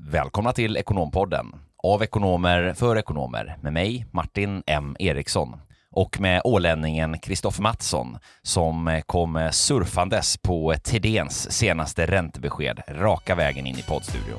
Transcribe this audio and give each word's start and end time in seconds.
Välkomna 0.00 0.52
till 0.52 0.76
Ekonompodden. 0.76 1.46
Av 1.82 2.02
ekonomer 2.02 2.72
för 2.72 2.98
ekonomer 2.98 3.58
med 3.60 3.72
mig, 3.72 4.06
Martin 4.10 4.62
M 4.66 4.96
Eriksson 4.98 5.60
och 5.90 6.20
med 6.20 6.42
ålänningen 6.44 7.18
Kristoffer 7.18 7.62
Mattsson 7.62 8.18
som 8.42 9.02
kom 9.06 9.48
surfandes 9.52 10.36
på 10.36 10.74
Tidens 10.84 11.52
senaste 11.52 12.06
räntebesked 12.06 12.82
raka 12.88 13.34
vägen 13.34 13.66
in 13.66 13.78
i 13.78 13.82
poddstudion. 13.82 14.38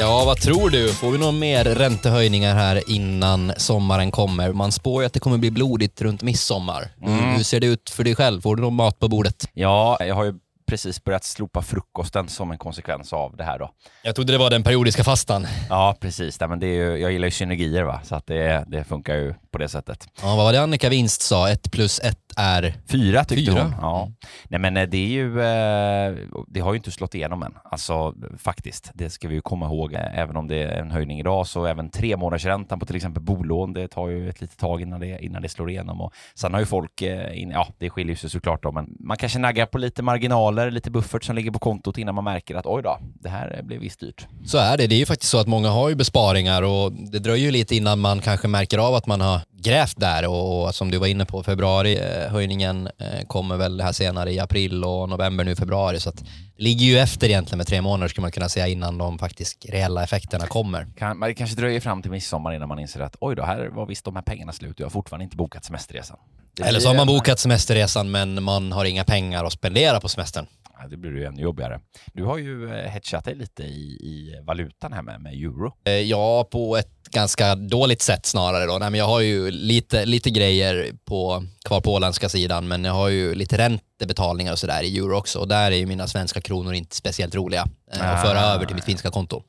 Ja, 0.00 0.24
vad 0.26 0.40
tror 0.40 0.70
du? 0.70 0.92
Får 0.94 1.10
vi 1.10 1.18
några 1.18 1.32
mer 1.32 1.64
räntehöjningar 1.64 2.54
här 2.54 2.90
innan 2.90 3.52
sommaren 3.56 4.10
kommer? 4.10 4.52
Man 4.52 4.72
spår 4.72 5.02
ju 5.02 5.06
att 5.06 5.12
det 5.12 5.20
kommer 5.20 5.38
bli 5.38 5.50
blodigt 5.50 6.02
runt 6.02 6.22
midsommar. 6.22 6.88
Mm. 7.06 7.36
Hur 7.36 7.42
ser 7.42 7.60
det 7.60 7.66
ut 7.66 7.90
för 7.90 8.04
dig 8.04 8.14
själv? 8.14 8.40
Får 8.40 8.56
du 8.56 8.62
någon 8.62 8.74
mat 8.74 8.98
på 8.98 9.08
bordet? 9.08 9.48
Ja, 9.52 9.96
jag 10.00 10.14
har 10.14 10.24
ju 10.24 10.34
precis 10.70 11.04
börjat 11.04 11.24
slopa 11.24 11.62
frukosten 11.62 12.28
som 12.28 12.50
en 12.50 12.58
konsekvens 12.58 13.12
av 13.12 13.36
det 13.36 13.44
här 13.44 13.58
då. 13.58 13.70
Jag 14.02 14.14
trodde 14.14 14.32
det 14.32 14.38
var 14.38 14.50
den 14.50 14.62
periodiska 14.62 15.04
fastan. 15.04 15.46
Ja, 15.68 15.96
precis. 16.00 16.40
Nej, 16.40 16.48
men 16.48 16.60
det 16.60 16.66
är 16.66 16.74
ju, 16.74 16.96
jag 16.96 17.12
gillar 17.12 17.26
ju 17.26 17.30
synergier 17.30 17.82
va, 17.82 18.00
så 18.04 18.14
att 18.14 18.26
det, 18.26 18.64
det 18.68 18.84
funkar 18.84 19.14
ju 19.14 19.34
på 19.50 19.58
det 19.58 19.68
sättet. 19.68 20.08
Ja, 20.22 20.36
vad 20.36 20.44
var 20.44 20.52
det 20.52 20.62
Annika 20.62 20.88
Winst 20.88 21.22
sa? 21.22 21.50
Ett 21.50 21.70
plus 21.70 22.00
ett 22.00 22.18
är? 22.36 22.74
Fyra 22.88 23.24
tyckte 23.24 23.52
Fyra. 23.52 23.62
hon. 23.62 23.74
Ja. 23.80 24.08
Nej 24.48 24.60
men 24.60 24.76
eh, 24.76 24.88
det 24.88 24.96
är 24.96 25.08
ju, 25.08 25.40
eh, 25.40 26.16
det 26.48 26.60
har 26.60 26.72
ju 26.72 26.76
inte 26.76 26.90
slått 26.90 27.14
igenom 27.14 27.42
än. 27.42 27.54
Alltså 27.64 28.14
faktiskt, 28.38 28.90
det 28.94 29.10
ska 29.10 29.28
vi 29.28 29.34
ju 29.34 29.40
komma 29.40 29.66
ihåg. 29.66 29.94
Även 29.94 30.36
om 30.36 30.48
det 30.48 30.62
är 30.62 30.78
en 30.80 30.90
höjning 30.90 31.20
idag 31.20 31.46
så 31.46 31.66
även 31.66 31.90
tre 31.90 32.16
månadersräntan 32.16 32.80
på 32.80 32.86
till 32.86 32.96
exempel 32.96 33.22
bolån, 33.22 33.72
det 33.72 33.88
tar 33.88 34.08
ju 34.08 34.28
ett 34.30 34.40
litet 34.40 34.58
tag 34.58 34.82
innan 34.82 35.00
det, 35.00 35.24
innan 35.24 35.42
det 35.42 35.48
slår 35.48 35.70
igenom. 35.70 36.00
Och 36.00 36.12
sen 36.34 36.52
har 36.52 36.60
ju 36.60 36.66
folk, 36.66 37.02
eh, 37.02 37.40
in, 37.40 37.50
ja 37.50 37.68
det 37.78 37.90
skiljer 37.90 38.16
sig 38.16 38.30
såklart 38.30 38.62
då, 38.62 38.72
men 38.72 38.96
man 39.00 39.16
kanske 39.16 39.38
naggar 39.38 39.66
på 39.66 39.78
lite 39.78 40.02
marginaler, 40.02 40.59
lite 40.70 40.90
buffert 40.90 41.24
som 41.24 41.36
ligger 41.36 41.50
på 41.50 41.58
kontot 41.58 41.98
innan 41.98 42.14
man 42.14 42.24
märker 42.24 42.54
att 42.54 42.66
oj 42.66 42.82
då, 42.82 42.98
det 43.14 43.28
här 43.28 43.62
blev 43.62 43.80
visst 43.80 44.00
dyrt. 44.00 44.26
Så 44.46 44.58
är 44.58 44.76
det. 44.76 44.86
Det 44.86 44.94
är 44.94 44.98
ju 44.98 45.06
faktiskt 45.06 45.30
så 45.30 45.38
att 45.38 45.46
många 45.46 45.68
har 45.68 45.88
ju 45.88 45.94
besparingar 45.94 46.62
och 46.62 46.92
det 46.92 47.18
dröjer 47.18 47.44
ju 47.44 47.50
lite 47.50 47.76
innan 47.76 48.00
man 48.00 48.20
kanske 48.20 48.48
märker 48.48 48.78
av 48.78 48.94
att 48.94 49.06
man 49.06 49.20
har 49.20 49.40
grävt 49.62 50.00
där 50.00 50.28
och, 50.28 50.66
och 50.66 50.74
som 50.74 50.90
du 50.90 50.98
var 50.98 51.06
inne 51.06 51.24
på, 51.24 51.42
februari 51.42 51.98
höjningen 52.28 52.86
eh, 52.86 53.26
kommer 53.26 53.56
väl 53.56 53.80
här 53.80 53.92
senare 53.92 54.32
i 54.32 54.38
april 54.38 54.84
och 54.84 55.08
november 55.08 55.44
nu 55.44 55.56
februari 55.56 56.00
så 56.00 56.08
att 56.08 56.16
det 56.16 56.62
ligger 56.62 56.86
ju 56.86 56.98
efter 56.98 57.28
egentligen 57.28 57.58
med 57.58 57.66
tre 57.66 57.82
månader 57.82 58.08
skulle 58.08 58.22
man 58.22 58.32
kunna 58.32 58.48
säga 58.48 58.68
innan 58.68 58.98
de 58.98 59.18
faktiskt 59.18 59.66
reella 59.68 60.02
effekterna 60.02 60.46
kommer. 60.46 60.86
Kan, 60.98 61.18
man 61.18 61.34
kanske 61.34 61.56
dröjer 61.56 61.80
fram 61.80 62.02
till 62.02 62.10
midsommar 62.10 62.52
innan 62.52 62.68
man 62.68 62.78
inser 62.78 63.00
att 63.00 63.16
oj 63.20 63.36
då, 63.36 63.42
här 63.42 63.68
var 63.68 63.86
visst 63.86 64.04
de 64.04 64.16
här 64.16 64.22
pengarna 64.22 64.52
slut 64.52 64.74
och 64.74 64.80
jag 64.80 64.86
har 64.86 64.90
fortfarande 64.90 65.24
inte 65.24 65.36
bokat 65.36 65.64
semesterresan. 65.64 66.16
Det 66.56 66.62
Eller 66.62 66.80
så 66.80 66.88
har 66.88 66.94
man 66.94 67.06
bokat 67.06 67.38
semesterresan 67.38 68.10
men 68.10 68.42
man 68.42 68.72
har 68.72 68.84
inga 68.84 69.04
pengar 69.04 69.44
att 69.44 69.52
spendera 69.52 70.00
på 70.00 70.08
semestern. 70.08 70.46
Ja, 70.82 70.88
det 70.88 70.96
blir 70.96 71.10
ju 71.10 71.24
ännu 71.24 71.42
jobbigare. 71.42 71.80
Du 72.12 72.24
har 72.24 72.38
ju 72.38 72.64
eh, 72.64 72.90
hedgat 72.90 73.24
dig 73.24 73.34
lite 73.34 73.62
i, 73.62 73.98
i 74.00 74.40
valutan 74.46 74.92
här 74.92 75.02
med, 75.02 75.20
med 75.20 75.32
euro. 75.32 75.72
Eh, 75.84 75.92
ja, 75.92 76.44
på 76.44 76.76
ett 76.76 77.08
ganska 77.10 77.54
dåligt 77.54 78.02
sätt 78.02 78.26
snarare 78.26 78.66
då. 78.66 78.78
Nej, 78.78 78.90
men 78.90 78.98
jag 78.98 79.06
har 79.06 79.20
ju 79.20 79.50
lite, 79.50 80.04
lite 80.04 80.30
grejer 80.30 80.92
på, 81.04 81.44
kvar 81.64 81.80
på 81.80 81.94
åländska 81.94 82.28
sidan, 82.28 82.68
men 82.68 82.84
jag 82.84 82.92
har 82.92 83.08
ju 83.08 83.34
lite 83.34 83.58
räntebetalningar 83.58 84.52
och 84.52 84.58
sådär 84.58 84.82
i 84.82 84.98
euro 84.98 85.16
också. 85.16 85.38
Och 85.38 85.48
där 85.48 85.70
är 85.70 85.76
ju 85.76 85.86
mina 85.86 86.06
svenska 86.06 86.40
kronor 86.40 86.74
inte 86.74 86.96
speciellt 86.96 87.34
roliga 87.34 87.66
eh, 87.92 88.14
att 88.14 88.26
föra 88.26 88.40
över 88.40 88.66
till 88.66 88.74
mitt 88.74 88.84
finska 88.84 89.10
konto. 89.10 89.42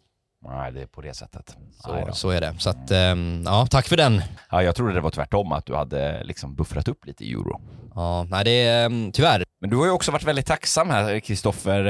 Nej, 0.44 0.72
det 0.72 0.82
är 0.82 0.86
på 0.86 1.02
det 1.02 1.14
sättet. 1.14 1.58
Så, 1.72 2.08
så 2.14 2.30
är 2.30 2.42
det. 2.42 2.56
Så 2.58 2.70
att, 2.70 2.92
um, 2.92 3.44
ja, 3.46 3.68
tack 3.70 3.88
för 3.88 3.98
den. 3.98 4.22
Ja, 4.50 4.64
jag 4.64 4.76
trodde 4.76 4.94
det 4.94 5.02
var 5.02 5.10
tvärtom, 5.10 5.52
att 5.52 5.66
du 5.66 5.76
hade 5.76 6.24
liksom 6.24 6.56
buffrat 6.56 6.88
upp 6.88 7.06
lite 7.06 7.26
i 7.26 7.32
euro. 7.32 7.62
Ja, 7.96 8.24
nej 8.24 8.44
det 8.44 8.52
är 8.52 8.86
um, 8.86 9.12
tyvärr. 9.12 9.44
Men 9.62 9.70
du 9.70 9.78
har 9.78 9.86
ju 9.86 9.92
också 9.92 10.12
varit 10.12 10.24
väldigt 10.24 10.46
tacksam 10.46 10.90
här, 10.90 11.20
Kristoffer, 11.20 11.86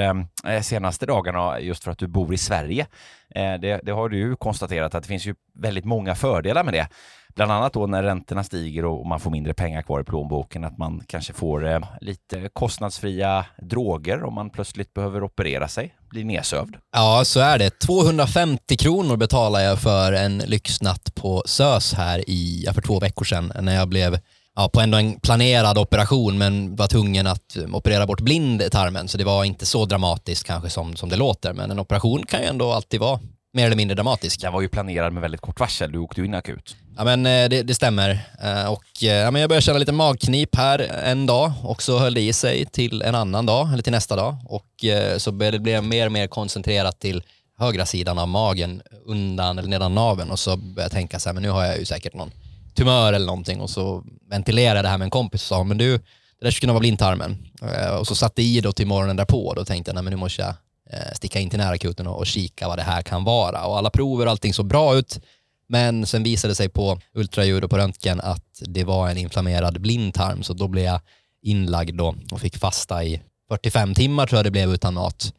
eh, 0.48 0.62
senaste 0.62 1.06
dagarna 1.06 1.59
just 1.59 1.84
för 1.84 1.92
att 1.92 1.98
du 1.98 2.08
bor 2.08 2.34
i 2.34 2.38
Sverige. 2.38 2.88
Eh, 3.36 3.53
det, 3.53 3.81
det, 3.84 3.92
har 3.92 4.09
du 4.09 4.18
ju 4.18 4.36
konstaterat 4.36 4.96
att 4.96 5.04
det 5.04 5.08
finns 5.08 5.25
ju 5.25 5.36
väldigt 5.56 5.86
många 5.86 6.16
fördelar 6.16 6.64
med 6.64 6.74
det. 6.74 6.88
Bland 7.36 7.52
annat 7.52 7.74
då 7.74 7.88
när 7.88 8.03
räntorna 8.03 8.44
stiger 8.44 8.86
och 8.86 9.08
man 9.08 9.19
får 9.19 9.31
mindre 9.31 9.53
pengar 9.53 9.81
kvar 9.81 10.02
i 10.02 10.03
plånboken, 10.03 10.64
att 10.64 10.78
man 10.78 11.03
kanske 11.08 11.34
får 11.34 11.68
eh, 11.68 11.80
lite 12.02 12.50
kostnadsfria 12.53 13.46
droger 13.62 14.24
om 14.24 14.34
man 14.34 14.50
plötsligt 14.50 14.94
behöver 14.94 15.24
operera 15.24 15.68
sig, 15.68 15.96
bli 16.09 16.24
nedsövd. 16.24 16.75
Ja, 16.92 17.22
så 17.25 17.40
är 17.40 17.59
det. 17.59 17.80
250 17.80 18.78
kronor 18.78 19.18
betalade 19.18 19.64
jag 19.64 19.80
för 19.80 20.14
en 20.14 20.38
lyxnatt 20.38 21.16
på 21.16 21.44
SÖS 21.46 21.94
här 21.94 22.30
i, 22.30 22.68
för 22.74 22.81
två 22.81 23.00
veckor 23.00 23.25
sedan 23.25 23.53
när 23.62 23.75
jag 23.75 23.88
blev 23.88 24.19
ja, 24.56 24.69
på 24.74 24.80
ändå 24.81 24.98
en 24.98 25.19
planerad 25.19 25.78
operation 25.78 26.38
men 26.38 26.75
var 26.75 26.88
tvungen 26.88 27.28
att 27.28 27.58
eh, 27.58 27.75
operera 27.75 28.08
bort 28.08 28.22
blindtarmen 28.22 29.08
så 29.08 29.18
det 29.18 29.24
var 29.24 29.44
inte 29.44 29.66
så 29.66 29.86
dramatiskt 29.86 30.48
kanske 30.48 30.69
som, 30.69 30.96
som 30.96 31.09
det 31.09 31.16
låter 31.16 31.53
men 31.53 31.72
en 31.72 31.80
operation 31.80 32.25
kan 32.25 32.42
ju 32.42 32.46
ändå 32.46 32.72
alltid 32.72 33.00
vara 33.00 33.19
mer 33.53 33.66
eller 33.66 33.75
mindre 33.75 33.95
dramatisk. 33.95 34.41
Den 34.41 34.53
var 34.53 34.62
ju 34.62 34.69
planerad 34.69 35.13
med 35.13 35.22
väldigt 35.22 35.41
kort 35.41 35.59
varsel, 35.59 35.91
du 35.91 36.00
åkte 36.00 36.22
ju 36.22 36.28
in 36.28 36.34
akut. 36.34 36.75
Ja 36.97 37.03
men 37.03 37.25
eh, 37.25 37.50
det, 37.50 37.63
det 37.63 37.75
stämmer. 37.75 38.09
Eh, 38.44 38.72
och 38.72 39.03
eh, 39.03 39.07
ja, 39.07 39.31
men 39.31 39.41
jag 39.41 39.50
började 39.50 39.62
känna 39.62 39.79
lite 39.79 39.91
magknip 39.91 40.56
här 40.56 40.79
en 40.79 41.25
dag. 41.25 41.51
Och 41.63 41.84
så 41.84 42.00
höll 42.00 42.13
det 42.13 42.22
i 42.22 42.34
sig 42.34 42.66
till 42.66 43.01
en 43.01 43.16
annan 43.16 43.45
dag 43.45 43.73
eller 43.73 43.84
till 43.84 43.91
nästa 43.91 44.16
dag. 44.16 44.35
Och 44.45 44.85
så 45.17 45.31
började 45.31 45.57
det 45.57 45.62
bli 45.62 45.81
mer 45.81 46.06
och 46.06 46.12
mer 46.12 46.28
koncentrerat 46.28 47.00
till 47.00 47.23
högra 47.57 47.85
sidan 47.85 48.17
av 48.17 48.28
magen 48.28 48.81
undan 49.06 49.59
eller 49.59 49.69
nedan 49.69 49.95
naven 49.95 50.31
och 50.31 50.39
så 50.39 50.57
började 50.57 50.81
jag 50.81 50.91
tänka 50.91 51.19
så 51.19 51.29
här 51.29 51.33
men 51.33 51.44
nu 51.44 51.50
har 51.50 51.66
jag 51.66 51.79
ju 51.79 51.85
säkert 51.85 52.13
någon 52.13 52.31
tumör 52.75 53.13
eller 53.13 53.25
någonting. 53.25 53.62
Och 53.62 53.69
så 53.69 54.03
ventilerade 54.29 54.78
jag 54.78 54.85
det 54.85 54.89
här 54.89 54.97
med 54.97 55.06
en 55.06 55.12
kompis 55.12 55.41
och 55.41 55.47
sa, 55.47 55.63
men 55.63 55.78
du, 55.78 55.97
det 55.97 56.01
där 56.41 56.51
skulle 56.51 56.62
kunna 56.62 56.73
vara 56.73 56.79
blindtarmen. 56.79 57.38
Och 58.00 58.07
så 58.07 58.16
satte 58.16 58.41
i 58.41 58.62
då 58.62 58.72
till 58.72 58.88
morgonen 58.88 59.16
därpå. 59.16 59.47
Och 59.47 59.56
då 59.56 59.66
tänkte 59.66 59.89
jag, 59.89 59.95
nej 59.95 60.03
men 60.03 60.12
nu 60.12 60.18
måste 60.18 60.41
jag 60.41 60.53
Eh, 60.94 61.13
sticka 61.16 61.40
in 61.40 61.50
till 61.50 61.59
närakuten 61.59 62.07
och, 62.07 62.18
och 62.18 62.25
kika 62.25 62.68
vad 62.68 62.78
det 62.78 62.84
här 62.84 63.02
kan 63.02 63.24
vara. 63.24 63.66
Och 63.66 63.78
alla 63.78 63.90
prover 63.90 64.25
och 64.25 64.31
allting 64.31 64.53
såg 64.53 64.68
bra 64.68 64.96
ut. 64.96 65.19
Men 65.68 66.06
sen 66.06 66.24
visade 66.24 66.52
det 66.52 66.56
sig 66.56 66.69
på 66.69 67.00
ultraljud 67.13 67.63
och 67.63 67.69
på 67.69 67.78
röntgen 67.78 68.22
att 68.22 68.62
det 68.62 68.84
var 68.84 69.09
en 69.09 69.18
inflammerad 69.18 69.81
blindtarm 69.81 70.44
så 70.44 70.53
då 70.53 70.68
blev 70.68 70.85
jag 70.85 71.01
inlagd 71.41 71.96
då 71.96 72.16
och 72.31 72.41
fick 72.41 72.57
fasta 72.57 73.03
i 73.03 73.22
45 73.50 73.94
timmar 73.94 74.28
tror 74.28 74.38
jag 74.38 74.46
det 74.46 74.51
blev 74.51 74.74
utan 74.74 74.94
mat. 74.94 75.34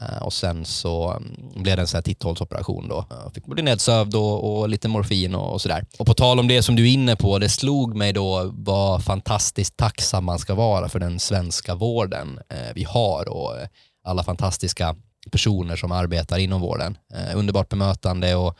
Eh, 0.00 0.22
och 0.22 0.32
sen 0.32 0.64
så 0.64 1.10
mm, 1.10 1.62
blev 1.62 1.76
det 1.76 1.82
en 1.82 1.86
sån 1.86 1.98
här 1.98 2.02
titthålsoperation 2.02 2.88
då. 2.88 3.04
Jag 3.10 3.34
fick 3.34 3.46
bli 3.46 3.62
nedsövd 3.62 4.14
och, 4.14 4.58
och 4.58 4.68
lite 4.68 4.88
morfin 4.88 5.34
och, 5.34 5.52
och 5.52 5.60
sådär. 5.60 5.84
Och 5.98 6.06
på 6.06 6.14
tal 6.14 6.38
om 6.38 6.48
det 6.48 6.62
som 6.62 6.76
du 6.76 6.88
är 6.88 6.92
inne 6.92 7.16
på, 7.16 7.38
det 7.38 7.48
slog 7.48 7.96
mig 7.96 8.12
då 8.12 8.50
vad 8.54 9.04
fantastiskt 9.04 9.76
tacksam 9.76 10.24
man 10.24 10.38
ska 10.38 10.54
vara 10.54 10.88
för 10.88 10.98
den 10.98 11.18
svenska 11.18 11.74
vården 11.74 12.40
eh, 12.48 12.74
vi 12.74 12.84
har 12.84 13.28
och 13.28 13.58
eh, 13.58 13.68
alla 14.06 14.22
fantastiska 14.22 14.96
personer 15.30 15.76
som 15.76 15.92
arbetar 15.92 16.38
inom 16.38 16.60
vården. 16.60 16.98
Eh, 17.14 17.38
underbart 17.38 17.68
bemötande 17.68 18.34
och 18.34 18.58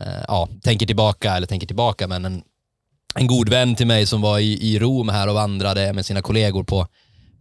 eh, 0.00 0.24
ja, 0.28 0.48
tänker 0.62 0.86
tillbaka, 0.86 1.36
eller 1.36 1.46
tänker 1.46 1.66
tillbaka, 1.66 2.08
men 2.08 2.24
en, 2.24 2.42
en 3.14 3.26
god 3.26 3.48
vän 3.48 3.74
till 3.74 3.86
mig 3.86 4.06
som 4.06 4.20
var 4.20 4.38
i, 4.38 4.74
i 4.74 4.78
Rom 4.78 5.08
här 5.08 5.28
och 5.28 5.34
vandrade 5.34 5.92
med 5.92 6.06
sina 6.06 6.22
kollegor 6.22 6.64
på 6.64 6.86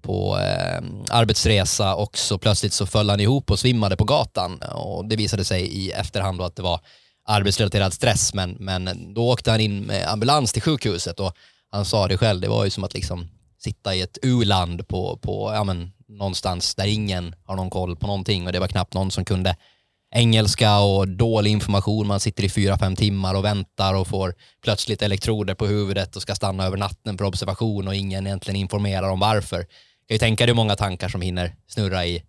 på 0.02 0.38
eh, 0.40 0.84
arbetsresa 1.10 1.96
och 1.96 2.18
så 2.18 2.38
plötsligt 2.38 2.74
så 2.74 2.86
föll 2.86 3.10
han 3.10 3.20
ihop 3.20 3.52
och 3.52 3.60
svimmade 3.60 3.98
på 3.98 4.04
gatan 4.04 4.60
och 4.62 5.06
det 5.06 5.16
visade 5.16 5.46
sig 5.46 5.62
i 5.62 5.92
efterhand 5.92 6.38
då 6.38 6.44
att 6.44 6.56
det 6.56 6.62
var 6.62 6.80
arbetsrelaterad 7.28 7.94
stress 7.94 8.34
men, 8.34 8.52
men 8.60 9.14
då 9.14 9.30
åkte 9.30 9.52
han 9.52 9.60
in 9.60 9.82
med 9.82 10.08
ambulans 10.08 10.54
till 10.54 10.62
sjukhuset 10.62 11.20
och 11.20 11.34
han 11.72 11.86
sa 11.86 12.08
det 12.08 12.18
själv, 12.18 12.42
det 12.42 12.48
var 12.48 12.66
ju 12.66 12.70
som 12.70 12.84
att 12.84 12.94
liksom 12.94 13.28
sitta 13.66 13.96
i 13.96 14.02
ett 14.02 14.18
u-land 14.22 14.88
på, 14.88 15.18
på 15.18 15.52
ja, 15.54 15.64
men, 15.64 15.92
någonstans 16.08 16.76
där 16.76 16.88
ingen 16.88 17.36
har 17.44 17.56
någon 17.56 17.70
koll 17.70 17.96
på 17.96 18.08
någonting 18.08 18.48
och 18.48 18.54
det 18.54 18.60
var 18.60 18.68
knappt 18.68 18.94
någon 18.94 19.12
som 19.12 19.26
kunde 19.26 19.56
engelska 20.16 20.80
och 20.80 21.08
dålig 21.08 21.52
information. 21.52 22.08
Man 22.08 22.20
sitter 22.20 22.44
i 22.44 22.50
fyra, 22.50 22.78
fem 22.78 22.96
timmar 22.96 23.36
och 23.36 23.46
väntar 23.46 23.94
och 23.94 24.08
får 24.08 24.34
plötsligt 24.64 25.02
elektroder 25.02 25.56
på 25.56 25.66
huvudet 25.66 26.16
och 26.16 26.22
ska 26.22 26.36
stanna 26.36 26.66
över 26.66 26.78
natten 26.78 27.18
för 27.18 27.26
observation 27.26 27.88
och 27.88 27.96
ingen 27.96 28.28
egentligen 28.28 28.60
informerar 28.60 29.10
om 29.10 29.20
varför 29.20 29.58
kan 30.08 30.16
ju 30.16 30.18
tänka 30.18 30.46
dig 30.46 30.52
hur 30.52 30.56
många 30.56 30.76
tankar 30.76 31.10
som 31.10 31.22
hinner 31.22 31.56
snurra 31.68 32.06
i 32.06 32.24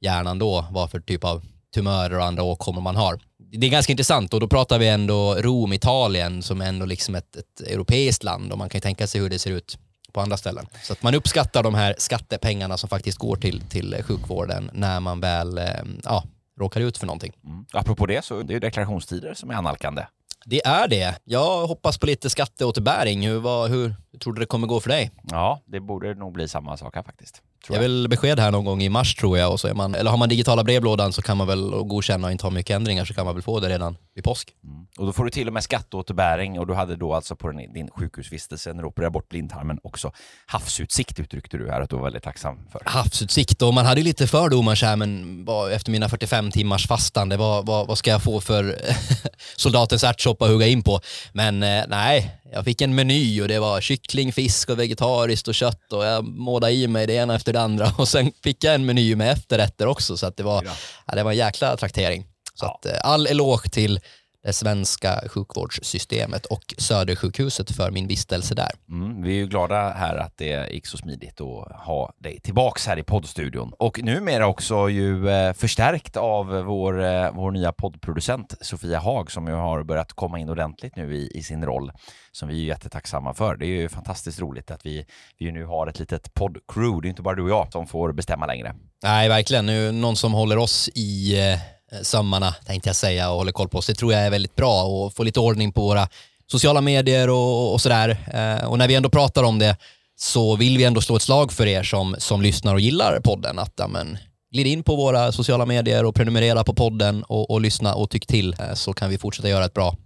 hjärnan 0.00 0.38
då, 0.38 0.66
vad 0.70 0.90
för 0.90 1.00
typ 1.00 1.24
av 1.24 1.42
tumörer 1.74 2.18
och 2.18 2.24
andra 2.24 2.42
åkommor 2.42 2.82
man 2.82 2.96
har. 2.96 3.20
Det 3.38 3.66
är 3.66 3.70
ganska 3.70 3.92
intressant 3.92 4.34
och 4.34 4.40
då 4.40 4.48
pratar 4.48 4.78
vi 4.78 4.88
ändå 4.88 5.34
Rom, 5.34 5.72
Italien 5.72 6.42
som 6.42 6.60
är 6.60 6.66
ändå 6.66 6.86
liksom 6.86 7.14
ett, 7.14 7.36
ett 7.36 7.60
europeiskt 7.60 8.22
land 8.24 8.52
och 8.52 8.58
man 8.58 8.68
kan 8.68 8.78
ju 8.78 8.80
tänka 8.80 9.06
sig 9.06 9.20
hur 9.20 9.30
det 9.30 9.38
ser 9.38 9.50
ut 9.50 9.78
på 10.14 10.20
andra 10.20 10.36
ställen. 10.36 10.66
Så 10.82 10.92
att 10.92 11.02
man 11.02 11.14
uppskattar 11.14 11.62
de 11.62 11.74
här 11.74 11.94
skattepengarna 11.98 12.76
som 12.76 12.88
faktiskt 12.88 13.18
går 13.18 13.36
till, 13.36 13.60
till 13.60 14.02
sjukvården 14.02 14.70
när 14.72 15.00
man 15.00 15.20
väl 15.20 15.58
eh, 15.58 15.64
ja, 16.04 16.24
råkar 16.60 16.80
ut 16.80 16.98
för 16.98 17.06
någonting. 17.06 17.32
Mm. 17.44 17.64
Apropå 17.72 18.06
det 18.06 18.24
så 18.24 18.38
är 18.38 18.44
det 18.44 18.58
deklarationstider 18.58 19.34
som 19.34 19.50
är 19.50 19.54
analkande. 19.54 20.06
Det 20.46 20.66
är 20.66 20.88
det. 20.88 21.18
Jag 21.24 21.66
hoppas 21.66 21.98
på 21.98 22.06
lite 22.06 22.30
skatteåterbäring. 22.30 23.26
Hur, 23.26 23.38
vad, 23.38 23.70
hur, 23.70 23.94
hur 24.12 24.18
tror 24.18 24.32
du 24.32 24.40
det 24.40 24.46
kommer 24.46 24.66
gå 24.66 24.80
för 24.80 24.88
dig? 24.88 25.10
Ja, 25.22 25.60
det 25.66 25.80
borde 25.80 26.14
nog 26.14 26.32
bli 26.32 26.48
samma 26.48 26.76
sak 26.76 26.94
här 26.94 27.02
faktiskt. 27.02 27.42
jag. 27.68 27.76
jag 27.76 27.82
vill 27.82 28.08
besked 28.08 28.38
här 28.38 28.50
någon 28.50 28.64
gång 28.64 28.82
i 28.82 28.88
mars 28.88 29.14
tror 29.14 29.38
jag. 29.38 29.52
Och 29.52 29.60
så 29.60 29.68
är 29.68 29.74
man, 29.74 29.94
eller 29.94 30.10
har 30.10 30.18
man 30.18 30.28
digitala 30.28 30.64
brevlådan 30.64 31.12
så 31.12 31.22
kan 31.22 31.36
man 31.36 31.46
väl 31.46 31.70
godkänna 31.70 32.26
och 32.26 32.32
inte 32.32 32.46
ha 32.46 32.50
mycket 32.50 32.76
ändringar 32.76 33.04
så 33.04 33.14
kan 33.14 33.26
man 33.26 33.34
väl 33.34 33.42
få 33.42 33.60
det 33.60 33.68
redan 33.68 33.96
vid 34.14 34.24
påsk. 34.24 34.54
Mm. 34.64 34.83
Och 34.98 35.06
då 35.06 35.12
får 35.12 35.24
du 35.24 35.30
till 35.30 35.46
och 35.46 35.52
med 35.52 35.62
skatteåterbäring 35.62 36.58
och 36.58 36.66
du 36.66 36.74
hade 36.74 36.96
då 36.96 37.14
alltså 37.14 37.36
på 37.36 37.50
din, 37.50 37.72
din 37.72 37.90
sjukhusvistelse 37.90 38.72
när 38.72 38.82
du 38.82 38.88
opererade 38.88 39.12
bort 39.12 39.28
blindtarmen 39.28 39.78
också 39.82 40.12
havsutsikt 40.46 41.20
uttryckte 41.20 41.56
du 41.56 41.70
här 41.70 41.80
att 41.80 41.90
du 41.90 41.96
var 41.96 42.04
väldigt 42.04 42.22
tacksam 42.22 42.68
för. 42.72 42.82
Havsutsikt 42.84 43.62
och 43.62 43.74
man 43.74 43.86
hade 43.86 44.02
lite 44.02 44.26
fördomar 44.26 44.74
så 44.74 44.86
här, 44.86 44.96
men 44.96 45.44
vad, 45.44 45.72
efter 45.72 45.92
mina 45.92 46.08
45 46.08 46.50
timmars 46.50 46.86
fastande, 46.88 47.36
vad, 47.36 47.66
vad, 47.66 47.86
vad 47.86 47.98
ska 47.98 48.10
jag 48.10 48.22
få 48.22 48.40
för 48.40 48.78
soldatens 49.56 50.04
ärtsoppa 50.04 50.44
att 50.44 50.50
hugga 50.50 50.66
in 50.66 50.82
på? 50.82 51.00
Men 51.32 51.62
eh, 51.62 51.84
nej, 51.88 52.40
jag 52.52 52.64
fick 52.64 52.80
en 52.80 52.94
meny 52.94 53.42
och 53.42 53.48
det 53.48 53.58
var 53.58 53.80
kyckling, 53.80 54.32
fisk 54.32 54.70
och 54.70 54.78
vegetariskt 54.78 55.48
och 55.48 55.54
kött 55.54 55.92
och 55.92 56.04
jag 56.04 56.24
mådade 56.24 56.72
i 56.72 56.88
mig 56.88 57.06
det 57.06 57.14
ena 57.14 57.34
efter 57.34 57.52
det 57.52 57.60
andra 57.60 57.92
och 57.98 58.08
sen 58.08 58.32
fick 58.42 58.64
jag 58.64 58.74
en 58.74 58.86
meny 58.86 59.16
med 59.16 59.32
efterrätter 59.32 59.86
också 59.86 60.16
så 60.16 60.26
att 60.26 60.36
det 60.36 60.42
var, 60.42 60.64
ja. 60.64 60.72
Ja, 61.06 61.14
det 61.14 61.22
var 61.22 61.30
en 61.30 61.36
jäkla 61.36 61.76
traktering. 61.76 62.26
Så 62.54 62.64
ja. 62.64 62.74
att, 62.74 62.86
eh, 62.86 63.10
all 63.10 63.26
eloge 63.26 63.68
till 63.70 64.00
det 64.44 64.52
svenska 64.52 65.20
sjukvårdssystemet 65.28 66.46
och 66.46 66.74
Södersjukhuset 66.78 67.70
för 67.70 67.90
min 67.90 68.06
vistelse 68.06 68.54
där. 68.54 68.70
Mm, 68.90 69.22
vi 69.22 69.30
är 69.30 69.34
ju 69.34 69.46
glada 69.46 69.90
här 69.90 70.16
att 70.16 70.36
det 70.36 70.72
gick 70.72 70.86
så 70.86 70.98
smidigt 70.98 71.40
att 71.40 71.72
ha 71.86 72.12
dig 72.18 72.40
tillbaks 72.40 72.86
här 72.86 72.98
i 72.98 73.02
poddstudion. 73.02 73.72
Och 73.78 74.02
numera 74.02 74.46
också 74.46 74.88
ju 74.88 75.28
eh, 75.28 75.52
förstärkt 75.52 76.16
av 76.16 76.46
vår, 76.46 77.04
eh, 77.04 77.30
vår 77.32 77.50
nya 77.50 77.72
poddproducent 77.72 78.54
Sofia 78.60 78.98
Hag 78.98 79.30
som 79.30 79.46
ju 79.46 79.54
har 79.54 79.82
börjat 79.82 80.12
komma 80.12 80.38
in 80.38 80.48
ordentligt 80.48 80.96
nu 80.96 81.16
i, 81.16 81.30
i 81.34 81.42
sin 81.42 81.64
roll 81.64 81.92
som 82.32 82.48
vi 82.48 82.62
är 82.62 82.66
jättetacksamma 82.66 83.34
för. 83.34 83.56
Det 83.56 83.66
är 83.66 83.80
ju 83.80 83.88
fantastiskt 83.88 84.40
roligt 84.40 84.70
att 84.70 84.86
vi, 84.86 85.06
vi 85.38 85.52
nu 85.52 85.64
har 85.64 85.86
ett 85.86 85.98
litet 85.98 86.34
poddcrew. 86.34 87.00
Det 87.02 87.08
är 87.08 87.10
inte 87.10 87.22
bara 87.22 87.34
du 87.34 87.42
och 87.42 87.50
jag 87.50 87.72
som 87.72 87.86
får 87.86 88.12
bestämma 88.12 88.46
längre. 88.46 88.74
Nej, 89.02 89.28
verkligen. 89.28 89.66
Nu 89.66 89.92
någon 89.92 90.16
som 90.16 90.32
håller 90.32 90.58
oss 90.58 90.90
i 90.94 91.36
Eh, 91.38 91.73
sömmarna 92.02 92.52
tänkte 92.52 92.88
jag 92.88 92.96
säga 92.96 93.30
och 93.30 93.36
håller 93.36 93.52
koll 93.52 93.68
på 93.68 93.78
oss. 93.78 93.86
Det 93.86 93.94
tror 93.94 94.12
jag 94.12 94.22
är 94.22 94.30
väldigt 94.30 94.56
bra 94.56 94.82
och 94.82 95.14
få 95.14 95.22
lite 95.22 95.40
ordning 95.40 95.72
på 95.72 95.80
våra 95.80 96.08
sociala 96.46 96.80
medier 96.80 97.30
och, 97.30 97.72
och 97.72 97.80
sådär. 97.80 98.08
Eh, 98.34 98.66
och 98.66 98.78
när 98.78 98.88
vi 98.88 98.94
ändå 98.94 99.08
pratar 99.08 99.42
om 99.42 99.58
det 99.58 99.76
så 100.16 100.56
vill 100.56 100.78
vi 100.78 100.84
ändå 100.84 101.00
slå 101.00 101.16
ett 101.16 101.22
slag 101.22 101.52
för 101.52 101.66
er 101.66 101.82
som, 101.82 102.16
som 102.18 102.42
lyssnar 102.42 102.74
och 102.74 102.80
gillar 102.80 103.20
podden. 103.20 103.58
Att 103.58 103.72
ja, 103.76 103.88
men, 103.88 104.18
glid 104.52 104.66
in 104.66 104.82
på 104.82 104.96
våra 104.96 105.32
sociala 105.32 105.66
medier 105.66 106.04
och 106.04 106.14
prenumerera 106.14 106.64
på 106.64 106.74
podden 106.74 107.22
och, 107.22 107.50
och 107.50 107.60
lyssna 107.60 107.94
och 107.94 108.10
tyck 108.10 108.26
till 108.26 108.56
eh, 108.60 108.74
så 108.74 108.92
kan 108.92 109.10
vi 109.10 109.18
fortsätta 109.18 109.48
göra 109.48 109.64
ett 109.64 109.74
bra, 109.74 109.96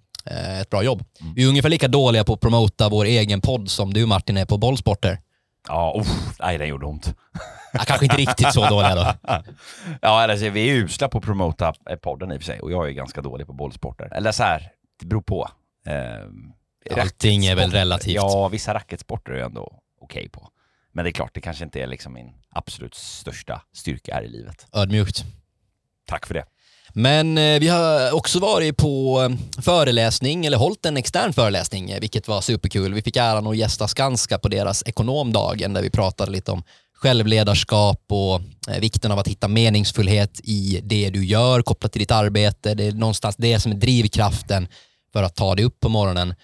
ett 0.60 0.70
bra 0.70 0.82
jobb. 0.82 1.04
Mm. 1.20 1.34
Vi 1.34 1.44
är 1.44 1.48
ungefär 1.48 1.68
lika 1.68 1.88
dåliga 1.88 2.24
på 2.24 2.32
att 2.32 2.40
promota 2.40 2.88
vår 2.88 3.04
egen 3.04 3.40
podd 3.40 3.70
som 3.70 3.94
du 3.94 4.06
Martin 4.06 4.36
är 4.36 4.44
på 4.44 4.58
bollsporter. 4.58 5.20
Ja, 5.68 5.92
oh, 5.96 6.06
nej 6.40 6.58
den 6.58 6.68
gjorde 6.68 6.86
ont. 6.86 7.14
Ja, 7.72 7.80
kanske 7.86 8.06
inte 8.06 8.16
riktigt 8.16 8.52
så 8.52 8.68
dåliga 8.68 8.94
då. 8.94 9.14
ja, 10.02 10.22
alltså, 10.22 10.48
vi 10.48 10.70
är 10.70 10.74
usla 10.74 11.08
på 11.08 11.18
att 11.18 11.24
promota 11.24 11.74
podden 12.02 12.32
i 12.32 12.36
och 12.36 12.40
för 12.40 12.44
sig 12.44 12.60
och 12.60 12.72
jag 12.72 12.88
är 12.88 12.92
ganska 12.92 13.22
dålig 13.22 13.46
på 13.46 13.52
bollsporter. 13.52 14.12
Eller 14.14 14.32
så 14.32 14.42
här, 14.42 14.70
det 15.00 15.06
beror 15.06 15.22
på. 15.22 15.50
Eh, 15.86 17.00
Allting 17.00 17.46
är 17.46 17.56
väl 17.56 17.70
relativt. 17.70 18.14
Ja, 18.14 18.48
vissa 18.48 18.74
racketsporter 18.74 19.32
är 19.32 19.36
jag 19.36 19.46
ändå 19.46 19.80
okej 20.00 20.20
okay 20.20 20.28
på. 20.28 20.48
Men 20.92 21.04
det 21.04 21.10
är 21.10 21.12
klart, 21.12 21.34
det 21.34 21.40
kanske 21.40 21.64
inte 21.64 21.80
är 21.80 21.86
liksom 21.86 22.12
min 22.12 22.32
absolut 22.50 22.94
största 22.94 23.62
styrka 23.72 24.14
här 24.14 24.22
i 24.22 24.28
livet. 24.28 24.66
Ödmjukt. 24.72 25.24
Tack 26.06 26.26
för 26.26 26.34
det. 26.34 26.44
Men 26.92 27.38
eh, 27.38 27.60
vi 27.60 27.68
har 27.68 28.14
också 28.14 28.38
varit 28.38 28.76
på 28.76 29.22
eh, 29.22 29.62
föreläsning, 29.62 30.46
eller 30.46 30.58
hållit 30.58 30.86
en 30.86 30.96
extern 30.96 31.32
föreläsning, 31.32 31.90
eh, 31.90 32.00
vilket 32.00 32.28
var 32.28 32.40
superkul. 32.40 32.94
Vi 32.94 33.02
fick 33.02 33.16
äran 33.16 33.46
att 33.46 33.56
gästa 33.56 33.88
Skanska 33.88 34.38
på 34.38 34.48
deras 34.48 34.82
ekonomdagen 34.86 35.72
där 35.72 35.82
vi 35.82 35.90
pratade 35.90 36.32
lite 36.32 36.50
om 36.50 36.62
självledarskap 37.00 38.04
och 38.08 38.40
eh, 38.68 38.80
vikten 38.80 39.12
av 39.12 39.18
att 39.18 39.28
hitta 39.28 39.48
meningsfullhet 39.48 40.40
i 40.44 40.80
det 40.82 41.10
du 41.10 41.24
gör 41.24 41.62
kopplat 41.62 41.92
till 41.92 42.00
ditt 42.00 42.10
arbete. 42.10 42.74
Det 42.74 42.84
är 42.84 42.92
någonstans 42.92 43.36
det 43.36 43.60
som 43.60 43.72
är 43.72 43.76
drivkraften 43.76 44.68
för 45.12 45.22
att 45.22 45.36
ta 45.36 45.54
dig 45.54 45.64
upp 45.64 45.80
på 45.80 45.88
morgonen. 45.88 46.34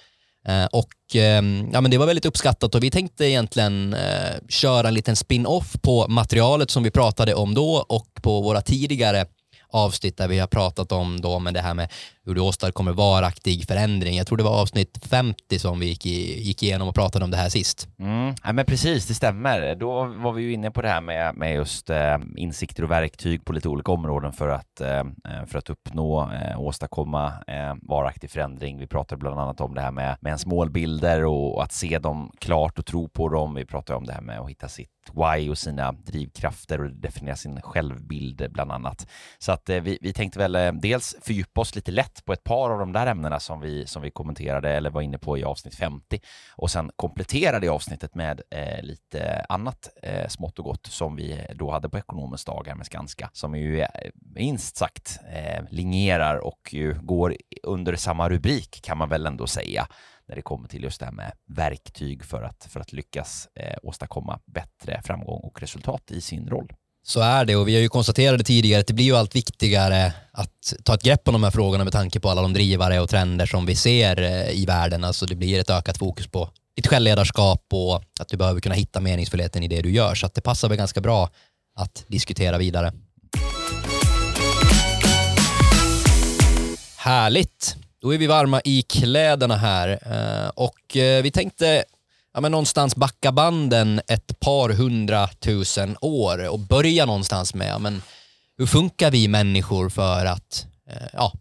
Eh, 0.48 0.64
och 0.64 0.92
ehm, 1.14 1.68
ja, 1.72 1.80
men 1.80 1.90
det 1.90 1.98
var 1.98 2.06
väldigt 2.06 2.26
uppskattat 2.26 2.74
och 2.74 2.82
vi 2.82 2.90
tänkte 2.90 3.26
egentligen 3.26 3.94
eh, 3.94 4.34
köra 4.48 4.88
en 4.88 4.94
liten 4.94 5.16
spin-off 5.16 5.76
på 5.82 6.08
materialet 6.08 6.70
som 6.70 6.82
vi 6.82 6.90
pratade 6.90 7.34
om 7.34 7.54
då 7.54 7.84
och 7.88 8.08
på 8.22 8.40
våra 8.40 8.60
tidigare 8.60 9.26
avsnitt 9.74 10.16
där 10.16 10.28
vi 10.28 10.38
har 10.38 10.46
pratat 10.46 10.92
om 10.92 11.20
då 11.20 11.38
med 11.38 11.54
det 11.54 11.60
här 11.60 11.74
med 11.74 11.88
hur 12.26 12.34
du 12.34 12.40
åstadkommer 12.40 12.92
varaktig 12.92 13.66
förändring. 13.66 14.16
Jag 14.16 14.26
tror 14.26 14.38
det 14.38 14.44
var 14.44 14.60
avsnitt 14.60 15.06
50 15.06 15.58
som 15.58 15.80
vi 15.80 15.86
gick, 15.86 16.06
i, 16.06 16.42
gick 16.42 16.62
igenom 16.62 16.88
och 16.88 16.94
pratade 16.94 17.24
om 17.24 17.30
det 17.30 17.36
här 17.36 17.48
sist. 17.48 17.88
Mm. 17.98 18.34
Ja, 18.44 18.52
men 18.52 18.64
precis, 18.64 19.06
det 19.06 19.14
stämmer. 19.14 19.74
Då 19.74 20.04
var 20.04 20.32
vi 20.32 20.42
ju 20.42 20.52
inne 20.52 20.70
på 20.70 20.82
det 20.82 20.88
här 20.88 21.00
med, 21.00 21.36
med 21.36 21.54
just 21.54 21.90
eh, 21.90 22.18
insikter 22.36 22.82
och 22.82 22.90
verktyg 22.90 23.44
på 23.44 23.52
lite 23.52 23.68
olika 23.68 23.92
områden 23.92 24.32
för 24.32 24.48
att, 24.48 24.80
eh, 24.80 24.98
eh 24.98 25.04
för 25.46 25.58
att 25.58 25.70
uppnå 25.70 26.32
eh, 26.32 26.60
åstadkomma 26.60 27.32
eh, 27.46 27.74
varaktig 27.82 28.30
förändring. 28.30 28.78
Vi 28.78 28.86
pratade 28.86 29.18
bland 29.18 29.40
annat 29.40 29.60
om 29.60 29.74
det 29.74 29.80
här 29.80 29.92
med, 29.92 30.16
med 30.20 30.30
ens 30.30 30.46
målbilder 30.46 31.24
och, 31.24 31.54
och 31.54 31.62
att 31.62 31.72
se 31.72 31.98
dem 31.98 32.32
klart 32.38 32.78
och 32.78 32.86
tro 32.86 33.08
på 33.08 33.28
dem. 33.28 33.54
Vi 33.54 33.64
pratade 33.64 33.96
om 33.96 34.06
det 34.06 34.12
här 34.12 34.20
med 34.20 34.40
att 34.40 34.50
hitta 34.50 34.68
sitt 34.68 34.93
why 35.12 35.50
och 35.50 35.58
sina 35.58 35.92
drivkrafter 35.92 36.80
och 36.80 36.90
definiera 36.90 37.36
sin 37.36 37.62
självbild 37.62 38.46
bland 38.50 38.72
annat. 38.72 39.06
Så 39.38 39.52
att 39.52 39.68
eh, 39.68 39.80
vi, 39.80 39.98
vi 40.00 40.12
tänkte 40.12 40.38
väl 40.38 40.54
eh, 40.56 40.72
dels 40.72 41.16
fördjupa 41.22 41.60
oss 41.60 41.74
lite 41.74 41.90
lätt 41.90 42.24
på 42.24 42.32
ett 42.32 42.44
par 42.44 42.70
av 42.70 42.78
de 42.78 42.92
där 42.92 43.06
ämnena 43.06 43.40
som 43.40 43.60
vi, 43.60 43.86
som 43.86 44.02
vi 44.02 44.10
kommenterade 44.10 44.70
eller 44.70 44.90
var 44.90 45.02
inne 45.02 45.18
på 45.18 45.38
i 45.38 45.44
avsnitt 45.44 45.74
50 45.74 46.20
och 46.56 46.70
sen 46.70 46.90
komplettera 46.96 47.60
det 47.60 47.68
avsnittet 47.68 48.14
med 48.14 48.40
eh, 48.50 48.82
lite 48.82 49.46
annat 49.48 49.88
eh, 50.02 50.28
smått 50.28 50.58
och 50.58 50.64
gott 50.64 50.86
som 50.86 51.16
vi 51.16 51.46
då 51.54 51.70
hade 51.70 51.88
på 51.88 51.98
ekonomens 51.98 52.44
dag 52.44 52.64
här 52.68 52.74
med 52.74 52.86
Skanska 52.86 53.30
som 53.32 53.54
ju 53.54 53.80
eh, 53.80 53.88
minst 54.34 54.76
sagt 54.76 55.18
eh, 55.32 55.64
linjerar 55.70 56.36
och 56.36 56.60
ju 56.72 56.94
går 56.94 57.36
under 57.62 57.96
samma 57.96 58.28
rubrik 58.28 58.80
kan 58.82 58.98
man 58.98 59.08
väl 59.08 59.26
ändå 59.26 59.46
säga 59.46 59.86
när 60.28 60.36
det 60.36 60.42
kommer 60.42 60.68
till 60.68 60.82
just 60.82 61.00
det 61.00 61.06
här 61.06 61.12
med 61.12 61.32
verktyg 61.48 62.24
för 62.24 62.42
att, 62.42 62.66
för 62.70 62.80
att 62.80 62.92
lyckas 62.92 63.48
eh, 63.54 63.76
åstadkomma 63.82 64.40
bättre 64.46 65.02
framgång 65.04 65.40
och 65.40 65.60
resultat 65.60 66.10
i 66.10 66.20
sin 66.20 66.48
roll. 66.48 66.72
Så 67.06 67.20
är 67.20 67.44
det 67.44 67.56
och 67.56 67.68
vi 67.68 67.74
har 67.74 67.82
ju 67.82 67.88
konstaterat 67.88 68.38
det 68.38 68.44
tidigare 68.44 68.80
att 68.80 68.86
det 68.86 68.94
blir 68.94 69.04
ju 69.04 69.16
allt 69.16 69.36
viktigare 69.36 70.12
att 70.32 70.74
ta 70.84 70.94
ett 70.94 71.02
grepp 71.02 71.28
om 71.28 71.32
de 71.32 71.44
här 71.44 71.50
frågorna 71.50 71.84
med 71.84 71.92
tanke 71.92 72.20
på 72.20 72.30
alla 72.30 72.42
de 72.42 72.52
drivare 72.52 73.00
och 73.00 73.08
trender 73.08 73.46
som 73.46 73.66
vi 73.66 73.76
ser 73.76 74.22
eh, 74.22 74.50
i 74.50 74.66
världen. 74.66 75.04
Alltså 75.04 75.26
det 75.26 75.34
blir 75.34 75.60
ett 75.60 75.70
ökat 75.70 75.98
fokus 75.98 76.26
på 76.26 76.50
ditt 76.76 76.86
självledarskap 76.86 77.66
och 77.72 78.02
att 78.20 78.28
du 78.28 78.36
behöver 78.36 78.60
kunna 78.60 78.74
hitta 78.74 79.00
meningsfullheten 79.00 79.62
i 79.62 79.68
det 79.68 79.82
du 79.82 79.90
gör. 79.90 80.14
Så 80.14 80.26
att 80.26 80.34
det 80.34 80.40
passar 80.40 80.68
väl 80.68 80.78
ganska 80.78 81.00
bra 81.00 81.30
att 81.76 82.04
diskutera 82.08 82.58
vidare. 82.58 82.92
Härligt. 86.96 87.83
Då 88.04 88.14
är 88.14 88.18
vi 88.18 88.26
varma 88.26 88.60
i 88.64 88.82
kläderna 88.82 89.56
här 89.56 89.88
eh, 89.88 90.48
och 90.48 90.96
eh, 90.96 91.22
vi 91.22 91.30
tänkte 91.30 91.84
ja, 92.34 92.40
men 92.40 92.52
någonstans 92.52 92.96
backa 92.96 93.32
banden 93.32 94.00
ett 94.08 94.40
par 94.40 94.68
hundratusen 94.68 95.96
år 96.00 96.48
och 96.48 96.58
börja 96.58 97.06
någonstans 97.06 97.54
med 97.54 97.68
ja, 97.68 97.78
men 97.78 98.02
hur 98.58 98.66
funkar 98.66 99.10
vi 99.10 99.28
människor 99.28 99.88
för 99.88 100.26
att 100.26 100.66
eh, 100.90 101.08
ja, 101.12 101.32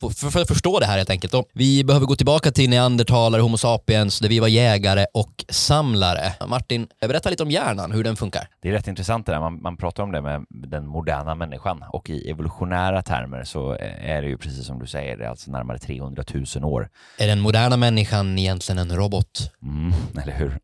för, 0.00 0.30
för, 0.30 0.40
att 0.40 0.48
förstå 0.48 0.80
det 0.80 0.86
här 0.86 0.96
helt 0.96 1.10
enkelt. 1.10 1.34
Vi 1.52 1.84
behöver 1.84 2.06
gå 2.06 2.16
tillbaka 2.16 2.50
till 2.50 2.70
neandertalare, 2.70 3.42
Homo 3.42 3.56
sapiens, 3.56 4.18
där 4.18 4.28
vi 4.28 4.38
var 4.38 4.48
jägare 4.48 5.06
och 5.14 5.44
samlare. 5.48 6.32
Martin, 6.48 6.88
berätta 7.00 7.30
lite 7.30 7.42
om 7.42 7.50
hjärnan, 7.50 7.92
hur 7.92 8.04
den 8.04 8.16
funkar. 8.16 8.48
Det 8.62 8.68
är 8.68 8.72
rätt 8.72 8.88
intressant 8.88 9.26
det 9.26 9.32
där. 9.32 9.40
Man, 9.40 9.62
man 9.62 9.76
pratar 9.76 10.02
om 10.02 10.12
det 10.12 10.22
med 10.22 10.46
den 10.48 10.86
moderna 10.86 11.34
människan 11.34 11.84
och 11.92 12.10
i 12.10 12.30
evolutionära 12.30 13.02
termer 13.02 13.44
så 13.44 13.76
är 14.00 14.22
det 14.22 14.28
ju 14.28 14.38
precis 14.38 14.66
som 14.66 14.78
du 14.78 14.86
säger, 14.86 15.16
det 15.16 15.24
är 15.24 15.28
alltså 15.28 15.50
närmare 15.50 15.78
300 15.78 16.24
000 16.56 16.64
år. 16.64 16.88
Är 17.18 17.26
den 17.26 17.40
moderna 17.40 17.76
människan 17.76 18.38
egentligen 18.38 18.78
en 18.78 18.96
robot? 18.96 19.52
Mm, 19.62 19.92
eller 20.22 20.32
hur? 20.32 20.58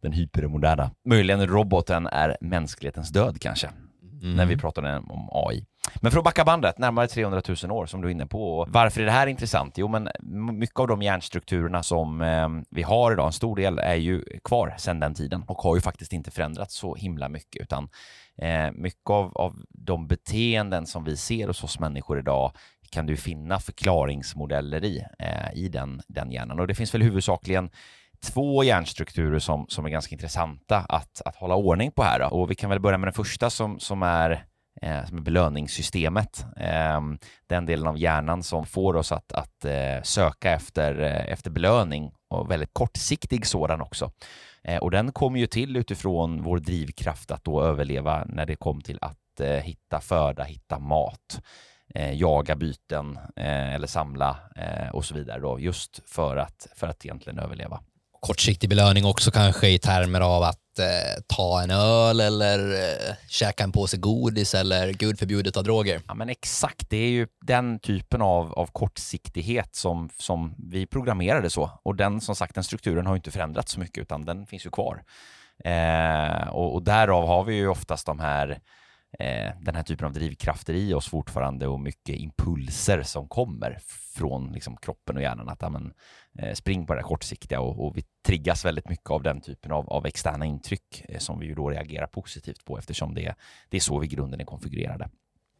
Den 0.00 0.12
hypermoderna. 0.12 0.90
Möjligen 1.08 1.46
roboten 1.46 2.06
är 2.06 2.36
mänsklighetens 2.40 3.08
död 3.08 3.40
kanske. 3.40 3.68
Mm. 4.22 4.36
När 4.36 4.46
vi 4.46 4.56
pratar 4.56 4.82
om 5.10 5.28
AI. 5.32 5.64
Men 6.00 6.12
för 6.12 6.18
att 6.18 6.24
backa 6.24 6.44
bandet, 6.44 6.78
närmare 6.78 7.08
300 7.08 7.42
000 7.62 7.72
år 7.72 7.86
som 7.86 8.00
du 8.00 8.08
är 8.08 8.12
inne 8.12 8.26
på. 8.26 8.66
Varför 8.68 9.00
är 9.00 9.04
det 9.04 9.12
här 9.12 9.26
intressant? 9.26 9.78
Jo, 9.78 9.88
men 9.88 10.08
mycket 10.58 10.80
av 10.80 10.88
de 10.88 11.02
hjärnstrukturerna 11.02 11.82
som 11.82 12.20
eh, 12.20 12.48
vi 12.70 12.82
har 12.82 13.12
idag, 13.12 13.26
en 13.26 13.32
stor 13.32 13.56
del 13.56 13.78
är 13.78 13.94
ju 13.94 14.24
kvar 14.44 14.74
sedan 14.78 15.00
den 15.00 15.14
tiden 15.14 15.44
och 15.46 15.58
har 15.58 15.74
ju 15.74 15.80
faktiskt 15.80 16.12
inte 16.12 16.30
förändrats 16.30 16.74
så 16.74 16.94
himla 16.94 17.28
mycket, 17.28 17.62
utan 17.62 17.88
eh, 18.42 18.70
mycket 18.72 19.10
av, 19.10 19.36
av 19.36 19.56
de 19.68 20.06
beteenden 20.06 20.86
som 20.86 21.04
vi 21.04 21.16
ser 21.16 21.46
hos 21.46 21.64
oss 21.64 21.78
människor 21.78 22.18
idag 22.18 22.52
kan 22.90 23.06
du 23.06 23.16
finna 23.16 23.60
förklaringsmodeller 23.60 24.84
i, 24.84 25.04
eh, 25.18 25.52
i 25.54 25.68
den, 25.68 26.02
den 26.08 26.32
hjärnan. 26.32 26.60
Och 26.60 26.66
det 26.66 26.74
finns 26.74 26.94
väl 26.94 27.02
huvudsakligen 27.02 27.70
två 28.20 28.64
hjärnstrukturer 28.64 29.38
som, 29.38 29.66
som 29.68 29.86
är 29.86 29.90
ganska 29.90 30.14
intressanta 30.14 30.78
att, 30.78 31.22
att 31.24 31.36
hålla 31.36 31.54
ordning 31.54 31.92
på 31.92 32.02
här. 32.02 32.18
Då. 32.18 32.26
Och 32.26 32.50
vi 32.50 32.54
kan 32.54 32.70
väl 32.70 32.80
börja 32.80 32.98
med 32.98 33.06
den 33.06 33.14
första 33.14 33.50
som, 33.50 33.80
som 33.80 34.02
är 34.02 34.44
eh, 34.82 35.06
som 35.06 35.18
är 35.18 35.22
belöningssystemet. 35.22 36.44
Eh, 36.56 37.00
den 37.46 37.66
delen 37.66 37.86
av 37.86 37.98
hjärnan 37.98 38.42
som 38.42 38.66
får 38.66 38.96
oss 38.96 39.12
att, 39.12 39.32
att 39.32 39.64
eh, 39.64 40.02
söka 40.02 40.50
efter, 40.50 41.00
eh, 41.00 41.32
efter 41.32 41.50
belöning 41.50 42.12
och 42.28 42.50
väldigt 42.50 42.70
kortsiktig 42.74 43.46
sådan 43.46 43.80
också. 43.80 44.12
Eh, 44.64 44.78
och 44.78 44.90
den 44.90 45.12
kom 45.12 45.36
ju 45.36 45.46
till 45.46 45.76
utifrån 45.76 46.42
vår 46.42 46.58
drivkraft 46.58 47.30
att 47.30 47.44
då 47.44 47.62
överleva 47.62 48.24
när 48.26 48.46
det 48.46 48.56
kom 48.56 48.80
till 48.80 48.98
att 49.00 49.40
eh, 49.40 49.48
hitta 49.48 50.00
föda, 50.00 50.44
hitta 50.44 50.78
mat, 50.78 51.40
eh, 51.94 52.12
jaga 52.12 52.56
byten 52.56 53.18
eh, 53.36 53.74
eller 53.74 53.86
samla 53.86 54.36
eh, 54.56 54.88
och 54.88 55.04
så 55.04 55.14
vidare 55.14 55.40
då, 55.40 55.60
just 55.60 56.00
för 56.06 56.36
att, 56.36 56.66
för 56.76 56.86
att 56.86 57.04
egentligen 57.04 57.38
överleva. 57.38 57.80
Kortsiktig 58.20 58.68
belöning 58.68 59.04
också 59.04 59.30
kanske 59.30 59.68
i 59.68 59.78
termer 59.78 60.20
av 60.20 60.42
att 60.42 60.59
eh, 60.78 61.22
ta 61.26 61.62
en 61.62 61.70
öl 61.70 62.20
eller 62.20 62.58
eh, 62.72 63.14
käka 63.28 63.64
en 63.64 63.72
påse 63.72 63.96
godis 63.96 64.54
eller 64.54 64.92
gud 64.92 65.18
förbjudet 65.18 65.56
av 65.56 65.64
droger. 65.64 66.00
Ja 66.08 66.14
men 66.14 66.28
exakt, 66.28 66.90
det 66.90 66.96
är 66.96 67.10
ju 67.10 67.26
den 67.40 67.78
typen 67.78 68.22
av, 68.22 68.52
av 68.52 68.66
kortsiktighet 68.66 69.74
som, 69.74 70.10
som 70.18 70.54
vi 70.58 70.86
programmerade 70.86 71.50
så. 71.50 71.70
Och 71.82 71.96
den 71.96 72.20
som 72.20 72.36
sagt, 72.36 72.54
den 72.54 72.64
strukturen 72.64 73.06
har 73.06 73.14
ju 73.14 73.18
inte 73.18 73.30
förändrats 73.30 73.72
så 73.72 73.80
mycket 73.80 73.98
utan 73.98 74.24
den 74.24 74.46
finns 74.46 74.66
ju 74.66 74.70
kvar. 74.70 75.02
Eh, 75.64 76.48
och, 76.48 76.74
och 76.74 76.82
därav 76.82 77.26
har 77.26 77.44
vi 77.44 77.54
ju 77.54 77.68
oftast 77.68 78.06
de 78.06 78.20
här 78.20 78.60
eh, 79.18 79.52
den 79.60 79.74
här 79.74 79.82
typen 79.82 80.06
av 80.06 80.12
drivkrafter 80.12 80.74
i 80.74 80.94
oss 80.94 81.08
fortfarande 81.08 81.66
och 81.66 81.80
mycket 81.80 82.16
impulser 82.16 83.02
som 83.02 83.28
kommer 83.28 83.78
från 84.16 84.52
liksom, 84.52 84.76
kroppen 84.76 85.16
och 85.16 85.22
hjärnan. 85.22 85.48
Att 85.48 85.62
amen, 85.62 85.92
eh, 86.38 86.54
spring 86.54 86.86
på 86.86 86.94
det 86.94 87.02
kortsiktiga 87.02 87.60
och, 87.60 87.86
och, 87.86 87.96
vi 87.96 88.04
triggas 88.26 88.64
väldigt 88.64 88.88
mycket 88.88 89.10
av 89.10 89.22
den 89.22 89.40
typen 89.40 89.72
av, 89.72 89.88
av 89.88 90.06
externa 90.06 90.46
intryck 90.46 91.04
eh, 91.08 91.18
som 91.18 91.38
vi 91.38 91.46
ju 91.46 91.54
då 91.54 91.70
reagerar 91.70 92.06
positivt 92.06 92.64
på 92.64 92.78
eftersom 92.78 93.14
det, 93.14 93.34
det 93.68 93.76
är 93.76 93.80
så 93.80 93.98
vi 93.98 94.06
i 94.06 94.10
grunden 94.10 94.40
är 94.40 94.44
konfigurerade. 94.44 95.10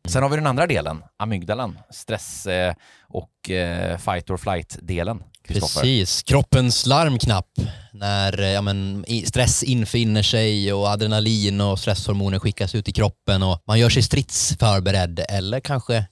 Sen 0.09 0.23
har 0.23 0.30
vi 0.30 0.37
den 0.37 0.47
andra 0.47 0.66
delen, 0.66 1.02
amygdalan, 1.16 1.78
stress 1.90 2.47
eh, 2.47 2.75
och 3.09 3.50
eh, 3.50 3.99
fight 3.99 4.30
or 4.30 4.37
flight-delen. 4.37 5.23
Precis, 5.49 6.23
kroppens 6.23 6.87
larmknapp 6.87 7.47
när 7.92 8.40
eh, 8.40 8.49
ja, 8.49 8.62
men, 8.62 9.04
stress 9.25 9.62
infinner 9.62 10.23
sig 10.23 10.73
och 10.73 10.88
adrenalin 10.88 11.61
och 11.61 11.78
stresshormoner 11.78 12.38
skickas 12.38 12.75
ut 12.75 12.88
i 12.88 12.92
kroppen 12.92 13.42
och 13.42 13.62
man 13.66 13.78
gör 13.78 13.88
sig 13.88 14.02
stridsförberedd 14.02 15.21
eller 15.28 15.61
kanske 15.61 16.07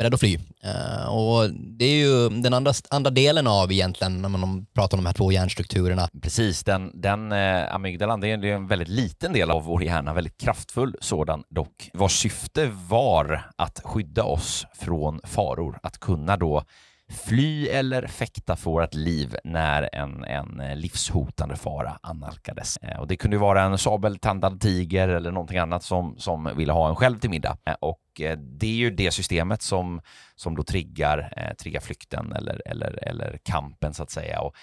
beredd 0.00 0.14
att 0.14 0.20
fly. 0.20 0.38
Uh, 0.64 1.08
och 1.08 1.50
det 1.52 1.84
är 1.84 1.96
ju 1.96 2.28
den 2.28 2.54
andra, 2.54 2.72
andra 2.90 3.10
delen 3.10 3.46
av 3.46 3.72
egentligen 3.72 4.22
när 4.22 4.28
man 4.28 4.66
pratar 4.74 4.98
om 4.98 5.04
de 5.04 5.08
här 5.08 5.14
två 5.14 5.32
hjärnstrukturerna. 5.32 6.08
Precis, 6.22 6.64
den, 6.64 7.00
den 7.00 7.32
eh, 7.32 7.74
amygdalan 7.74 8.20
det 8.20 8.28
är, 8.28 8.36
det 8.36 8.50
är 8.50 8.54
en 8.54 8.66
väldigt 8.66 8.88
liten 8.88 9.32
del 9.32 9.50
av 9.50 9.64
vår 9.64 9.82
hjärna, 9.84 10.14
väldigt 10.14 10.40
kraftfull 10.40 10.96
sådan 11.00 11.42
dock, 11.48 11.90
vars 11.92 12.12
syfte 12.12 12.70
var 12.88 13.50
att 13.56 13.80
skydda 13.84 14.24
oss 14.24 14.66
från 14.74 15.20
faror, 15.24 15.78
att 15.82 15.98
kunna 15.98 16.36
då 16.36 16.64
fly 17.10 17.68
eller 17.68 18.06
fäkta 18.06 18.56
för 18.56 18.70
vårt 18.70 18.94
liv 18.94 19.36
när 19.44 19.88
en, 19.92 20.24
en 20.24 20.60
eh, 20.60 20.76
livshotande 20.76 21.56
fara 21.56 21.98
annalkades. 22.02 22.76
Eh, 22.76 23.00
och 23.00 23.06
det 23.06 23.16
kunde 23.16 23.38
vara 23.38 23.62
en 23.62 23.78
sabeltandad 23.78 24.60
tiger 24.60 25.08
eller 25.08 25.30
någonting 25.30 25.58
annat 25.58 25.82
som, 25.82 26.18
som 26.18 26.56
ville 26.56 26.72
ha 26.72 26.88
en 26.88 26.96
själv 26.96 27.18
till 27.18 27.30
middag. 27.30 27.58
Eh, 27.64 27.74
och 27.80 28.00
det 28.38 28.66
är 28.66 28.74
ju 28.74 28.90
det 28.90 29.10
systemet 29.10 29.62
som, 29.62 30.00
som 30.34 30.56
då 30.56 30.62
triggar, 30.62 31.54
triggar 31.62 31.80
flykten 31.80 32.32
eller, 32.32 32.62
eller, 32.66 33.08
eller 33.08 33.38
kampen 33.42 33.94
så 33.94 34.02
att 34.02 34.10
säga. 34.10 34.40
Och 34.40 34.54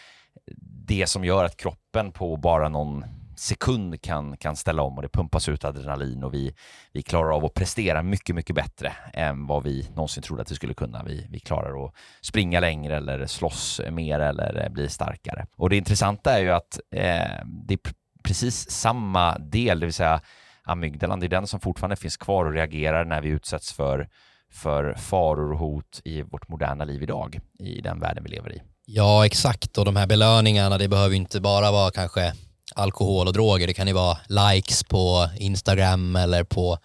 det 0.88 1.10
som 1.10 1.26
gör 1.26 1.46
att 1.46 1.58
kroppen 1.58 2.12
på 2.12 2.38
bara 2.38 2.70
någon 2.70 3.04
sekund 3.40 4.02
kan, 4.02 4.38
kan 4.38 4.56
ställa 4.56 4.82
om 4.82 4.96
och 4.96 5.02
det 5.02 5.10
pumpas 5.10 5.50
ut 5.50 5.66
adrenalin 5.66 6.24
och 6.24 6.34
vi, 6.34 6.56
vi 6.94 7.02
klarar 7.02 7.36
av 7.36 7.46
att 7.46 7.54
prestera 7.54 8.04
mycket, 8.04 8.36
mycket 8.36 8.56
bättre 8.56 8.94
än 9.14 9.48
vad 9.48 9.64
vi 9.64 9.90
någonsin 9.96 10.24
trodde 10.24 10.42
att 10.42 10.52
vi 10.52 10.56
skulle 10.56 10.74
kunna. 10.74 11.04
Vi, 11.04 11.28
vi 11.30 11.40
klarar 11.40 11.86
att 11.86 11.94
springa 12.22 12.60
längre 12.60 12.98
eller 12.98 13.26
slåss 13.26 13.82
mer 13.92 14.20
eller 14.20 14.64
eh, 14.64 14.70
bli 14.70 14.90
starkare. 14.90 15.46
Och 15.56 15.70
det 15.70 15.78
intressanta 15.78 16.38
är 16.38 16.40
ju 16.40 16.52
att 16.52 16.80
eh, 16.92 17.46
det 17.46 17.74
är 17.74 17.80
precis 18.24 18.70
samma 18.70 19.38
del, 19.38 19.80
det 19.80 19.86
vill 19.86 19.94
säga 19.94 20.22
amygdalan, 20.64 21.20
det 21.20 21.26
är 21.26 21.30
den 21.30 21.48
som 21.48 21.60
fortfarande 21.60 21.96
finns 21.96 22.18
kvar 22.18 22.46
och 22.46 22.54
reagerar 22.54 23.06
när 23.06 23.22
vi 23.22 23.30
utsätts 23.30 23.74
för, 23.74 24.10
för 24.52 24.94
faror 24.94 25.52
och 25.52 25.60
hot 25.60 26.02
i 26.04 26.22
vårt 26.22 26.48
moderna 26.48 26.86
liv 26.86 27.04
idag, 27.04 27.40
i 27.60 27.82
den 27.82 28.00
världen 28.00 28.24
vi 28.24 28.30
lever 28.30 28.54
i. 28.54 28.62
Ja, 28.86 29.26
exakt. 29.26 29.78
Och 29.78 29.86
de 29.86 29.96
här 29.96 30.08
belöningarna, 30.08 30.78
det 30.78 30.88
behöver 30.88 31.16
inte 31.16 31.42
bara 31.42 31.72
vara 31.72 31.92
kanske 31.92 32.34
alkohol 32.76 33.28
och 33.28 33.34
droger. 33.34 33.68
Det 33.68 33.74
kan 33.74 33.88
ju 33.88 33.94
vara 33.94 34.18
likes 34.28 34.84
på 34.84 35.30
Instagram 35.38 36.16
eller 36.16 36.44
på 36.44 36.78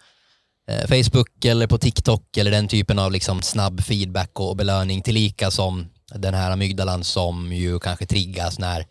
eh, 0.69 0.87
Facebook 0.87 1.45
eller 1.45 1.67
på 1.67 1.77
TikTok 1.77 2.37
eller 2.37 2.51
den 2.51 2.67
typen 2.67 2.99
av 2.99 3.11
liksom 3.11 3.41
snabb 3.41 3.83
feedback 3.83 4.39
och 4.39 4.55
belöning 4.55 5.01
tillika 5.01 5.51
som 5.51 5.85
den 6.15 6.33
här 6.33 6.51
amygdalan 6.51 7.03
som 7.03 7.53
ju 7.53 7.79
kanske 7.79 8.05
triggas 8.05 8.59
när 8.59 8.85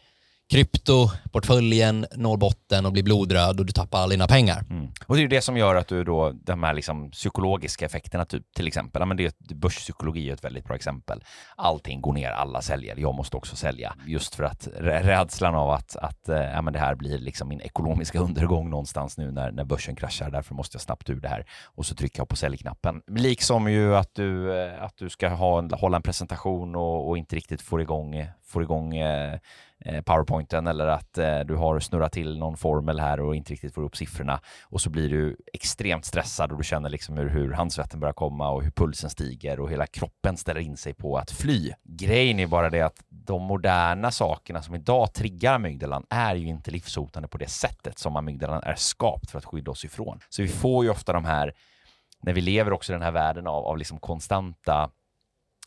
kryptoportföljen 0.52 2.06
når 2.16 2.37
botten 2.37 2.87
och 2.87 2.92
blir 2.92 3.02
blodröd 3.02 3.61
och 3.61 3.66
du 3.66 3.73
tappar 3.73 3.99
alla 3.99 4.11
dina 4.11 4.26
pengar. 4.26 4.64
Mm. 4.71 4.88
Och 5.06 5.14
det 5.14 5.21
är 5.21 5.23
ju 5.23 5.28
det 5.28 5.40
som 5.40 5.56
gör 5.56 5.75
att 5.75 5.88
du 5.88 6.04
då, 6.04 6.32
de 6.32 6.62
här 6.62 6.75
liksom 6.75 7.11
psykologiska 7.11 7.87
effekterna 7.87 8.25
typ, 8.25 8.54
till 8.54 8.66
exempel, 8.66 9.00
ja, 9.00 9.06
men 9.06 9.16
det, 9.16 9.25
är, 9.25 9.54
börspsykologi 9.54 10.30
är 10.30 10.35
ett 10.35 10.44
väldigt 10.44 10.64
bra 10.64 10.76
exempel. 10.76 11.25
Allting 11.56 12.00
går 12.00 12.12
ner, 12.12 12.30
alla 12.30 12.62
säljer, 12.62 12.97
jag 12.97 13.14
måste 13.14 13.37
också 13.37 13.56
sälja. 13.56 13.94
Just 14.06 14.35
för 14.35 14.44
att 14.44 14.68
rädslan 14.80 15.54
av 15.54 15.71
att, 15.71 15.97
att 15.97 16.28
eh, 16.28 16.37
ja, 16.37 16.62
men 16.62 16.73
det 16.73 16.78
här 16.78 16.94
blir 16.94 17.18
liksom 17.18 17.49
min 17.49 17.61
ekonomiska 17.61 18.18
undergång 18.26 18.71
någonstans 18.71 19.18
nu 19.18 19.30
när, 19.30 19.50
när 19.50 19.64
börsen 19.64 19.97
kraschar, 19.97 20.30
därför 20.30 20.54
måste 20.54 20.76
jag 20.76 20.82
snabbt 20.82 21.11
ur 21.11 21.21
det 21.21 21.28
här 21.28 21.47
och 21.64 21.87
så 21.87 21.94
trycker 21.94 22.21
jag 22.21 22.28
på 22.28 22.37
säljknappen. 22.37 23.02
Liksom 23.06 23.71
ju 23.71 23.97
att 23.97 24.14
du, 24.14 24.62
eh, 24.62 24.82
att 24.82 24.97
du 24.97 25.11
ska 25.11 25.28
ha, 25.28 25.76
hålla 25.76 25.97
en 25.97 26.02
presentation 26.02 26.76
och, 26.76 27.09
och 27.09 27.18
inte 27.18 27.37
riktigt 27.37 27.62
får 27.62 27.82
igång, 27.82 28.26
får 28.44 28.62
igång 28.62 28.97
Eh, 28.97 29.38
Eh, 29.84 30.02
powerpointen 30.02 30.66
eller 30.66 30.86
att 30.86 31.18
eh, 31.18 31.40
du 31.40 31.54
har 31.54 31.80
snurrat 31.80 32.12
till 32.12 32.38
någon 32.38 32.56
formel 32.56 33.00
här 33.00 33.20
och 33.20 33.36
inte 33.36 33.52
riktigt 33.52 33.74
får 33.74 33.82
upp 33.82 33.96
siffrorna 33.96 34.40
och 34.62 34.80
så 34.80 34.90
blir 34.90 35.08
du 35.08 35.36
extremt 35.52 36.04
stressad 36.04 36.52
och 36.52 36.58
du 36.58 36.64
känner 36.64 36.88
liksom 36.88 37.16
hur, 37.16 37.28
hur 37.28 37.52
handsvetten 37.52 38.00
börjar 38.00 38.12
komma 38.12 38.50
och 38.50 38.62
hur 38.62 38.70
pulsen 38.70 39.10
stiger 39.10 39.60
och 39.60 39.70
hela 39.70 39.86
kroppen 39.86 40.36
ställer 40.36 40.60
in 40.60 40.76
sig 40.76 40.94
på 40.94 41.18
att 41.18 41.30
fly. 41.30 41.72
Grejen 41.84 42.38
är 42.38 42.46
bara 42.46 42.70
det 42.70 42.80
att 42.80 43.04
de 43.08 43.42
moderna 43.42 44.10
sakerna 44.10 44.62
som 44.62 44.74
idag 44.74 45.14
triggar 45.14 45.54
amygdalan 45.54 46.06
är 46.10 46.34
ju 46.34 46.48
inte 46.48 46.70
livshotande 46.70 47.28
på 47.28 47.38
det 47.38 47.50
sättet 47.50 47.98
som 47.98 48.16
amygdalan 48.16 48.62
är 48.62 48.74
skapt 48.74 49.30
för 49.30 49.38
att 49.38 49.44
skydda 49.44 49.70
oss 49.70 49.84
ifrån. 49.84 50.20
Så 50.28 50.42
vi 50.42 50.48
får 50.48 50.84
ju 50.84 50.90
ofta 50.90 51.12
de 51.12 51.24
här, 51.24 51.54
när 52.22 52.32
vi 52.32 52.40
lever 52.40 52.72
också 52.72 52.92
i 52.92 52.94
den 52.94 53.02
här 53.02 53.12
världen 53.12 53.46
av, 53.46 53.64
av 53.64 53.78
liksom 53.78 53.98
konstanta 53.98 54.90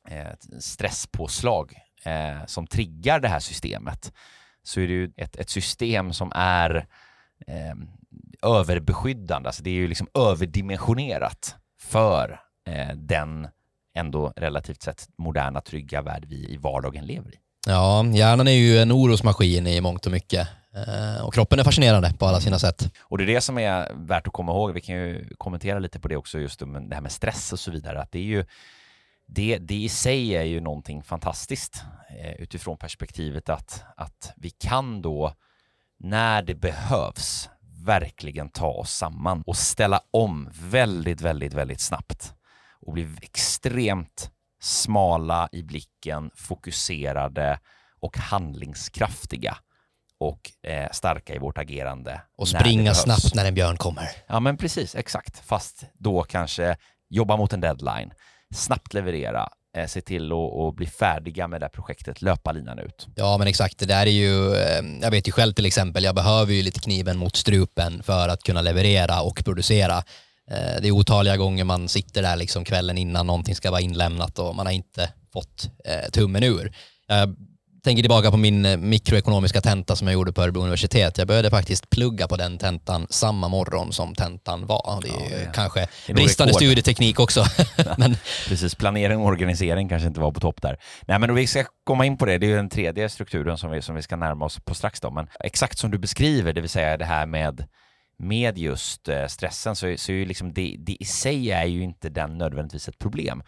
eh, 0.09 0.59
stresspåslag 0.59 1.84
eh, 2.05 2.45
som 2.45 2.67
triggar 2.67 3.19
det 3.19 3.27
här 3.27 3.39
systemet 3.39 4.13
så 4.63 4.79
är 4.79 4.87
det 4.87 4.93
ju 4.93 5.11
ett, 5.17 5.35
ett 5.35 5.49
system 5.49 6.13
som 6.13 6.31
är 6.35 6.87
eh, 7.47 7.75
överbeskyddande. 8.41 9.49
Alltså 9.49 9.63
det 9.63 9.69
är 9.69 9.73
ju 9.73 9.87
liksom 9.87 10.07
överdimensionerat 10.13 11.55
för 11.81 12.39
eh, 12.67 12.95
den 12.95 13.47
ändå 13.95 14.33
relativt 14.35 14.81
sett 14.81 15.09
moderna, 15.17 15.61
trygga 15.61 16.01
värld 16.01 16.25
vi 16.27 16.35
i 16.35 16.57
vardagen 16.57 17.05
lever 17.05 17.29
i. 17.29 17.39
Ja, 17.67 18.05
hjärnan 18.05 18.47
är 18.47 18.51
ju 18.51 18.77
en 18.77 18.91
orosmaskin 18.91 19.67
i 19.67 19.81
mångt 19.81 20.05
och 20.05 20.11
mycket. 20.11 20.47
Eh, 20.75 21.25
och 21.25 21.33
kroppen 21.33 21.59
är 21.59 21.63
fascinerande 21.63 22.13
på 22.19 22.25
alla 22.25 22.39
sina 22.39 22.59
sätt. 22.59 22.91
Och 23.01 23.17
det 23.17 23.23
är 23.23 23.27
det 23.27 23.41
som 23.41 23.57
är 23.57 23.91
värt 23.93 24.27
att 24.27 24.33
komma 24.33 24.51
ihåg. 24.51 24.71
Vi 24.71 24.81
kan 24.81 24.95
ju 24.95 25.35
kommentera 25.37 25.79
lite 25.79 25.99
på 25.99 26.07
det 26.07 26.17
också, 26.17 26.39
just 26.39 26.59
det 26.59 26.95
här 26.95 27.01
med 27.01 27.11
stress 27.11 27.53
och 27.53 27.59
så 27.59 27.71
vidare. 27.71 28.01
Att 28.01 28.11
det 28.11 28.19
är 28.19 28.23
ju 28.23 28.45
det, 29.27 29.57
det 29.57 29.75
i 29.75 29.89
sig 29.89 30.35
är 30.35 30.43
ju 30.43 30.61
någonting 30.61 31.03
fantastiskt 31.03 31.83
eh, 32.19 32.33
utifrån 32.33 32.77
perspektivet 32.77 33.49
att, 33.49 33.83
att 33.97 34.33
vi 34.35 34.49
kan 34.49 35.01
då, 35.01 35.33
när 35.99 36.41
det 36.41 36.55
behövs, 36.55 37.49
verkligen 37.85 38.49
ta 38.49 38.67
oss 38.67 38.91
samman 38.91 39.43
och 39.45 39.57
ställa 39.57 40.01
om 40.11 40.49
väldigt, 40.61 41.21
väldigt, 41.21 41.53
väldigt 41.53 41.81
snabbt 41.81 42.33
och 42.81 42.93
bli 42.93 43.07
extremt 43.21 44.31
smala 44.61 45.49
i 45.51 45.63
blicken, 45.63 46.31
fokuserade 46.35 47.59
och 47.99 48.17
handlingskraftiga 48.17 49.57
och 50.17 50.51
eh, 50.69 50.91
starka 50.91 51.35
i 51.35 51.39
vårt 51.39 51.57
agerande. 51.57 52.21
Och 52.37 52.47
springa 52.47 52.93
snabbt 52.93 53.35
när 53.35 53.45
en 53.45 53.53
björn 53.53 53.77
kommer. 53.77 54.09
Ja, 54.27 54.39
men 54.39 54.57
precis, 54.57 54.95
exakt. 54.95 55.39
Fast 55.39 55.85
då 55.93 56.23
kanske 56.23 56.77
jobba 57.09 57.37
mot 57.37 57.53
en 57.53 57.61
deadline, 57.61 58.13
snabbt 58.53 58.93
leverera, 58.93 59.49
eh, 59.77 59.87
se 59.87 60.01
till 60.01 60.31
att 60.31 60.75
bli 60.75 60.85
färdiga 60.85 61.47
med 61.47 61.61
det 61.61 61.65
här 61.65 61.71
projektet, 61.71 62.21
löpa 62.21 62.51
linan 62.51 62.79
ut. 62.79 63.07
Ja 63.15 63.37
men 63.37 63.47
exakt, 63.47 63.79
det 63.79 63.85
där 63.85 64.05
är 64.05 64.11
ju, 64.11 64.55
eh, 64.55 64.81
jag 65.01 65.11
vet 65.11 65.27
ju 65.27 65.31
själv 65.31 65.53
till 65.53 65.65
exempel, 65.65 66.03
jag 66.03 66.15
behöver 66.15 66.53
ju 66.53 66.61
lite 66.61 66.79
kniven 66.79 67.17
mot 67.17 67.35
strupen 67.35 68.03
för 68.03 68.29
att 68.29 68.43
kunna 68.43 68.61
leverera 68.61 69.21
och 69.21 69.45
producera. 69.45 69.97
Eh, 70.51 70.81
det 70.81 70.87
är 70.87 70.91
otaliga 70.91 71.37
gånger 71.37 71.63
man 71.63 71.87
sitter 71.87 72.21
där 72.21 72.35
liksom 72.35 72.65
kvällen 72.65 72.97
innan 72.97 73.27
någonting 73.27 73.55
ska 73.55 73.71
vara 73.71 73.81
inlämnat 73.81 74.39
och 74.39 74.55
man 74.55 74.65
har 74.65 74.73
inte 74.73 75.09
fått 75.33 75.69
eh, 75.85 76.09
tummen 76.11 76.43
ur. 76.43 76.75
Jag 77.07 77.35
tänker 77.85 78.03
tillbaka 78.03 78.31
på 78.31 78.37
min 78.37 78.65
eh, 78.65 78.77
mikroekonomiska 78.77 79.61
tenta 79.61 79.95
som 79.95 80.07
jag 80.07 80.13
gjorde 80.13 80.33
på 80.33 80.41
Örebro 80.41 80.61
universitet. 80.61 81.17
Jag 81.17 81.27
började 81.27 81.49
faktiskt 81.49 81.89
plugga 81.89 82.27
på 82.27 82.37
den 82.37 82.57
tentan 82.57 83.07
samma 83.09 83.47
morgon 83.47 83.93
som 83.93 84.15
tentan 84.15 84.65
var. 84.65 84.99
Det 85.01 85.07
är, 85.07 85.13
ja, 85.13 85.19
det 85.29 85.43
är 85.43 85.53
kanske 85.53 85.87
är 86.07 86.13
bristande 86.13 86.51
rekord. 86.51 86.61
studieteknik 86.61 87.19
också. 87.19 87.45
men... 87.97 88.17
Precis, 88.47 88.75
planering 88.75 89.17
och 89.17 89.25
organisering 89.25 89.89
kanske 89.89 90.07
inte 90.07 90.19
var 90.19 90.31
på 90.31 90.39
topp 90.39 90.61
där. 90.61 90.77
Nej, 91.07 91.19
men 91.19 91.35
vi 91.35 91.47
ska 91.47 91.63
komma 91.83 92.05
in 92.05 92.17
på 92.17 92.25
det. 92.25 92.37
Det 92.37 92.45
är 92.45 92.49
ju 92.49 92.55
den 92.55 92.69
tredje 92.69 93.09
strukturen 93.09 93.57
som 93.57 93.71
vi, 93.71 93.81
som 93.81 93.95
vi 93.95 94.01
ska 94.01 94.15
närma 94.15 94.45
oss 94.45 94.59
på 94.59 94.73
strax. 94.73 94.99
Då. 94.99 95.11
Men 95.11 95.27
exakt 95.39 95.77
som 95.77 95.91
du 95.91 95.97
beskriver, 95.97 96.53
det 96.53 96.61
vill 96.61 96.69
säga 96.69 96.97
det 96.97 97.05
här 97.05 97.25
med 97.25 97.65
med 98.17 98.57
just 98.57 99.07
eh, 99.07 99.27
stressen 99.27 99.75
så, 99.75 99.95
så 99.97 100.11
är 100.11 100.25
liksom 100.25 100.53
det, 100.53 100.75
det 100.79 100.97
i 100.99 101.05
sig 101.05 101.51
är 101.51 101.65
ju 101.65 101.83
inte 101.83 102.09
den 102.09 102.37
nödvändigtvis 102.37 102.87
ett 102.87 102.99
problem. 102.99 103.43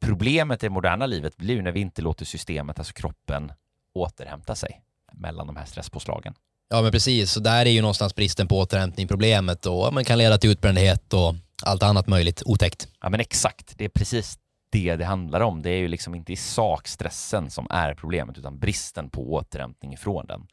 Problemet 0.00 0.62
i 0.62 0.66
det 0.66 0.70
moderna 0.70 1.06
livet 1.06 1.36
blir 1.36 1.62
när 1.62 1.72
vi 1.72 1.80
inte 1.80 2.02
låter 2.02 2.24
systemet, 2.24 2.78
alltså 2.78 2.92
kroppen, 2.92 3.52
återhämta 3.94 4.54
sig 4.54 4.80
mellan 5.12 5.46
de 5.46 5.56
här 5.56 5.64
stresspåslagen. 5.64 6.34
Ja, 6.68 6.82
men 6.82 6.92
precis. 6.92 7.32
Så 7.32 7.40
där 7.40 7.66
är 7.66 7.70
ju 7.70 7.80
någonstans 7.80 8.14
bristen 8.14 8.48
på 8.48 8.58
återhämtning 8.58 9.08
problemet 9.08 9.66
och 9.66 9.94
man 9.94 10.04
kan 10.04 10.18
leda 10.18 10.38
till 10.38 10.50
utbrändhet 10.50 11.14
och 11.14 11.34
allt 11.62 11.82
annat 11.82 12.06
möjligt 12.06 12.42
otäckt. 12.46 12.88
Ja, 13.00 13.10
men 13.10 13.20
exakt. 13.20 13.78
Det 13.78 13.84
är 13.84 13.88
precis 13.88 14.38
det 14.70 14.96
det 14.96 15.04
handlar 15.04 15.40
om. 15.40 15.62
Det 15.62 15.70
är 15.70 15.78
ju 15.78 15.88
liksom 15.88 16.14
inte 16.14 16.32
i 16.32 16.36
sak 16.36 16.88
stressen 16.88 17.50
som 17.50 17.66
är 17.70 17.94
problemet, 17.94 18.38
utan 18.38 18.58
bristen 18.58 19.10
på 19.10 19.32
återhämtning 19.32 19.92
ifrån 19.92 20.26
den 20.26 20.46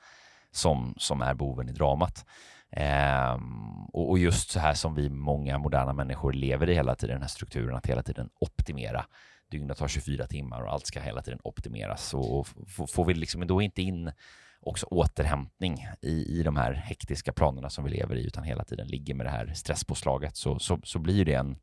som, 0.52 0.94
som 0.98 1.22
är 1.22 1.34
boven 1.34 1.70
i 1.70 1.72
dramat. 1.72 2.26
Ehm, 2.72 3.86
och, 3.86 4.10
och, 4.10 4.20
just 4.20 4.52
så 4.52 4.60
här 4.60 4.74
som 4.74 4.96
vi 4.96 5.10
många 5.10 5.58
moderna 5.58 5.94
människor 5.94 6.34
lever 6.34 6.70
i 6.70 6.74
hela 6.74 6.96
tiden, 6.96 7.16
den 7.16 7.22
här 7.22 7.30
strukturen 7.30 7.76
att 7.76 7.86
hela 7.86 8.04
tiden 8.04 8.30
optimera 8.40 9.06
dygnet 9.52 9.80
har 9.80 9.88
24 9.88 10.28
timmar 10.28 10.62
och 10.62 10.74
allt 10.74 10.86
ska 10.86 11.00
hela 11.00 11.22
tiden 11.22 11.40
optimeras. 11.44 12.14
Och 12.14 12.48
får 12.88 13.06
vi 13.06 13.14
liksom 13.14 13.48
då 13.48 13.62
inte 13.62 13.82
in 13.82 14.12
också 14.62 14.86
återhämtning 14.86 15.88
i, 16.02 16.40
i 16.40 16.44
de 16.44 16.58
här 16.58 16.74
hektiska 16.74 17.34
planerna 17.34 17.70
som 17.70 17.84
vi 17.84 17.92
lever 17.92 18.16
i, 18.16 18.26
utan 18.28 18.44
hela 18.44 18.64
tiden 18.64 18.88
ligger 18.88 19.14
med 19.14 19.26
det 19.26 19.30
här 19.30 19.54
stresspåslaget, 19.54 20.36
så, 20.36 20.60
så, 20.60 20.80
så 20.84 21.00
blir 21.00 21.26
det 21.26 21.34
en, 21.34 21.58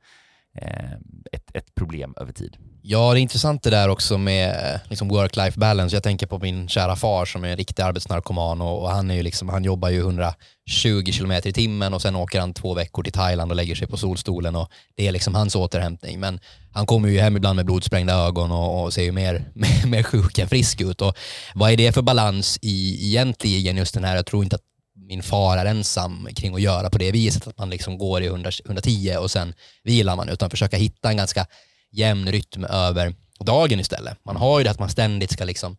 Eh, 0.63 0.93
ett, 1.33 1.51
ett 1.55 1.75
problem 1.75 2.15
över 2.21 2.33
tid. 2.33 2.57
Ja, 2.83 3.13
det 3.13 3.21
är 3.21 3.23
intressant 3.23 3.63
det 3.63 3.71
där 3.71 3.89
också 3.89 4.19
med 4.19 4.75
eh, 4.75 4.81
liksom 4.89 5.11
work-life 5.11 5.59
balance. 5.59 5.97
Jag 5.97 6.03
tänker 6.03 6.27
på 6.27 6.39
min 6.39 6.69
kära 6.69 6.97
far 6.97 7.25
som 7.25 7.45
är 7.45 7.49
en 7.49 7.57
riktig 7.57 7.83
arbetsnarkoman 7.83 8.61
och, 8.61 8.83
och 8.83 8.91
han, 8.91 9.11
är 9.11 9.15
ju 9.15 9.23
liksom, 9.23 9.49
han 9.49 9.65
jobbar 9.65 9.89
ju 9.89 9.99
120 9.99 11.13
kilometer 11.13 11.51
i 11.51 11.53
timmen 11.53 11.95
och 11.95 12.03
sen 12.03 12.17
åker 12.17 12.41
han 12.41 12.55
två 12.55 12.75
veckor 12.75 13.03
till 13.03 13.13
Thailand 13.13 13.51
och 13.51 13.57
lägger 13.57 13.75
sig 13.75 13.89
på 13.89 13.97
solstolen 13.97 14.57
och 14.57 14.71
det 14.95 15.09
är 15.09 15.13
liksom 15.13 15.35
hans 15.35 15.57
återhämtning. 15.57 16.21
Men 16.21 16.41
han 16.73 16.87
kommer 16.87 17.09
ju 17.09 17.21
hem 17.21 17.37
ibland 17.37 17.57
med 17.57 17.67
blodsprängda 17.67 18.15
ögon 18.15 18.53
och, 18.53 18.85
och 18.85 18.93
ser 18.93 19.03
ju 19.03 19.13
mer, 19.13 19.45
mer, 19.55 19.87
mer 19.87 20.03
sjuk 20.03 20.39
än 20.39 20.49
frisk 20.49 20.81
ut. 20.81 21.03
Och 21.03 21.17
vad 21.55 21.71
är 21.71 21.77
det 21.77 21.93
för 21.93 22.03
balans 22.03 22.59
i 22.63 23.07
egentligen 23.09 23.77
just 23.77 23.95
den 23.95 24.05
här, 24.05 24.17
jag 24.17 24.27
tror 24.27 24.45
inte 24.45 24.57
att 24.57 24.63
min 25.07 25.23
far 25.23 25.57
är 25.57 25.67
ensam 25.67 26.29
kring 26.37 26.55
att 26.55 26.61
göra 26.61 26.91
på 26.91 26.99
det 26.99 27.13
viset, 27.13 27.47
att 27.47 27.59
man 27.59 27.71
liksom 27.71 27.99
går 27.99 28.23
i 28.23 28.27
100, 28.27 28.51
110 28.65 29.17
och 29.19 29.31
sen 29.31 29.55
vilar 29.83 30.17
man, 30.17 30.29
utan 30.29 30.51
försöka 30.51 30.77
hitta 30.77 31.11
en 31.11 31.17
ganska 31.17 31.47
jämn 31.93 32.33
rytm 32.33 32.65
över 32.65 33.15
dagen 33.41 33.81
istället. 33.81 34.25
Man 34.25 34.37
har 34.37 34.59
ju 34.59 34.65
det 34.65 34.71
att 34.71 34.79
man 34.79 34.89
ständigt 34.89 35.33
ska 35.33 35.45
liksom 35.45 35.77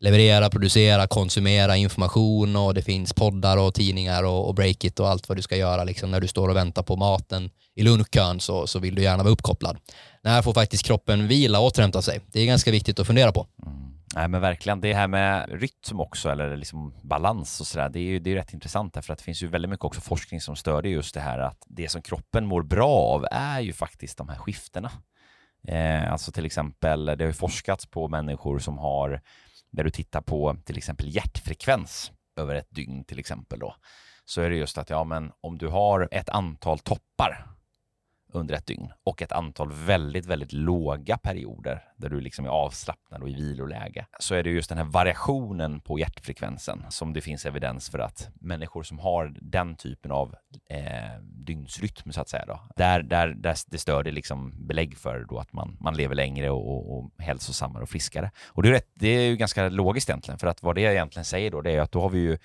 leverera, 0.00 0.50
producera, 0.50 1.06
konsumera 1.06 1.76
information 1.76 2.56
och 2.56 2.74
det 2.74 2.82
finns 2.82 3.12
poddar 3.12 3.56
och 3.56 3.74
tidningar 3.74 4.22
och, 4.22 4.48
och 4.48 4.54
breakit 4.54 5.00
och 5.00 5.08
allt 5.08 5.28
vad 5.28 5.38
du 5.38 5.42
ska 5.42 5.56
göra. 5.56 5.84
Liksom 5.84 6.10
när 6.10 6.20
du 6.20 6.28
står 6.28 6.48
och 6.48 6.56
väntar 6.56 6.82
på 6.82 6.96
maten 6.96 7.50
i 7.74 7.82
lunchkön 7.82 8.40
så, 8.40 8.66
så 8.66 8.78
vill 8.78 8.94
du 8.94 9.02
gärna 9.02 9.22
vara 9.22 9.32
uppkopplad. 9.32 9.78
När 10.22 10.42
får 10.42 10.52
faktiskt 10.52 10.86
kroppen 10.86 11.28
vila 11.28 11.58
och 11.58 11.66
återhämta 11.66 12.02
sig? 12.02 12.20
Det 12.32 12.40
är 12.40 12.46
ganska 12.46 12.70
viktigt 12.70 12.98
att 12.98 13.06
fundera 13.06 13.32
på. 13.32 13.46
Mm. 13.66 13.90
Nej 14.14 14.28
men 14.28 14.40
verkligen, 14.40 14.80
det 14.80 14.94
här 14.94 15.08
med 15.08 15.48
rytm 15.60 16.00
också, 16.00 16.30
eller 16.30 16.56
liksom 16.56 16.94
balans 17.02 17.60
och 17.60 17.66
sådär, 17.66 17.88
det 17.88 17.98
är 17.98 18.02
ju 18.02 18.18
det 18.18 18.30
är 18.30 18.34
rätt 18.34 18.52
intressant 18.52 18.94
därför 18.94 19.12
att 19.12 19.18
det 19.18 19.24
finns 19.24 19.42
ju 19.42 19.46
väldigt 19.46 19.70
mycket 19.70 19.84
också 19.84 20.00
forskning 20.00 20.40
som 20.40 20.56
stödjer 20.56 20.92
just 20.92 21.14
det 21.14 21.20
här 21.20 21.38
att 21.38 21.64
det 21.66 21.88
som 21.88 22.02
kroppen 22.02 22.46
mår 22.46 22.62
bra 22.62 22.90
av 22.90 23.26
är 23.30 23.60
ju 23.60 23.72
faktiskt 23.72 24.18
de 24.18 24.28
här 24.28 24.36
skiftena. 24.36 24.90
Eh, 25.68 26.12
alltså 26.12 26.32
till 26.32 26.46
exempel, 26.46 27.06
det 27.06 27.20
har 27.20 27.26
ju 27.26 27.32
forskats 27.32 27.86
på 27.86 28.08
människor 28.08 28.58
som 28.58 28.78
har, 28.78 29.20
där 29.70 29.84
du 29.84 29.90
tittar 29.90 30.20
på 30.20 30.56
till 30.64 30.78
exempel 30.78 31.14
hjärtfrekvens 31.14 32.12
över 32.36 32.54
ett 32.54 32.70
dygn 32.70 33.04
till 33.04 33.18
exempel 33.18 33.58
då, 33.58 33.74
så 34.24 34.40
är 34.40 34.50
det 34.50 34.56
just 34.56 34.78
att 34.78 34.90
ja 34.90 35.04
men 35.04 35.32
om 35.40 35.58
du 35.58 35.68
har 35.68 36.08
ett 36.10 36.28
antal 36.28 36.78
toppar 36.78 37.46
under 38.32 38.54
ett 38.54 38.66
dygn 38.66 38.92
och 39.04 39.22
ett 39.22 39.32
antal 39.32 39.72
väldigt, 39.72 40.26
väldigt 40.26 40.52
låga 40.52 41.18
perioder 41.18 41.84
där 41.96 42.08
du 42.08 42.20
liksom 42.20 42.44
är 42.44 42.48
avslappnad 42.48 43.22
och 43.22 43.28
i 43.28 43.34
viloläge 43.34 44.06
så 44.18 44.34
är 44.34 44.42
det 44.42 44.50
just 44.50 44.68
den 44.68 44.78
här 44.78 44.84
variationen 44.84 45.80
på 45.80 45.98
hjärtfrekvensen 45.98 46.84
som 46.88 47.12
det 47.12 47.20
finns 47.20 47.46
evidens 47.46 47.90
för 47.90 47.98
att 47.98 48.28
människor 48.34 48.82
som 48.82 48.98
har 48.98 49.34
den 49.40 49.76
typen 49.76 50.12
av 50.12 50.34
eh, 50.70 51.20
dygnsrytm 51.22 52.12
så 52.12 52.20
att 52.20 52.28
säga 52.28 52.46
då, 52.46 52.60
där, 52.76 53.02
där, 53.02 53.28
där 53.28 53.56
det 53.66 53.78
stör 53.78 54.04
det 54.04 54.10
liksom 54.10 54.66
belägg 54.66 54.96
för 54.96 55.26
då 55.28 55.38
att 55.38 55.52
man, 55.52 55.76
man 55.80 55.96
lever 55.96 56.14
längre 56.14 56.50
och, 56.50 56.70
och, 56.70 56.98
och 56.98 57.10
hälsosammare 57.18 57.82
och 57.82 57.88
friskare. 57.88 58.30
Och 58.48 58.62
det 58.62 58.68
är, 58.68 58.72
rätt, 58.72 58.90
det 58.94 59.08
är 59.08 59.28
ju 59.28 59.36
ganska 59.36 59.68
logiskt 59.68 60.08
egentligen 60.08 60.38
för 60.38 60.46
att 60.46 60.62
vad 60.62 60.74
det 60.74 60.80
egentligen 60.80 61.24
säger 61.24 61.50
då 61.50 61.60
det 61.60 61.70
är 61.70 61.80
att 61.80 61.92
då 61.92 62.00
har 62.00 62.10
vi 62.10 62.18
ju 62.18 62.38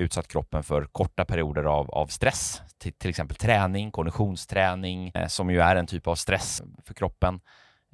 utsatt 0.00 0.28
kroppen 0.28 0.62
för 0.62 0.84
korta 0.84 1.24
perioder 1.24 1.64
av, 1.64 1.90
av 1.90 2.06
stress, 2.06 2.62
till, 2.78 2.92
till 2.92 3.10
exempel 3.10 3.36
träning, 3.36 3.90
konditionsträning, 3.90 5.12
eh, 5.14 5.26
som 5.26 5.50
ju 5.50 5.60
är 5.60 5.76
en 5.76 5.86
typ 5.86 6.06
av 6.06 6.14
stress 6.14 6.62
för 6.84 6.94
kroppen. 6.94 7.40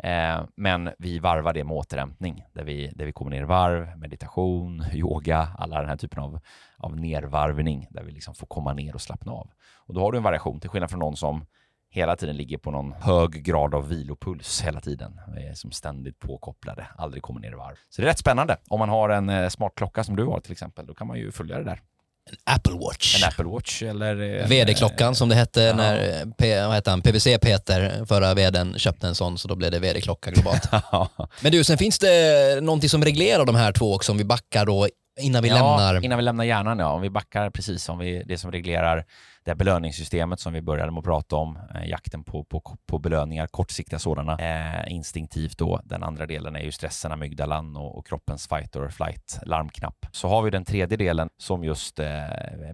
Eh, 0.03 0.41
men 0.57 0.91
vi 0.99 1.19
varvar 1.19 1.53
det 1.53 1.65
med 1.65 1.77
återhämtning, 1.77 2.45
där 2.53 2.65
vi, 2.65 2.93
där 2.95 3.07
vi 3.07 3.13
kommer 3.13 3.31
ner 3.31 3.43
i 3.43 3.45
varv, 3.45 3.99
meditation, 3.99 4.85
yoga, 4.95 5.49
alla 5.59 5.81
den 5.81 5.89
här 5.89 5.97
typen 5.97 6.23
av, 6.23 6.41
av 6.79 6.97
nervarvning, 6.97 7.87
där 7.91 8.03
vi 8.03 8.13
liksom 8.13 8.35
får 8.35 8.47
komma 8.47 8.73
ner 8.73 8.95
och 8.95 9.01
slappna 9.01 9.33
av. 9.33 9.51
Och 9.77 9.95
då 9.95 10.01
har 10.01 10.13
du 10.13 10.19
en 10.19 10.25
variation, 10.25 10.61
till 10.61 10.71
skillnad 10.71 10.91
från 10.91 11.01
någon 11.01 11.17
som 11.17 11.47
hela 11.91 12.17
tiden 12.17 12.37
ligger 12.37 12.59
på 12.59 12.71
någon 12.71 12.93
hög 12.93 13.31
grad 13.45 13.75
av 13.75 13.89
vilopuls 13.89 14.63
hela 14.63 14.81
tiden, 14.81 15.21
eh, 15.37 15.55
som 15.55 15.71
ständigt 15.71 16.19
påkopplade, 16.19 16.87
aldrig 16.97 17.23
kommer 17.23 17.41
ner 17.41 17.53
i 17.53 17.55
varv. 17.55 17.77
Så 17.89 18.03
det 18.03 18.07
är 18.07 18.11
rätt 18.11 18.19
spännande. 18.19 18.57
Om 18.69 18.79
man 18.79 18.89
har 18.89 19.09
en 19.09 19.29
eh, 19.29 19.49
smart 19.49 19.73
klocka 19.77 20.05
som 20.05 20.17
du 20.17 20.25
har 20.25 20.41
till 20.41 20.53
exempel, 20.53 20.87
då 20.87 20.95
kan 20.95 21.07
man 21.07 21.19
ju 21.19 21.33
följa 21.33 21.59
det 21.59 21.65
där. 21.65 21.81
En 22.31 22.55
Apple 22.55 22.73
Watch. 22.73 23.23
En 23.23 23.29
Apple 23.29 23.45
Watch 23.45 23.83
eller... 23.83 24.41
Eh, 24.41 24.47
VD-klockan 24.47 25.15
som 25.15 25.29
det 25.29 25.35
hette 25.35 25.63
ja. 25.63 25.77
när 25.77 26.27
P, 26.39 26.67
vad 26.67 26.75
heter 26.75 26.91
han, 26.91 27.03
PVC-Peter, 27.03 28.05
förra 28.07 28.35
VDn, 28.35 28.79
köpte 28.79 29.07
en 29.07 29.15
sån 29.15 29.39
så 29.39 29.49
då 29.49 29.57
blev 29.57 29.71
det 29.71 29.79
VD-klocka 29.79 30.31
globalt. 30.31 30.69
Men 31.41 31.53
du, 31.53 31.65
sen 31.65 31.79
finns 31.79 31.99
det 31.99 32.61
någonting 32.63 32.91
som 32.91 33.05
reglerar 33.05 33.45
de 33.45 33.55
här 33.55 33.73
två 33.73 33.95
också 33.95 34.13
om 34.13 34.19
vi 34.19 34.25
backar 34.25 34.67
då 34.67 34.89
innan 35.21 35.43
vi 35.43 35.49
ja, 35.49 35.55
lämnar... 35.55 36.05
innan 36.05 36.19
vi 36.19 36.25
lämnar 36.25 36.45
hjärnan 36.45 36.79
ja. 36.79 36.93
Om 36.93 37.03
vi 37.03 37.11
backar 37.11 37.51
precis 37.51 37.89
om 37.89 37.99
vi, 37.99 38.23
det 38.27 38.39
som 38.39 38.53
reglerar 38.53 39.05
det 39.47 39.51
här 39.51 39.57
belöningssystemet 39.57 40.41
som 40.41 40.53
vi 40.53 40.63
började 40.63 40.93
med 40.93 40.99
att 40.99 41.05
prata 41.05 41.37
om, 41.37 41.59
eh, 41.75 41.89
jakten 41.89 42.25
på, 42.25 42.45
på, 42.45 42.63
på 42.87 42.99
belöningar, 42.99 43.47
kortsiktiga 43.47 43.99
sådana, 43.99 44.39
eh, 44.39 44.93
instinktivt 44.93 45.59
då. 45.59 45.81
Den 45.85 46.03
andra 46.03 46.27
delen 46.27 46.57
är 46.57 46.61
ju 46.61 46.73
stressen, 46.73 47.13
amygdalan 47.13 47.77
och, 47.77 47.99
och 47.99 48.07
kroppens 48.07 48.49
fight 48.49 48.77
or 48.77 48.89
flight 48.89 49.41
larmknapp. 49.43 50.07
Så 50.13 50.29
har 50.29 50.43
vi 50.43 50.51
den 50.51 50.65
tredje 50.65 50.97
delen 50.97 51.29
som 51.39 51.65
just 51.65 51.99
eh, 51.99 52.09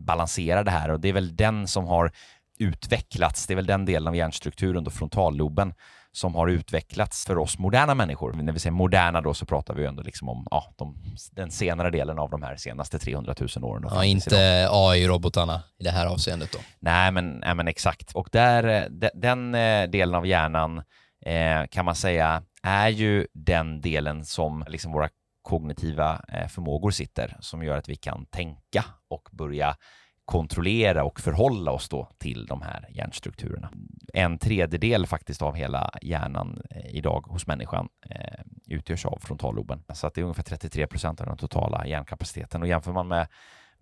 balanserar 0.00 0.64
det 0.64 0.70
här 0.70 0.90
och 0.90 1.00
det 1.00 1.08
är 1.08 1.12
väl 1.12 1.36
den 1.36 1.68
som 1.68 1.86
har 1.86 2.12
utvecklats, 2.58 3.46
det 3.46 3.54
är 3.54 3.56
väl 3.56 3.66
den 3.66 3.84
delen 3.84 4.08
av 4.08 4.16
hjärnstrukturen, 4.16 4.84
då 4.84 4.90
frontalloben, 4.90 5.74
som 6.12 6.34
har 6.34 6.48
utvecklats 6.48 7.26
för 7.26 7.38
oss 7.38 7.58
moderna 7.58 7.94
människor. 7.94 8.32
När 8.32 8.52
vi 8.52 8.58
säger 8.58 8.72
moderna 8.72 9.20
då 9.20 9.34
så 9.34 9.46
pratar 9.46 9.74
vi 9.74 9.84
ändå 9.84 10.02
liksom 10.02 10.28
om 10.28 10.46
ja, 10.50 10.74
de, 10.78 10.96
den 11.32 11.50
senare 11.50 11.90
delen 11.90 12.18
av 12.18 12.30
de 12.30 12.42
här 12.42 12.56
senaste 12.56 12.98
300 12.98 13.34
000 13.56 13.64
åren. 13.64 13.82
Ja, 13.90 14.04
inte 14.04 14.68
AI-robotarna 14.70 15.62
i 15.78 15.84
det 15.84 15.90
här 15.90 16.06
avseendet 16.06 16.52
då? 16.52 16.58
Nej, 16.80 17.12
men, 17.12 17.32
nej, 17.32 17.54
men 17.54 17.68
exakt. 17.68 18.12
Och 18.12 18.28
där, 18.32 18.88
de, 18.90 19.10
den 19.14 19.54
eh, 19.54 19.90
delen 19.90 20.14
av 20.14 20.26
hjärnan 20.26 20.78
eh, 21.26 21.66
kan 21.70 21.84
man 21.84 21.94
säga 21.94 22.42
är 22.62 22.88
ju 22.88 23.26
den 23.32 23.80
delen 23.80 24.24
som 24.24 24.64
liksom 24.68 24.92
våra 24.92 25.08
kognitiva 25.42 26.24
eh, 26.28 26.48
förmågor 26.48 26.90
sitter, 26.90 27.36
som 27.40 27.62
gör 27.62 27.76
att 27.76 27.88
vi 27.88 27.96
kan 27.96 28.26
tänka 28.26 28.84
och 29.10 29.28
börja 29.32 29.76
kontrollera 30.24 31.04
och 31.04 31.20
förhålla 31.20 31.70
oss 31.70 31.88
då 31.88 32.08
till 32.18 32.46
de 32.46 32.62
här 32.62 32.88
hjärnstrukturerna. 32.90 33.70
En 34.14 34.38
tredjedel 34.38 35.06
faktiskt 35.06 35.42
av 35.42 35.54
hela 35.54 35.90
hjärnan 36.02 36.62
eh, 36.70 36.96
idag 36.96 37.26
hos 37.26 37.46
människan 37.46 37.88
eh, 38.10 38.40
utgörs 38.66 39.06
av 39.06 39.18
frontalloben. 39.22 39.82
Så 39.94 40.06
att 40.06 40.14
det 40.14 40.20
är 40.20 40.22
ungefär 40.22 40.42
33 40.42 40.86
procent 40.86 41.20
av 41.20 41.26
den 41.26 41.36
totala 41.36 41.86
hjärnkapaciteten 41.86 42.62
och 42.62 42.68
jämför 42.68 42.92
man 42.92 43.08
med 43.08 43.26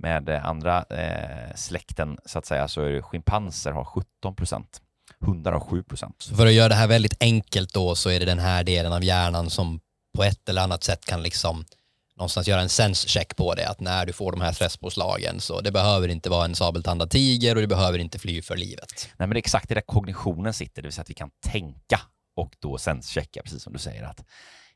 med 0.02 0.28
andra 0.28 0.84
eh, 0.90 1.54
släkten 1.54 2.18
så 2.24 2.38
att 2.38 2.46
säga 2.46 2.68
så 2.68 2.82
är 2.82 2.90
det 2.90 3.02
schimpanser 3.02 3.72
har 3.72 3.84
17 3.84 4.34
procent. 4.34 4.80
Hundar 5.20 5.52
har 5.52 5.60
7 5.60 5.82
procent. 5.82 6.30
För 6.36 6.46
att 6.46 6.52
göra 6.52 6.68
det 6.68 6.74
här 6.74 6.88
väldigt 6.88 7.22
enkelt 7.22 7.74
då 7.74 7.94
så 7.94 8.10
är 8.10 8.20
det 8.20 8.26
den 8.26 8.38
här 8.38 8.64
delen 8.64 8.92
av 8.92 9.04
hjärnan 9.04 9.50
som 9.50 9.80
på 10.16 10.24
ett 10.24 10.48
eller 10.48 10.62
annat 10.62 10.84
sätt 10.84 11.04
kan 11.04 11.22
liksom 11.22 11.64
någonstans 12.20 12.48
göra 12.48 12.60
en 12.60 12.68
sense-check 12.68 13.36
på 13.36 13.54
det, 13.54 13.68
att 13.68 13.80
när 13.80 14.06
du 14.06 14.12
får 14.12 14.32
de 14.32 14.40
här 14.40 14.52
stresspåslagen 14.52 15.40
så 15.40 15.60
det 15.60 15.72
behöver 15.72 16.08
inte 16.08 16.30
vara 16.30 16.44
en 16.44 16.54
sabeltandad 16.54 17.10
tiger 17.10 17.54
och 17.54 17.60
du 17.60 17.66
behöver 17.66 17.98
inte 17.98 18.18
fly 18.18 18.42
för 18.42 18.56
livet. 18.56 19.08
Nej, 19.16 19.28
men 19.28 19.30
det 19.30 19.36
är 19.36 19.38
exakt 19.38 19.68
det 19.68 19.74
där 19.74 19.82
kognitionen 19.82 20.52
sitter, 20.52 20.82
det 20.82 20.86
vill 20.86 20.92
säga 20.92 21.02
att 21.02 21.10
vi 21.10 21.14
kan 21.14 21.30
tänka 21.46 22.00
och 22.36 22.56
då 22.58 22.78
sense-checka, 22.78 23.42
precis 23.42 23.62
som 23.62 23.72
du 23.72 23.78
säger, 23.78 24.02
att 24.02 24.24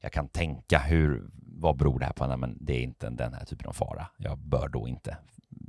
jag 0.00 0.12
kan 0.12 0.28
tänka 0.28 0.78
hur, 0.78 1.22
vad 1.60 1.76
beror 1.76 1.98
det 1.98 2.04
här 2.04 2.12
på? 2.12 2.26
Nej, 2.26 2.36
men 2.36 2.56
det 2.60 2.72
är 2.72 2.82
inte 2.82 3.10
den 3.10 3.34
här 3.34 3.44
typen 3.44 3.68
av 3.68 3.72
fara. 3.72 4.06
Jag 4.16 4.38
bör 4.38 4.68
då 4.68 4.88
inte 4.88 5.16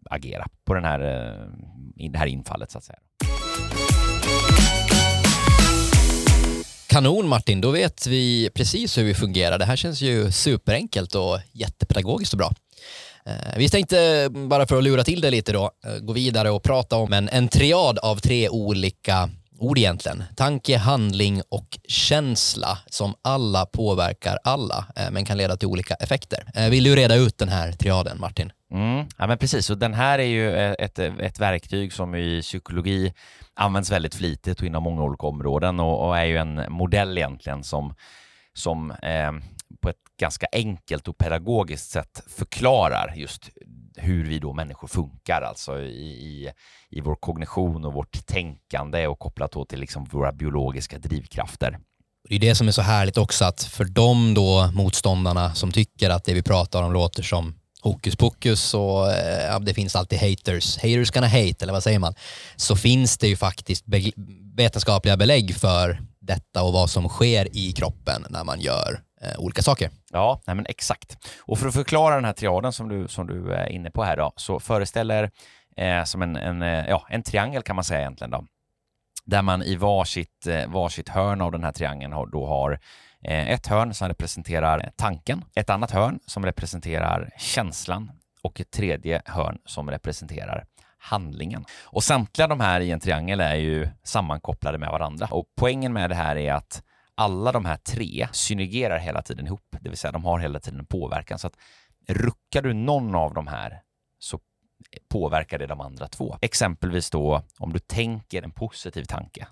agera 0.10 0.48
på 0.64 0.74
den 0.74 0.84
här, 0.84 1.00
eh, 1.00 2.10
det 2.12 2.18
här 2.18 2.28
infallet 2.28 2.72
så 2.72 2.78
att 2.78 2.84
säga. 2.84 3.00
Kanon 6.96 7.28
Martin, 7.28 7.62
då 7.62 7.72
vet 7.72 8.08
vi 8.08 8.50
precis 8.54 8.98
hur 8.98 9.04
vi 9.04 9.14
fungerar. 9.14 9.60
Det 9.60 9.66
här 9.66 9.76
känns 9.76 10.02
ju 10.02 10.32
superenkelt 10.32 11.16
och 11.16 11.40
jättepedagogiskt 11.52 12.34
och 12.34 12.38
bra. 12.38 12.54
Eh, 13.26 13.58
vi 13.58 13.70
tänkte, 13.70 14.30
bara 14.50 14.68
för 14.68 14.78
att 14.78 14.84
lura 14.84 15.04
till 15.04 15.22
det 15.22 15.30
lite 15.30 15.54
då, 15.54 15.72
eh, 15.86 16.00
gå 16.00 16.14
vidare 16.14 16.50
och 16.50 16.64
prata 16.64 16.96
om 16.96 17.14
en, 17.14 17.30
en 17.30 17.48
triad 17.48 18.00
av 18.00 18.16
tre 18.18 18.50
olika 18.50 19.30
ord 19.60 19.78
egentligen. 19.78 20.24
Tanke, 20.36 20.78
handling 20.78 21.42
och 21.50 21.80
känsla 21.88 22.78
som 22.90 23.14
alla 23.22 23.66
påverkar 23.66 24.38
alla 24.44 24.86
eh, 24.96 25.12
men 25.12 25.26
kan 25.26 25.38
leda 25.38 25.58
till 25.58 25.68
olika 25.68 25.94
effekter. 25.94 26.70
Vill 26.70 26.84
du 26.84 26.96
reda 26.96 27.16
ut 27.16 27.38
den 27.38 27.50
här 27.50 27.72
triaden 27.72 28.20
Martin? 28.20 28.52
Mm, 28.74 29.06
ja 29.18 29.28
men 29.28 29.38
precis, 29.38 29.70
och 29.70 29.78
den 29.78 29.94
här 29.94 30.20
är 30.20 30.24
ju 30.24 30.74
ett, 30.74 31.00
ett 31.00 31.40
verktyg 31.40 31.94
som 31.94 32.16
i 32.16 32.42
psykologi 32.42 33.14
används 33.56 33.92
väldigt 33.92 34.16
flitigt 34.16 34.60
och 34.60 34.66
inom 34.66 34.84
många 34.84 35.04
olika 35.04 35.28
områden 35.28 35.80
och, 35.80 36.08
och 36.08 36.18
är 36.18 36.26
ju 36.26 36.38
en 36.38 36.66
modell 36.70 37.18
egentligen 37.18 37.64
som, 37.64 37.96
som 38.54 38.92
eh, 38.92 39.32
på 39.82 39.90
ett 39.90 39.96
ganska 40.20 40.48
enkelt 40.52 41.08
och 41.08 41.18
pedagogiskt 41.18 41.92
sätt 41.92 42.24
förklarar 42.28 43.14
just 43.16 43.50
hur 43.96 44.24
vi 44.24 44.40
då 44.40 44.54
människor 44.54 44.88
funkar, 44.88 45.42
alltså 45.42 45.80
i, 45.80 46.08
i, 46.08 46.52
i 46.90 47.02
vår 47.02 47.16
kognition 47.16 47.86
och 47.86 47.94
vårt 47.94 48.26
tänkande 48.26 49.08
och 49.08 49.20
kopplat 49.20 49.52
då 49.52 49.66
till 49.66 49.80
liksom 49.80 50.06
våra 50.06 50.32
biologiska 50.32 51.00
drivkrafter. 51.00 51.80
Det 52.30 52.36
är 52.36 52.40
det 52.40 52.56
som 52.56 52.68
är 52.68 52.72
så 52.72 52.82
härligt 52.82 53.18
också 53.18 53.46
att 53.46 53.64
för 53.64 53.86
de 53.86 54.34
då 54.34 54.72
motståndarna 54.74 55.54
som 55.54 55.72
tycker 55.72 56.10
att 56.10 56.26
det 56.26 56.34
vi 56.34 56.44
pratar 56.44 56.84
om 56.84 56.94
låter 56.94 57.24
som 57.24 57.54
hokus 57.86 58.16
pokus 58.16 58.74
och 58.74 59.12
eh, 59.12 59.46
ja, 59.46 59.60
det 59.60 59.74
finns 59.74 59.96
alltid 59.96 60.20
haters. 60.20 60.78
Haters 60.78 61.12
gonna 61.12 61.28
hate, 61.28 61.56
eller 61.62 61.74
vad 61.74 61.84
säger 61.84 62.00
man? 62.00 62.14
Så 62.56 62.76
finns 62.76 63.18
det 63.18 63.28
ju 63.28 63.36
faktiskt 63.36 63.86
be 63.86 64.12
vetenskapliga 64.56 65.18
belägg 65.18 65.56
för 65.56 66.02
detta 66.20 66.64
och 66.64 66.74
vad 66.74 66.90
som 66.90 67.10
sker 67.10 67.58
i 67.58 67.72
kroppen 67.72 68.26
när 68.30 68.44
man 68.44 68.60
gör 68.60 69.00
eh, 69.22 69.40
olika 69.40 69.62
saker. 69.62 69.90
Ja, 70.12 70.42
nej 70.48 70.56
men 70.56 70.66
exakt. 70.66 71.18
Och 71.40 71.60
för 71.60 71.68
att 71.68 71.74
förklara 71.74 72.16
den 72.16 72.26
här 72.26 72.34
triaden 72.34 72.74
som 72.74 72.90
du, 72.90 73.08
som 73.08 73.28
du 73.28 73.54
eh, 73.54 73.60
är 73.60 73.70
inne 73.70 73.92
på 73.92 74.04
här 74.04 74.18
då, 74.18 74.34
så 74.36 74.60
föreställer 74.60 75.32
eh, 75.78 76.04
som 76.04 76.22
en, 76.22 76.36
en, 76.36 76.62
eh, 76.62 76.86
ja, 76.88 77.08
en 77.10 77.24
triangel 77.24 77.62
kan 77.62 77.76
man 77.76 77.86
säga 77.86 78.00
egentligen 78.00 78.32
då, 78.32 78.46
där 79.26 79.42
man 79.42 79.64
i 79.64 79.76
varsitt, 79.76 80.48
eh, 80.48 80.68
varsitt 80.68 81.10
hörn 81.10 81.42
av 81.42 81.52
den 81.52 81.64
här 81.64 81.72
triangeln 81.72 82.14
har, 82.14 82.28
då 82.28 82.48
har 82.48 82.80
Eh, 83.28 83.50
ett 83.50 83.68
hörn 83.68 83.94
som 83.94 84.08
representerar 84.08 84.92
tanken, 84.96 85.46
ett 85.56 85.70
annat 85.70 85.92
hörn 85.92 86.20
som 86.26 86.46
representerar 86.46 87.30
känslan 87.38 88.12
och 88.42 88.62
ett 88.62 88.72
tredje 88.72 89.22
hörn 89.26 89.58
som 89.66 89.92
representerar 89.92 90.66
handlingen. 90.98 91.66
Och 91.84 92.04
samtliga 92.04 92.48
de 92.48 92.60
här 92.60 92.82
i 92.82 92.92
en 92.92 93.00
triangel 93.00 93.40
är 93.40 93.56
ju 93.56 93.90
sammankopplade 94.04 94.78
med 94.78 94.90
varandra. 94.90 95.28
Och 95.32 95.46
poängen 95.56 95.94
med 95.94 96.10
det 96.10 96.16
här 96.16 96.36
är 96.36 96.54
att 96.54 96.84
alla 97.16 97.52
de 97.52 97.66
här 97.66 97.78
tre 97.78 98.28
synergerar 98.32 98.98
hela 98.98 99.22
tiden 99.22 99.48
ihop, 99.48 99.76
det 99.80 99.90
vill 99.90 99.98
säga 99.98 100.12
de 100.12 100.26
har 100.26 100.40
hela 100.40 100.60
tiden 100.60 100.80
en 100.80 100.86
påverkan. 100.86 101.40
Så 101.40 101.48
att 101.48 101.58
ruckar 102.08 102.62
du 102.62 102.74
någon 102.74 103.16
av 103.16 103.34
de 103.34 103.48
här 103.48 103.82
så 104.20 104.40
påverkar 105.10 105.60
det 105.60 105.68
de 105.68 105.82
andra 105.82 106.08
två. 106.08 106.38
Exempelvis 106.42 107.10
då 107.10 107.44
om 107.60 107.74
du 107.74 107.80
tänker 107.80 108.42
en 108.42 108.52
positiv 108.52 109.04
tanke 109.04 109.48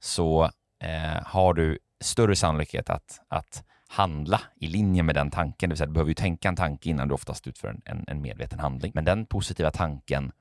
så 0.00 0.50
eh, 0.84 1.22
har 1.24 1.54
du 1.54 1.78
större 2.02 2.36
sannolikhet 2.36 2.90
att, 2.90 3.20
att 3.28 3.64
handla 3.88 4.40
i 4.56 4.66
linje 4.66 5.02
med 5.02 5.14
den 5.14 5.30
tanken. 5.30 5.68
Det 5.68 5.72
vill 5.72 5.78
säga, 5.78 5.86
du 5.86 5.92
behöver 5.92 6.10
ju 6.10 6.14
tänka 6.14 6.48
en 6.48 6.56
tanke 6.56 6.90
innan 6.90 7.08
du 7.08 7.14
oftast 7.14 7.46
utför 7.46 7.76
en, 7.84 8.04
en 8.06 8.22
medveten 8.22 8.58
handling. 8.58 8.92
Men 8.94 9.04
den 9.04 9.26
positiva 9.26 9.70
tanken 9.70 10.32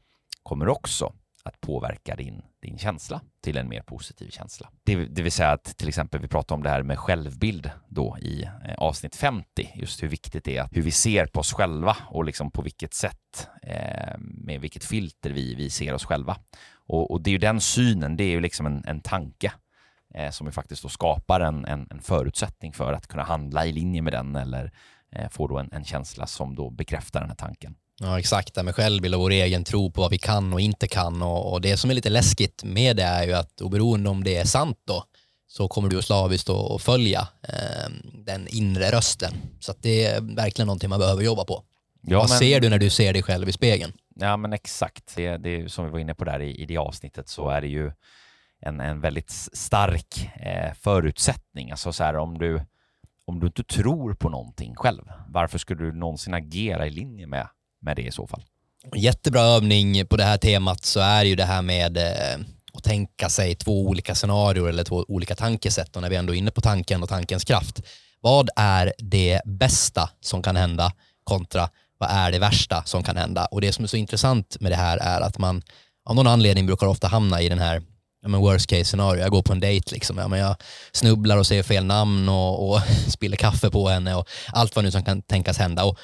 kommer 0.43 0.67
också 0.67 1.13
att 1.43 1.61
påverka 1.61 2.15
din, 2.15 2.41
din 2.61 2.77
känsla 2.77 3.21
till 3.41 3.57
en 3.57 3.69
mer 3.69 3.81
positiv 3.81 4.29
känsla. 4.29 4.69
Det, 4.83 4.95
det 4.95 5.21
vill 5.21 5.31
säga 5.31 5.51
att 5.51 5.77
till 5.77 5.87
exempel 5.87 6.21
vi 6.21 6.27
pratar 6.27 6.55
om 6.55 6.63
det 6.63 6.69
här 6.69 6.83
med 6.83 6.99
självbild 6.99 7.71
då 7.89 8.17
i 8.21 8.43
eh, 8.43 8.73
avsnitt 8.77 9.15
50, 9.15 9.69
just 9.75 10.03
hur 10.03 10.07
viktigt 10.07 10.43
det 10.43 10.57
är 10.57 10.61
att 10.61 10.77
hur 10.77 10.81
vi 10.81 10.91
ser 10.91 11.25
på 11.25 11.39
oss 11.39 11.53
själva 11.53 11.97
och 12.09 12.25
liksom 12.25 12.51
på 12.51 12.61
vilket 12.61 12.93
sätt, 12.93 13.47
eh, 13.63 14.17
med 14.19 14.61
vilket 14.61 14.83
filter 14.83 15.29
vi, 15.29 15.55
vi 15.55 15.69
ser 15.69 15.93
oss 15.93 16.05
själva. 16.05 16.37
Och, 16.87 17.11
och, 17.11 17.21
det 17.21 17.29
är 17.29 17.31
ju 17.31 17.37
den 17.37 17.61
synen, 17.61 18.17
det 18.17 18.23
är 18.23 18.29
ju 18.29 18.41
liksom 18.41 18.65
en, 18.65 18.83
en 18.85 19.01
tanke 19.01 19.51
eh, 20.13 20.31
som 20.31 20.47
ju 20.47 20.51
faktiskt 20.51 20.83
då 20.83 20.89
skapar 20.89 21.39
en, 21.39 21.65
en, 21.65 21.87
en, 21.91 22.01
förutsättning 22.01 22.73
för 22.73 22.93
att 22.93 23.07
kunna 23.07 23.23
handla 23.23 23.65
i 23.65 23.71
linje 23.71 24.01
med 24.01 24.13
den 24.13 24.35
eller 24.35 24.71
eh, 25.15 25.29
få 25.29 25.47
då 25.47 25.57
en, 25.57 25.69
en, 25.71 25.83
känsla 25.83 26.27
som 26.27 26.55
då 26.55 26.69
bekräftar 26.69 27.19
den 27.19 27.29
här 27.29 27.35
tanken. 27.35 27.75
Ja, 27.99 28.19
exakt. 28.19 28.55
Det 28.55 28.63
med 28.63 28.75
självbild 28.75 29.15
och 29.15 29.21
vår 29.21 29.31
egen 29.31 29.63
tro 29.63 29.91
på 29.91 30.01
vad 30.01 30.11
vi 30.11 30.17
kan 30.17 30.53
och 30.53 30.61
inte 30.61 30.87
kan. 30.87 31.21
Och, 31.21 31.53
och, 31.53 31.61
det 31.61 31.77
som 31.77 31.89
är 31.89 31.93
lite 31.93 32.09
läskigt 32.09 32.63
med 32.63 32.95
det 32.95 33.03
är 33.03 33.23
ju 33.27 33.33
att 33.33 33.61
oberoende 33.61 34.09
om 34.09 34.23
det 34.23 34.35
är 34.35 34.45
sant 34.45 34.77
då, 34.87 35.03
så 35.47 35.67
kommer 35.67 35.89
du 35.89 36.01
slaviskt 36.01 36.49
att 36.49 36.81
följa 36.81 37.27
eh, 37.41 37.91
den 38.13 38.47
inre 38.47 38.91
rösten. 38.91 39.33
Så 39.59 39.73
det 39.79 40.05
är 40.05 40.35
verkligen 40.35 40.67
någonting 40.67 40.89
man 40.89 40.99
behöver 40.99 41.23
jobba 41.23 41.45
på. 41.45 41.63
Ja, 42.01 42.19
vad 42.19 42.29
men... 42.29 42.39
ser 42.39 42.59
du 42.59 42.69
när 42.69 42.79
du 42.79 42.89
ser 42.89 43.13
dig 43.13 43.23
själv 43.23 43.49
i 43.49 43.51
spegeln? 43.51 43.93
Ja, 44.15 44.37
men 44.37 44.53
exakt. 44.53 45.15
Det, 45.15 45.37
det 45.37 45.71
som 45.71 45.85
vi 45.85 45.91
var 45.91 45.99
inne 45.99 46.13
på 46.13 46.23
där 46.23 46.39
i, 46.39 46.55
i 46.55 46.65
det 46.65 46.77
avsnittet 46.77 47.29
så 47.29 47.49
är 47.49 47.61
det 47.61 47.67
ju 47.67 47.91
en, 48.61 48.79
en 48.79 49.01
väldigt 49.01 49.31
stark 49.53 50.29
eh, 50.35 50.73
förutsättning. 50.73 51.71
Alltså 51.71 51.93
så 51.93 52.03
här, 52.03 52.17
om 52.17 52.37
du, 52.37 52.61
om 53.25 53.39
du 53.39 53.47
inte 53.47 53.63
tror 53.63 54.13
på 54.13 54.29
någonting 54.29 54.75
själv, 54.75 55.03
varför 55.27 55.57
skulle 55.57 55.83
du 55.83 55.93
någonsin 55.93 56.33
agera 56.33 56.87
i 56.87 56.89
linje 56.89 57.27
med, 57.27 57.47
med 57.81 57.95
det 57.95 58.01
i 58.01 58.11
så 58.11 58.27
fall? 58.27 58.43
Jättebra 58.95 59.41
övning 59.41 60.05
på 60.07 60.17
det 60.17 60.23
här 60.23 60.37
temat 60.37 60.85
så 60.85 60.99
är 60.99 61.23
ju 61.23 61.35
det 61.35 61.45
här 61.45 61.61
med 61.61 61.97
eh, 61.97 62.45
att 62.73 62.83
tänka 62.83 63.29
sig 63.29 63.55
två 63.55 63.87
olika 63.87 64.15
scenarier 64.15 64.67
eller 64.67 64.83
två 64.83 65.05
olika 65.07 65.35
tankesätt 65.35 65.95
och 65.95 66.01
när 66.01 66.09
vi 66.09 66.15
ändå 66.15 66.33
är 66.33 66.37
inne 66.37 66.51
på 66.51 66.61
tanken 66.61 67.03
och 67.03 67.09
tankens 67.09 67.43
kraft. 67.43 67.81
Vad 68.21 68.49
är 68.55 68.93
det 68.97 69.41
bästa 69.45 70.09
som 70.21 70.41
kan 70.41 70.55
hända 70.55 70.93
kontra 71.23 71.69
vad 72.01 72.09
är 72.09 72.31
det 72.31 72.39
värsta 72.39 72.83
som 72.85 73.03
kan 73.03 73.17
hända? 73.17 73.45
Och 73.45 73.61
det 73.61 73.71
som 73.71 73.83
är 73.83 73.87
så 73.87 73.97
intressant 73.97 74.57
med 74.59 74.71
det 74.71 74.75
här 74.75 74.97
är 74.97 75.21
att 75.21 75.37
man 75.37 75.61
av 76.05 76.15
någon 76.15 76.27
anledning 76.27 76.65
brukar 76.65 76.87
ofta 76.87 77.07
hamna 77.07 77.41
i 77.41 77.49
den 77.49 77.59
här 77.59 77.81
ja, 78.21 78.29
men 78.29 78.41
worst 78.41 78.67
case 78.67 78.85
scenario, 78.85 79.21
jag 79.21 79.31
går 79.31 79.41
på 79.41 79.53
en 79.53 79.59
dejt 79.59 79.91
liksom. 79.91 80.17
Ja, 80.17 80.27
men 80.27 80.39
jag 80.39 80.55
snubblar 80.91 81.37
och 81.37 81.47
säger 81.47 81.63
fel 81.63 81.85
namn 81.85 82.29
och, 82.29 82.71
och 82.71 82.81
spiller 83.07 83.37
kaffe 83.37 83.69
på 83.69 83.89
henne 83.89 84.15
och 84.15 84.27
allt 84.53 84.75
vad 84.75 84.85
nu 84.85 84.91
som 84.91 85.03
kan 85.03 85.21
tänkas 85.21 85.57
hända. 85.57 85.85
Och 85.85 85.99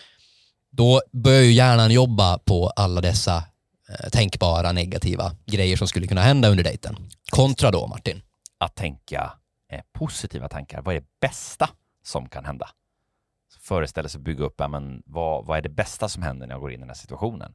då 0.72 1.02
börjar 1.14 1.42
ju 1.42 1.52
hjärnan 1.52 1.92
jobba 1.92 2.38
på 2.38 2.70
alla 2.70 3.02
dessa 3.02 3.44
eh, 3.90 4.10
tänkbara 4.10 4.72
negativa 4.72 5.32
grejer 5.46 5.78
som 5.78 5.88
skulle 5.88 6.08
kunna 6.08 6.22
hända 6.22 6.50
under 6.50 6.64
dejten. 6.64 6.98
Kontra 7.30 7.72
då 7.72 7.88
Martin? 7.88 8.22
Att 8.58 8.76
tänka 8.76 9.34
eh, 9.72 9.82
positiva 9.94 10.50
tankar. 10.50 10.82
Vad 10.82 10.96
är 10.96 11.00
det 11.00 11.08
bästa 11.22 11.70
som 12.04 12.30
kan 12.30 12.46
hända? 12.46 12.70
Föreställa 13.62 14.10
sig 14.10 14.22
bygga 14.22 14.44
upp, 14.44 14.56
ja, 14.58 14.68
men 14.68 15.04
vad, 15.06 15.46
vad 15.46 15.58
är 15.58 15.62
det 15.62 15.70
bästa 15.70 16.10
som 16.10 16.24
händer 16.24 16.48
när 16.48 16.54
jag 16.54 16.62
går 16.62 16.72
in 16.72 16.80
i 16.80 16.80
den 16.80 16.90
här 16.90 16.96
situationen? 16.96 17.54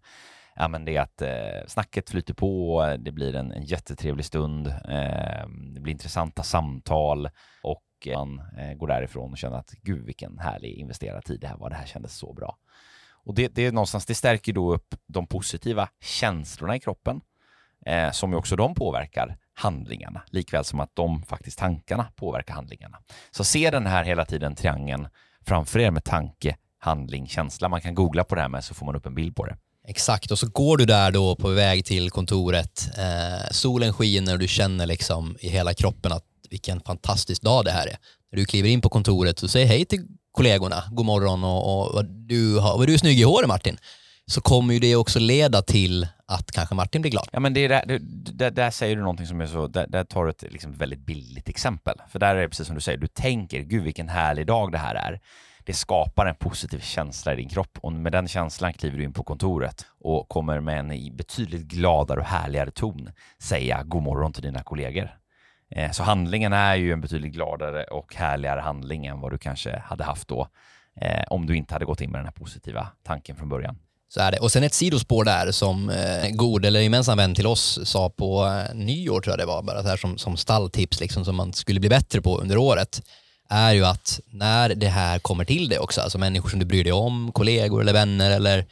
Ja, 0.57 0.69
men 0.69 0.85
det 0.85 0.97
är 0.97 1.01
att 1.01 1.23
eh, 1.23 1.67
snacket 1.67 2.11
flyter 2.11 2.35
på, 2.35 2.97
det 2.99 3.13
blir 3.13 3.35
en, 3.35 3.53
en 3.53 3.65
jättetrevlig 3.65 4.25
stund, 4.25 4.67
eh, 4.67 5.49
det 5.75 5.81
blir 5.81 5.93
intressanta 5.93 6.43
samtal 6.43 7.29
och 7.63 7.83
man 8.07 8.43
eh, 8.59 8.75
går 8.75 8.87
därifrån 8.87 9.33
och 9.33 9.39
känner 9.39 9.57
att 9.57 9.71
gud 9.71 10.07
vilken 10.07 10.39
härlig 10.39 10.75
investerad 10.75 11.25
tid 11.25 11.41
det 11.41 11.47
här 11.47 11.57
var, 11.57 11.71
det 11.71 11.77
här 11.77 11.87
kändes 11.87 12.17
så 12.17 12.33
bra. 12.33 12.57
Och 13.25 13.35
det, 13.35 13.49
det 13.55 13.67
är 13.67 13.73
någonstans, 13.73 14.07
det 14.07 14.15
stärker 14.15 14.53
då 14.53 14.75
upp 14.75 14.95
de 15.07 15.27
positiva 15.27 15.89
känslorna 16.01 16.77
i 16.77 16.81
kroppen 16.81 17.21
eh, 17.87 18.11
som 18.11 18.31
ju 18.31 18.37
också 18.37 18.57
de 18.57 18.75
påverkar 18.75 19.37
handlingarna, 19.55 20.23
likväl 20.27 20.65
som 20.65 20.81
att 20.81 20.95
de 20.95 21.23
faktiskt 21.23 21.59
tankarna 21.59 22.07
påverkar 22.17 22.55
handlingarna. 22.55 22.99
Så 23.31 23.45
se 23.45 23.71
den 23.71 23.87
här 23.87 24.05
hela 24.05 24.25
tiden 24.25 24.55
triangeln 24.55 25.09
framför 25.47 25.79
er 25.79 25.91
med 25.91 26.05
tanke, 26.05 26.57
handling, 26.79 27.27
känsla. 27.27 27.69
Man 27.69 27.81
kan 27.81 27.95
googla 27.95 28.25
på 28.25 28.35
det 28.35 28.41
här 28.41 28.49
med 28.49 28.65
så 28.65 28.75
får 28.75 28.87
man 28.87 28.97
upp 28.97 29.07
en 29.07 29.15
bild 29.15 29.37
på 29.37 29.47
det. 29.47 29.57
Exakt, 29.89 30.31
och 30.31 30.39
så 30.39 30.47
går 30.47 30.77
du 30.77 30.85
där 30.85 31.11
då 31.11 31.37
på 31.37 31.49
väg 31.49 31.85
till 31.85 32.11
kontoret. 32.11 32.89
Eh, 32.99 33.51
solen 33.51 33.93
skiner 33.93 34.33
och 34.33 34.39
du 34.39 34.49
känner 34.49 34.87
liksom 34.87 35.37
i 35.41 35.49
hela 35.49 35.75
kroppen 35.75 36.13
att 36.13 36.25
vilken 36.51 36.81
fantastisk 36.81 37.43
dag 37.43 37.65
det 37.65 37.71
här 37.71 37.87
är. 37.87 37.97
När 38.33 38.39
du 38.39 38.45
kliver 38.45 38.69
in 38.69 38.81
på 38.81 38.89
kontoret 38.89 39.43
och 39.43 39.51
säger 39.51 39.67
hej 39.67 39.85
till 39.85 40.07
kollegorna, 40.33 40.85
god 40.91 41.07
morgon 41.07 41.45
och, 41.45 41.95
och 41.95 42.05
du, 42.05 42.59
har, 42.59 42.79
vad 42.79 42.87
du 42.87 42.95
är 42.95 42.99
snygg 42.99 43.21
i 43.21 43.23
håret 43.23 43.49
Martin. 43.49 43.79
Så 44.27 44.41
kommer 44.41 44.75
ju 44.75 44.81
det 44.81 44.97
också 44.97 45.19
leda 45.19 45.63
till 45.63 46.07
att 46.27 46.53
kanske 46.53 46.75
Martin 46.75 47.03
blir 47.03 47.11
glad. 47.11 47.29
Ja 47.33 47.41
men 47.41 47.55
det 47.55 47.61
är 47.61 47.69
där, 47.69 47.99
där, 48.33 48.51
där 48.51 48.71
säger 48.71 48.97
du 48.97 49.03
någonting 49.03 49.27
som 49.27 49.41
är 49.41 49.47
så, 49.47 49.67
där, 49.67 49.87
där 49.89 50.05
tar 50.05 50.25
du 50.25 50.31
ett 50.31 50.45
liksom 50.51 50.73
väldigt 50.73 51.07
billigt 51.07 51.49
exempel. 51.49 51.95
För 52.13 52.19
där 52.19 52.37
är 52.37 52.41
det 52.41 52.49
precis 52.49 52.67
som 52.67 52.75
du 52.75 52.81
säger, 52.81 52.99
du 52.99 53.07
tänker, 53.07 53.61
gud 53.61 53.83
vilken 53.83 54.09
härlig 54.09 54.47
dag 54.47 54.73
det 54.73 54.79
här 54.79 54.95
är 54.95 55.21
det 55.65 55.75
skapar 55.75 56.27
en 56.27 56.35
positiv 56.35 56.79
känsla 56.79 57.33
i 57.33 57.37
din 57.37 57.49
kropp 57.49 57.79
och 57.81 57.93
med 57.93 58.13
den 58.13 58.29
känslan 58.29 58.73
kliver 58.73 58.99
du 58.99 59.05
in 59.05 59.13
på 59.13 59.23
kontoret 59.23 59.87
och 60.01 60.29
kommer 60.29 60.61
med 60.61 60.79
en 60.79 61.17
betydligt 61.17 61.63
gladare 61.63 62.21
och 62.21 62.27
härligare 62.27 62.71
ton 62.71 63.11
säga 63.43 63.83
god 63.83 64.03
morgon 64.03 64.33
till 64.33 64.43
dina 64.43 64.63
kollegor. 64.63 65.19
Eh, 65.71 65.91
så 65.91 66.03
handlingen 66.03 66.53
är 66.53 66.75
ju 66.75 66.93
en 66.93 67.01
betydligt 67.01 67.33
gladare 67.33 67.85
och 67.85 68.15
härligare 68.15 68.61
handling 68.61 69.07
än 69.07 69.21
vad 69.21 69.33
du 69.33 69.39
kanske 69.39 69.79
hade 69.79 70.05
haft 70.05 70.29
då 70.29 70.49
eh, 71.01 71.25
om 71.31 71.47
du 71.47 71.57
inte 71.57 71.75
hade 71.75 71.85
gått 71.85 72.01
in 72.01 72.11
med 72.11 72.19
den 72.19 72.27
här 72.27 72.33
positiva 72.33 72.89
tanken 73.03 73.37
från 73.37 73.49
början. 73.49 73.79
Så 74.15 74.21
är 74.21 74.33
det. 74.33 74.39
Och 74.39 74.53
sen 74.53 74.63
ett 74.63 74.75
sidospår 74.75 75.25
där 75.25 75.51
som 75.51 75.91
eh, 75.91 76.31
god 76.31 76.65
eller 76.65 76.81
gemensam 76.81 77.19
vän 77.19 77.35
till 77.35 77.47
oss 77.47 77.79
sa 77.85 78.11
på 78.11 78.45
eh, 78.47 78.75
nyår 78.75 79.21
tror 79.21 79.33
jag 79.33 79.39
det 79.39 79.47
var, 79.47 79.63
bara 79.63 79.83
så 79.83 79.89
här 79.89 79.97
som, 79.97 80.19
som 80.19 80.37
stalltips 80.37 81.01
liksom 81.01 81.25
som 81.25 81.37
man 81.37 81.53
skulle 81.53 81.81
bli 81.81 81.89
bättre 81.89 82.21
på 82.21 82.39
under 82.39 82.57
året 82.57 83.03
är 83.53 83.73
ju 83.73 83.85
att 83.85 84.21
när 84.31 84.75
det 84.75 84.89
här 84.89 85.19
kommer 85.19 85.45
till 85.45 85.69
dig 85.69 85.79
också, 85.79 86.01
alltså 86.01 86.19
människor 86.19 86.49
som 86.49 86.59
du 86.59 86.67
bryr 86.67 86.85
dig 86.85 86.93
om, 86.93 87.33
kollegor 87.33 87.81
eller 87.81 87.93
vänner 87.93 88.31
eller 88.31 88.67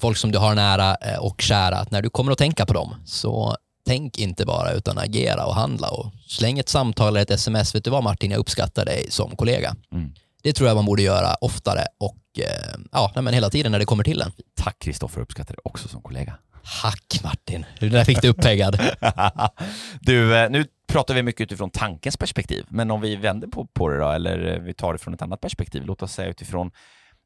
folk 0.00 0.16
som 0.16 0.32
du 0.32 0.38
har 0.38 0.54
nära 0.54 0.96
eh, 0.96 1.18
och 1.18 1.40
kära, 1.40 1.76
att 1.76 1.90
när 1.90 2.02
du 2.02 2.10
kommer 2.10 2.32
att 2.32 2.38
tänka 2.38 2.66
på 2.66 2.72
dem 2.72 2.94
så 3.04 3.56
tänk 3.86 4.18
inte 4.18 4.46
bara 4.46 4.72
utan 4.72 4.98
agera 4.98 5.46
och 5.46 5.54
handla 5.54 5.88
och 5.88 6.12
släng 6.26 6.58
ett 6.58 6.68
samtal 6.68 7.08
eller 7.08 7.22
ett 7.22 7.30
sms. 7.30 7.74
Vet 7.74 7.84
du 7.84 7.90
vad 7.90 8.04
Martin, 8.04 8.30
jag 8.30 8.38
uppskattar 8.38 8.84
dig 8.84 9.06
som 9.10 9.36
kollega. 9.36 9.76
Mm. 9.92 10.12
Det 10.42 10.52
tror 10.52 10.68
jag 10.68 10.74
man 10.76 10.86
borde 10.86 11.02
göra 11.02 11.34
oftare 11.34 11.86
och 11.98 12.18
eh, 12.38 12.78
ja, 12.92 13.12
men 13.14 13.34
hela 13.34 13.50
tiden 13.50 13.72
när 13.72 13.78
det 13.78 13.84
kommer 13.84 14.04
till 14.04 14.22
en. 14.22 14.32
Tack 14.56 14.78
Kristoffer, 14.78 15.20
uppskattar 15.20 15.54
dig 15.54 15.60
också 15.64 15.88
som 15.88 16.02
kollega. 16.02 16.34
Tack 16.82 17.20
Martin, 17.22 17.64
det 17.80 17.88
där 17.88 18.04
fick 18.04 18.22
du 18.22 18.28
uppeggad. 18.28 18.80
du, 20.00 20.36
eh, 20.36 20.50
nu 20.50 20.66
pratar 20.96 21.14
vi 21.14 21.22
mycket 21.22 21.40
utifrån 21.40 21.70
tankens 21.70 22.16
perspektiv, 22.16 22.66
men 22.68 22.90
om 22.90 23.00
vi 23.00 23.16
vänder 23.16 23.48
på, 23.48 23.66
på 23.66 23.88
det 23.88 23.98
då, 23.98 24.10
eller 24.10 24.58
vi 24.58 24.74
tar 24.74 24.92
det 24.92 24.98
från 24.98 25.14
ett 25.14 25.22
annat 25.22 25.40
perspektiv, 25.40 25.82
låt 25.86 26.02
oss 26.02 26.12
säga 26.12 26.28
utifrån 26.28 26.70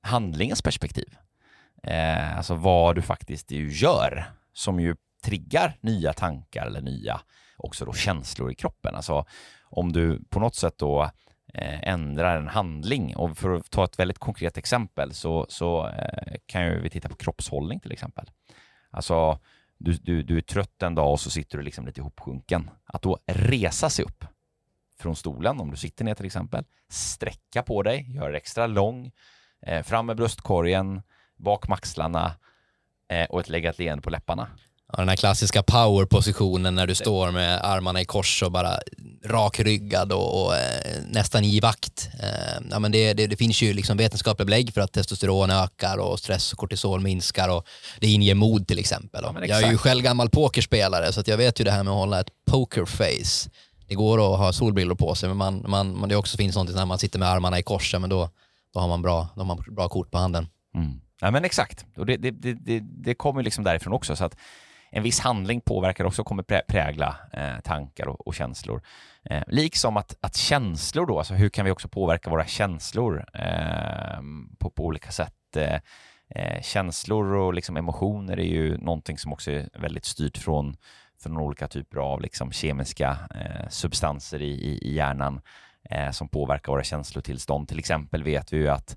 handlingens 0.02 0.62
perspektiv. 0.62 1.16
Eh, 1.82 2.36
alltså 2.36 2.54
vad 2.54 2.94
du 2.94 3.02
faktiskt 3.02 3.50
gör, 3.50 4.24
som 4.52 4.80
ju 4.80 4.96
triggar 5.24 5.76
nya 5.80 6.12
tankar 6.12 6.66
eller 6.66 6.80
nya 6.80 7.20
också 7.56 7.84
då 7.84 7.92
känslor 7.92 8.50
i 8.50 8.54
kroppen. 8.54 8.94
Alltså 8.94 9.24
om 9.64 9.92
du 9.92 10.22
på 10.30 10.40
något 10.40 10.54
sätt 10.54 10.78
då 10.78 11.02
eh, 11.54 11.88
ändrar 11.88 12.36
en 12.36 12.48
handling 12.48 13.16
och 13.16 13.38
för 13.38 13.50
att 13.50 13.70
ta 13.70 13.84
ett 13.84 13.98
väldigt 13.98 14.18
konkret 14.18 14.58
exempel 14.58 15.14
så, 15.14 15.46
så 15.48 15.88
eh, 15.88 16.34
kan 16.46 16.66
ju 16.66 16.80
vi 16.80 16.90
titta 16.90 17.08
på 17.08 17.16
kroppshållning 17.16 17.80
till 17.80 17.92
exempel. 17.92 18.30
Alltså 18.90 19.38
du, 19.80 19.92
du, 19.92 20.22
du 20.22 20.36
är 20.36 20.40
trött 20.40 20.82
en 20.82 20.94
dag 20.94 21.12
och 21.12 21.20
så 21.20 21.30
sitter 21.30 21.58
du 21.58 21.64
liksom 21.64 21.86
lite 21.86 22.00
ihopsjunken. 22.00 22.70
Att 22.84 23.02
då 23.02 23.18
resa 23.26 23.90
sig 23.90 24.04
upp 24.04 24.24
från 24.98 25.16
stolen, 25.16 25.60
om 25.60 25.70
du 25.70 25.76
sitter 25.76 26.04
ner 26.04 26.14
till 26.14 26.26
exempel, 26.26 26.64
sträcka 26.88 27.62
på 27.62 27.82
dig, 27.82 28.14
gör 28.14 28.32
extra 28.32 28.66
lång, 28.66 29.12
eh, 29.66 29.82
fram 29.82 30.06
med 30.06 30.16
bröstkorgen, 30.16 31.02
bak 31.36 31.68
med 31.68 31.74
axlarna 31.74 32.34
eh, 33.08 33.26
och 33.30 33.40
ett 33.40 33.48
legat 33.48 33.78
leende 33.78 34.02
på 34.02 34.10
läpparna. 34.10 34.48
Ja, 34.92 34.98
den 34.98 35.08
här 35.08 35.16
klassiska 35.16 35.62
powerpositionen 35.62 36.74
när 36.74 36.86
du 36.86 36.94
står 36.94 37.30
med 37.30 37.64
armarna 37.64 38.00
i 38.00 38.04
kors 38.04 38.42
och 38.42 38.52
bara 38.52 38.78
rakryggad 39.24 40.12
och, 40.12 40.44
och 40.44 40.56
eh, 40.56 41.02
nästan 41.08 41.44
i 41.44 41.60
vakt. 41.60 42.08
Eh, 42.22 42.62
ja, 42.70 42.78
men 42.78 42.92
det, 42.92 43.14
det, 43.14 43.26
det, 43.26 43.36
finns 43.36 43.62
ju 43.62 43.72
liksom 43.72 43.96
vetenskapliga 43.96 44.44
belägg 44.44 44.74
för 44.74 44.80
att 44.80 44.92
testosteron 44.92 45.50
ökar 45.50 45.98
och 45.98 46.18
stress 46.18 46.52
och 46.52 46.58
kortisol 46.58 47.00
minskar 47.00 47.48
och 47.48 47.66
det 48.00 48.06
inger 48.06 48.34
mod 48.34 48.68
till 48.68 48.78
exempel. 48.78 49.24
Ja, 49.24 49.46
jag 49.46 49.62
är 49.62 49.70
ju 49.70 49.78
själv 49.78 50.02
gammal 50.02 50.30
pokerspelare 50.30 51.12
så 51.12 51.22
jag 51.26 51.36
vet 51.36 51.60
ju 51.60 51.64
det 51.64 51.70
här 51.70 51.82
med 51.82 51.92
att 51.92 51.98
hålla 51.98 52.20
ett 52.20 52.30
pokerface. 52.50 53.50
Det 53.88 53.94
går 53.94 54.32
att 54.32 54.38
ha 54.38 54.52
solbrillor 54.52 54.94
på 54.94 55.14
sig 55.14 55.28
men 55.28 55.38
man, 55.38 55.64
man, 55.68 55.98
man 55.98 56.08
det 56.08 56.16
också 56.16 56.36
finns 56.36 56.54
någonting 56.54 56.76
när 56.76 56.86
man 56.86 56.98
sitter 56.98 57.18
med 57.18 57.28
armarna 57.28 57.58
i 57.58 57.62
kors, 57.62 57.94
men 57.98 58.10
då, 58.10 58.30
då 58.74 58.80
har 58.80 58.88
man 58.88 59.02
bra, 59.02 59.28
då 59.34 59.40
har 59.40 59.46
man 59.46 59.64
bra 59.70 59.88
kort 59.88 60.10
på 60.10 60.18
handen. 60.18 60.48
Mm. 60.74 61.00
Ja 61.20 61.30
men 61.30 61.44
exakt, 61.44 61.86
och 61.96 62.06
det, 62.06 62.16
det, 62.16 62.30
det, 62.30 62.80
det 62.80 63.14
kommer 63.14 63.42
liksom 63.42 63.64
därifrån 63.64 63.92
också. 63.92 64.16
Så 64.16 64.24
att 64.24 64.36
en 64.90 65.02
viss 65.02 65.20
handling 65.20 65.60
påverkar 65.60 66.04
också, 66.04 66.22
och 66.22 66.26
kommer 66.28 66.62
prägla 66.62 67.16
eh, 67.32 67.60
tankar 67.60 68.08
och, 68.08 68.26
och 68.26 68.34
känslor. 68.34 68.82
Eh, 69.24 69.42
liksom 69.46 69.96
att, 69.96 70.16
att 70.20 70.36
känslor 70.36 71.06
då, 71.06 71.18
alltså 71.18 71.34
hur 71.34 71.48
kan 71.48 71.64
vi 71.64 71.70
också 71.70 71.88
påverka 71.88 72.30
våra 72.30 72.46
känslor 72.46 73.24
eh, 73.34 74.20
på, 74.58 74.70
på 74.70 74.84
olika 74.84 75.10
sätt? 75.10 75.56
Eh, 75.56 75.80
eh, 76.34 76.62
känslor 76.62 77.34
och 77.34 77.54
liksom 77.54 77.76
emotioner 77.76 78.38
är 78.40 78.44
ju 78.44 78.78
någonting 78.78 79.18
som 79.18 79.32
också 79.32 79.50
är 79.50 79.68
väldigt 79.72 80.04
styrt 80.04 80.38
från, 80.38 80.76
från 81.22 81.36
olika 81.36 81.68
typer 81.68 81.98
av 81.98 82.20
liksom 82.20 82.52
kemiska 82.52 83.18
eh, 83.34 83.68
substanser 83.68 84.42
i, 84.42 84.50
i, 84.50 84.78
i 84.88 84.94
hjärnan 84.94 85.40
eh, 85.90 86.10
som 86.10 86.28
påverkar 86.28 86.72
våra 86.72 86.84
känslotillstånd. 86.84 87.68
Till 87.68 87.78
exempel 87.78 88.24
vet 88.24 88.52
vi 88.52 88.56
ju 88.56 88.68
att 88.68 88.96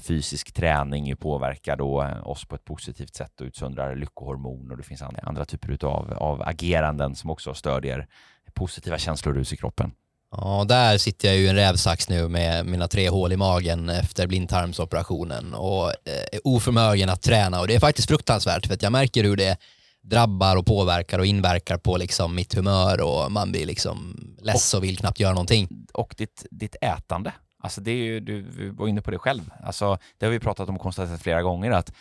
fysisk 0.00 0.52
träning 0.52 1.16
påverkar 1.16 1.76
då 1.76 2.02
eh, 2.02 2.28
oss 2.28 2.44
på 2.44 2.54
ett 2.54 2.64
positivt 2.64 3.14
sätt 3.14 3.40
och 3.40 3.46
utsöndrar 3.46 3.96
lyckohormon 3.96 4.70
och 4.70 4.76
det 4.76 4.82
finns 4.82 5.02
andra, 5.22 5.44
typer 5.44 5.84
av, 5.84 6.12
av 6.12 6.42
ageranden 6.42 7.14
som 7.14 7.30
också 7.30 7.54
stödjer 7.54 8.06
positiva 8.54 8.98
känslor 8.98 9.52
i 9.52 9.56
kroppen. 9.56 9.92
Ja, 10.30 10.64
där 10.68 10.98
sitter 10.98 11.28
jag 11.28 11.36
ju 11.36 11.44
i 11.44 11.48
en 11.48 11.56
rävsax 11.56 12.08
nu 12.08 12.28
med 12.28 12.66
mina 12.66 12.88
tre 12.88 13.08
hål 13.08 13.32
i 13.32 13.36
magen 13.36 13.88
efter 13.88 14.26
blindtarmsoperationen 14.26 15.54
och 15.54 15.88
eh, 15.88 16.22
är 16.32 16.40
oförmögen 16.44 17.08
att 17.08 17.22
träna 17.22 17.60
och 17.60 17.68
det 17.68 17.74
är 17.74 17.80
faktiskt 17.80 18.08
fruktansvärt 18.08 18.66
för 18.66 18.74
att 18.74 18.82
jag 18.82 18.92
märker 18.92 19.24
hur 19.24 19.36
det 19.36 19.58
drabbar 20.02 20.56
och 20.56 20.66
påverkar 20.66 21.18
och 21.18 21.26
inverkar 21.26 21.78
på 21.78 21.96
liksom 21.96 22.34
mitt 22.34 22.54
humör 22.54 23.00
och 23.00 23.32
man 23.32 23.52
blir 23.52 23.66
liksom 23.66 24.16
less 24.42 24.74
och, 24.74 24.78
och 24.78 24.84
vill 24.84 24.98
knappt 24.98 25.20
göra 25.20 25.32
någonting. 25.32 25.68
Och 25.92 26.14
ditt, 26.18 26.46
ditt 26.50 26.76
ätande 26.80 27.32
Alltså 27.58 27.80
det 27.80 27.90
är 27.90 28.04
ju, 28.04 28.20
du 28.20 28.70
var 28.70 28.88
inne 28.88 29.02
på 29.02 29.10
det 29.10 29.18
själv. 29.18 29.50
Alltså, 29.62 29.98
det 30.18 30.26
har 30.26 30.30
vi 30.30 30.40
pratat 30.40 30.68
om 30.68 30.74
och 30.74 30.82
konstaterat 30.82 31.22
flera 31.22 31.42
gånger 31.42 31.70
att 31.70 31.92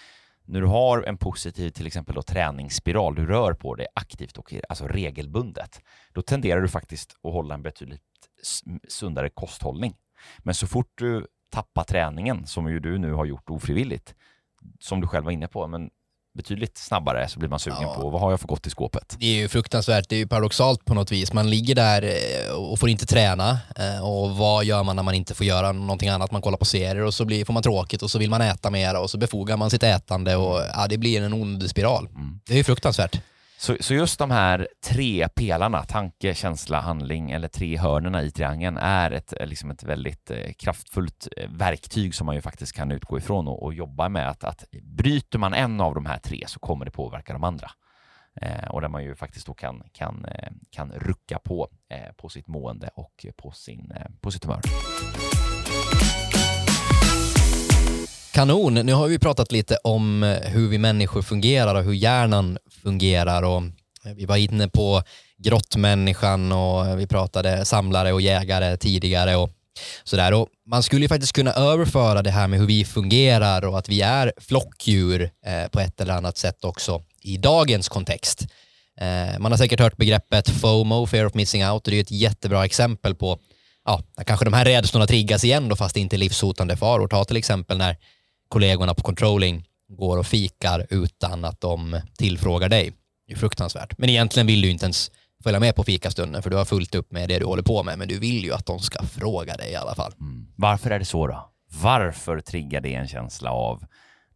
när 0.45 0.61
du 0.61 0.67
har 0.67 1.03
en 1.03 1.17
positiv 1.17 1.69
till 1.69 1.87
exempel 1.87 2.15
då, 2.15 2.21
träningsspiral, 2.21 3.15
du 3.15 3.25
rör 3.25 3.53
på 3.53 3.75
dig 3.75 3.87
aktivt 3.93 4.37
och 4.37 4.53
alltså 4.69 4.87
regelbundet, 4.87 5.81
då 6.13 6.21
tenderar 6.21 6.61
du 6.61 6.67
faktiskt 6.67 7.11
att 7.23 7.33
hålla 7.33 7.53
en 7.53 7.61
betydligt 7.61 8.01
sundare 8.87 9.29
kosthållning. 9.29 9.95
Men 10.39 10.53
så 10.53 10.67
fort 10.67 10.91
du 10.95 11.27
tappar 11.49 11.83
träningen, 11.83 12.47
som 12.47 12.69
ju 12.69 12.79
du 12.79 12.97
nu 12.97 13.13
har 13.13 13.25
gjort 13.25 13.49
ofrivilligt, 13.49 14.15
som 14.79 15.01
du 15.01 15.07
själv 15.07 15.25
var 15.25 15.31
inne 15.31 15.47
på, 15.47 15.67
men 15.67 15.89
betydligt 16.37 16.77
snabbare 16.77 17.27
så 17.27 17.39
blir 17.39 17.49
man 17.49 17.59
sugen 17.59 17.81
ja. 17.81 17.95
på 17.95 18.09
vad 18.09 18.21
har 18.21 18.31
jag 18.31 18.39
för 18.39 18.47
gott 18.47 18.67
i 18.67 18.69
skåpet? 18.69 19.15
Det 19.19 19.25
är 19.25 19.35
ju 19.35 19.47
fruktansvärt, 19.47 20.09
det 20.09 20.15
är 20.15 20.17
ju 20.17 20.27
paradoxalt 20.27 20.85
på 20.85 20.93
något 20.93 21.11
vis. 21.11 21.33
Man 21.33 21.49
ligger 21.49 21.75
där 21.75 22.03
eh, 22.03 22.53
och 22.53 22.79
får 22.79 22.89
inte 22.89 23.05
träna 23.05 23.59
eh, 23.75 24.07
och 24.07 24.37
vad 24.37 24.65
gör 24.65 24.83
man 24.83 24.95
när 24.95 25.03
man 25.03 25.13
inte 25.13 25.33
får 25.33 25.45
göra 25.45 25.71
någonting 25.71 26.09
annat? 26.09 26.31
Man 26.31 26.41
kollar 26.41 26.57
på 26.57 26.65
serier 26.65 27.03
och 27.03 27.13
så 27.13 27.25
blir, 27.25 27.45
får 27.45 27.53
man 27.53 27.63
tråkigt 27.63 28.01
och 28.01 28.11
så 28.11 28.19
vill 28.19 28.29
man 28.29 28.41
äta 28.41 28.69
mer 28.69 29.01
och 29.01 29.09
så 29.09 29.17
befogar 29.17 29.57
man 29.57 29.69
sitt 29.69 29.83
ätande 29.83 30.35
och 30.35 30.61
ja, 30.73 30.87
det 30.89 30.97
blir 30.97 31.21
en 31.21 31.33
ond 31.33 31.69
spiral. 31.69 32.07
Mm. 32.15 32.39
Det 32.45 32.53
är 32.53 32.57
ju 32.57 32.63
fruktansvärt. 32.63 33.21
Så, 33.59 33.77
så 33.79 33.93
just 33.93 34.19
de 34.19 34.31
här 34.31 34.67
tre 34.85 35.27
pelarna, 35.35 35.83
tanke, 35.83 36.35
känsla, 36.35 36.79
handling, 36.79 37.31
eller 37.31 37.47
tre 37.47 37.77
hörnerna 37.77 38.23
i 38.23 38.31
triangeln 38.31 38.77
är 38.77 39.11
ett, 39.11 39.33
eh, 39.39 39.47
liksom 39.47 39.71
ett 39.71 39.83
väldigt 39.83 40.31
eh, 40.31 40.51
kraftfullt 40.53 41.27
eh, 41.37 41.49
verktyg 41.49 42.15
som 42.15 42.25
man 42.25 42.35
ju 42.35 42.41
faktiskt 42.41 42.75
kan 42.75 42.91
utgå 42.91 43.17
ifrån 43.17 43.47
och, 43.47 43.63
och 43.63 43.73
jobba 43.73 44.09
med. 44.09 44.29
Att, 44.29 44.43
att 44.43 44.65
bryter 44.81 45.39
man 45.39 45.53
en 45.53 45.81
av 45.81 45.95
de 45.95 46.05
här 46.05 46.17
tre 46.17 46.43
så 46.47 46.59
kommer 46.59 46.85
det 46.85 46.91
påverka 46.91 47.33
de 47.33 47.43
andra. 47.43 47.71
Eh, 48.41 48.67
och 48.69 48.81
där 48.81 48.87
man 48.87 49.03
ju 49.03 49.15
faktiskt 49.15 49.47
då 49.47 49.53
kan, 49.53 49.83
kan, 49.91 50.25
eh, 50.25 50.51
kan 50.69 50.91
rucka 50.91 51.39
på, 51.39 51.69
eh, 51.89 52.13
på 52.17 52.29
sitt 52.29 52.47
mående 52.47 52.89
och 52.95 53.25
på, 53.37 53.51
sin, 53.51 53.93
på 54.21 54.31
sitt 54.31 54.43
humör. 54.43 54.61
Kanon, 58.37 58.73
nu 58.73 58.93
har 58.93 59.07
vi 59.07 59.19
pratat 59.19 59.51
lite 59.51 59.77
om 59.83 60.23
eh, 60.23 60.37
hur 60.37 60.67
vi 60.67 60.77
människor 60.77 61.21
fungerar 61.21 61.75
och 61.75 61.83
hur 61.83 61.93
hjärnan 61.93 62.57
fungerar 62.83 63.43
och 63.43 63.61
eh, 64.05 64.13
vi 64.15 64.25
var 64.25 64.37
inne 64.37 64.67
på 64.67 65.03
grottmänniskan 65.37 66.51
och 66.51 66.87
eh, 66.87 66.95
vi 66.95 67.07
pratade 67.07 67.65
samlare 67.65 68.13
och 68.13 68.21
jägare 68.21 68.77
tidigare 68.77 69.35
och 69.35 69.49
sådär. 70.03 70.33
Och 70.33 70.47
man 70.65 70.83
skulle 70.83 71.01
ju 71.01 71.07
faktiskt 71.07 71.33
kunna 71.33 71.51
överföra 71.51 72.21
det 72.21 72.31
här 72.31 72.47
med 72.47 72.59
hur 72.59 72.67
vi 72.67 72.85
fungerar 72.85 73.65
och 73.65 73.77
att 73.79 73.89
vi 73.89 74.01
är 74.01 74.33
flockdjur 74.37 75.31
på 75.71 75.79
ett 75.79 76.01
eller 76.01 76.13
annat 76.13 76.37
sätt 76.37 76.65
också 76.65 77.03
i 77.21 77.37
dagens 77.37 77.89
kontext. 77.89 78.47
Man 79.39 79.51
har 79.51 79.57
säkert 79.57 79.79
hört 79.79 79.97
begreppet 79.97 80.49
FOMO, 80.49 81.07
fear 81.07 81.25
of 81.25 81.33
missing 81.33 81.67
out, 81.67 81.87
och 81.87 81.91
det 81.91 81.97
är 81.97 82.01
ett 82.01 82.11
jättebra 82.11 82.65
exempel 82.65 83.15
på 83.15 83.39
ja, 83.85 84.01
kanske 84.25 84.45
de 84.45 84.53
här 84.53 84.65
rädslorna 84.65 85.07
triggas 85.07 85.43
igen 85.43 85.69
då 85.69 85.75
fast 85.75 85.93
det 85.93 85.99
inte 85.99 86.15
är 86.15 86.17
livshotande 86.17 86.77
faror. 86.77 87.07
Ta 87.07 87.25
till 87.25 87.37
exempel 87.37 87.77
när 87.77 87.97
kollegorna 88.49 88.93
på 88.93 89.03
controlling 89.03 89.65
går 89.89 90.17
och 90.17 90.25
fikar 90.25 90.87
utan 90.89 91.45
att 91.45 91.61
de 91.61 92.01
tillfrågar 92.17 92.69
dig. 92.69 92.93
Det 93.27 93.33
är 93.33 93.37
fruktansvärt. 93.37 93.97
Men 93.97 94.09
egentligen 94.09 94.47
vill 94.47 94.61
du 94.61 94.69
inte 94.69 94.85
ens 94.85 95.11
följa 95.43 95.59
med 95.59 95.75
på 95.75 95.83
fikastunden 95.83 96.43
för 96.43 96.49
du 96.49 96.57
har 96.57 96.65
fullt 96.65 96.95
upp 96.95 97.11
med 97.11 97.29
det 97.29 97.39
du 97.39 97.45
håller 97.45 97.63
på 97.63 97.83
med 97.83 97.97
men 97.97 98.07
du 98.07 98.19
vill 98.19 98.43
ju 98.43 98.53
att 98.53 98.65
de 98.65 98.79
ska 98.79 99.03
fråga 99.03 99.57
dig 99.57 99.71
i 99.71 99.75
alla 99.75 99.95
fall. 99.95 100.13
Mm. 100.19 100.47
Varför 100.55 100.91
är 100.91 100.99
det 100.99 101.05
så 101.05 101.27
då? 101.27 101.49
Varför 101.81 102.39
triggar 102.39 102.81
det 102.81 102.93
en 102.93 103.07
känsla 103.07 103.51
av 103.51 103.83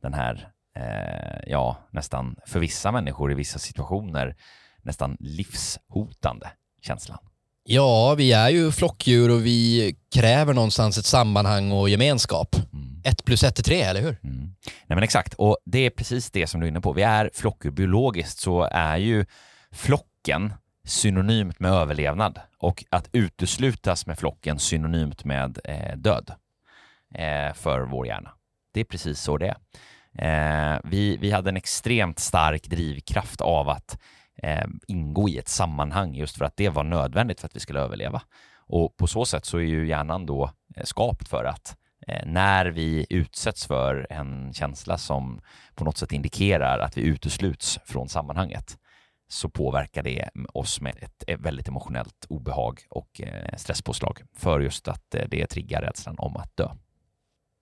den 0.02 0.13
här, 0.13 0.47
eh, 0.78 1.52
ja, 1.52 1.78
nästan 1.91 2.36
för 2.45 2.60
vissa 2.60 2.91
människor 2.91 3.32
i 3.32 3.36
vissa 3.36 3.60
situationer 3.60 4.36
nästan 4.84 5.17
livshotande 5.19 6.52
känslan? 6.82 7.17
Ja, 7.63 8.15
vi 8.15 8.32
är 8.32 8.50
ju 8.50 8.71
flockdjur 8.71 9.32
och 9.32 9.45
vi 9.45 9.95
kräver 10.15 10.54
någonstans 10.54 10.97
ett 10.97 11.06
sammanhang 11.06 11.71
och 11.71 11.89
gemenskap. 11.89 12.56
Mm. 12.74 12.90
Ett 13.03 13.25
plus 13.25 13.43
ett 13.43 13.59
är 13.59 13.63
tre, 13.63 13.81
eller 13.81 14.01
hur? 14.01 14.17
Mm. 14.23 14.39
Nej 14.63 14.95
men 14.95 15.03
exakt, 15.03 15.33
och 15.33 15.57
det 15.65 15.79
är 15.79 15.89
precis 15.89 16.31
det 16.31 16.47
som 16.47 16.59
du 16.59 16.67
är 16.67 16.69
inne 16.69 16.81
på. 16.81 16.93
Vi 16.93 17.01
är 17.01 17.29
flocker. 17.33 17.71
Biologiskt 17.71 18.39
så 18.39 18.67
är 18.71 18.97
ju 18.97 19.25
flocken 19.71 20.53
synonymt 20.85 21.59
med 21.59 21.71
överlevnad 21.71 22.39
och 22.57 22.85
att 22.89 23.09
uteslutas 23.11 24.07
med 24.07 24.19
flocken 24.19 24.59
synonymt 24.59 25.25
med 25.25 25.59
eh, 25.63 25.97
död 25.97 26.31
eh, 27.15 27.53
för 27.53 27.81
vår 27.81 28.07
hjärna. 28.07 28.31
Det 28.73 28.79
är 28.79 28.83
precis 28.83 29.21
så 29.21 29.37
det 29.37 29.47
är. 29.47 29.57
Eh, 30.13 30.79
vi, 30.83 31.17
vi 31.17 31.31
hade 31.31 31.49
en 31.49 31.57
extremt 31.57 32.19
stark 32.19 32.63
drivkraft 32.63 33.41
av 33.41 33.69
att 33.69 33.99
eh, 34.43 34.65
ingå 34.87 35.29
i 35.29 35.37
ett 35.37 35.49
sammanhang 35.49 36.15
just 36.15 36.37
för 36.37 36.45
att 36.45 36.57
det 36.57 36.69
var 36.69 36.83
nödvändigt 36.83 37.39
för 37.39 37.47
att 37.47 37.55
vi 37.55 37.59
skulle 37.59 37.79
överleva. 37.79 38.21
Och 38.55 38.97
på 38.97 39.07
så 39.07 39.25
sätt 39.25 39.45
så 39.45 39.57
är 39.57 39.61
ju 39.61 39.87
hjärnan 39.87 40.25
då 40.25 40.51
eh, 40.75 40.83
skapt 40.83 41.27
för 41.27 41.43
att 41.43 41.69
eh, 41.69 41.80
Eh, 42.07 42.25
när 42.25 42.65
vi 42.65 43.05
utsätts 43.09 43.65
för 43.65 44.07
en 44.09 44.53
känsla 44.53 44.97
som 44.97 45.41
på 45.75 45.83
något 45.83 45.97
sätt 45.97 46.11
indikerar 46.11 46.79
att 46.79 46.97
vi 46.97 47.01
utesluts 47.01 47.79
från 47.85 48.09
sammanhanget 48.09 48.77
så 49.29 49.49
påverkar 49.49 50.03
det 50.03 50.29
oss 50.53 50.81
med 50.81 50.95
ett 51.01 51.39
väldigt 51.39 51.67
emotionellt 51.67 52.25
obehag 52.29 52.79
och 52.89 53.21
eh, 53.21 53.57
stresspåslag 53.57 54.21
för 54.37 54.59
just 54.59 54.87
att 54.87 55.15
eh, 55.15 55.23
det 55.29 55.47
triggar 55.47 55.81
rädslan 55.81 56.15
om 56.17 56.37
att 56.37 56.57
dö. 56.57 56.69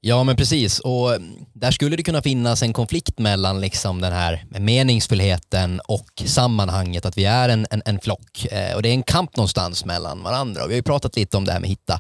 Ja 0.01 0.23
men 0.23 0.35
precis. 0.35 0.79
Och 0.79 1.15
mm, 1.15 1.45
där 1.53 1.71
skulle 1.71 1.95
det 1.95 2.03
kunna 2.03 2.21
finnas 2.21 2.63
en 2.63 2.73
konflikt 2.73 3.19
mellan 3.19 3.61
liksom 3.61 4.01
den 4.01 4.13
här 4.13 4.45
meningsfullheten 4.49 5.81
och 5.87 6.23
sammanhanget 6.25 7.05
att 7.05 7.17
vi 7.17 7.25
är 7.25 7.49
en, 7.49 7.67
en, 7.71 7.81
en 7.85 7.99
flock. 7.99 8.47
Och 8.75 8.81
det 8.81 8.89
är 8.89 8.93
en 8.93 9.03
kamp 9.03 9.37
någonstans 9.37 9.85
mellan 9.85 10.23
varandra. 10.23 10.63
Och 10.63 10.69
vi 10.69 10.73
har 10.73 10.77
ju 10.77 10.83
pratat 10.83 11.15
lite 11.15 11.37
om 11.37 11.45
det 11.45 11.51
här 11.51 11.59
med 11.59 11.67
att 11.67 11.71
hitta 11.71 11.99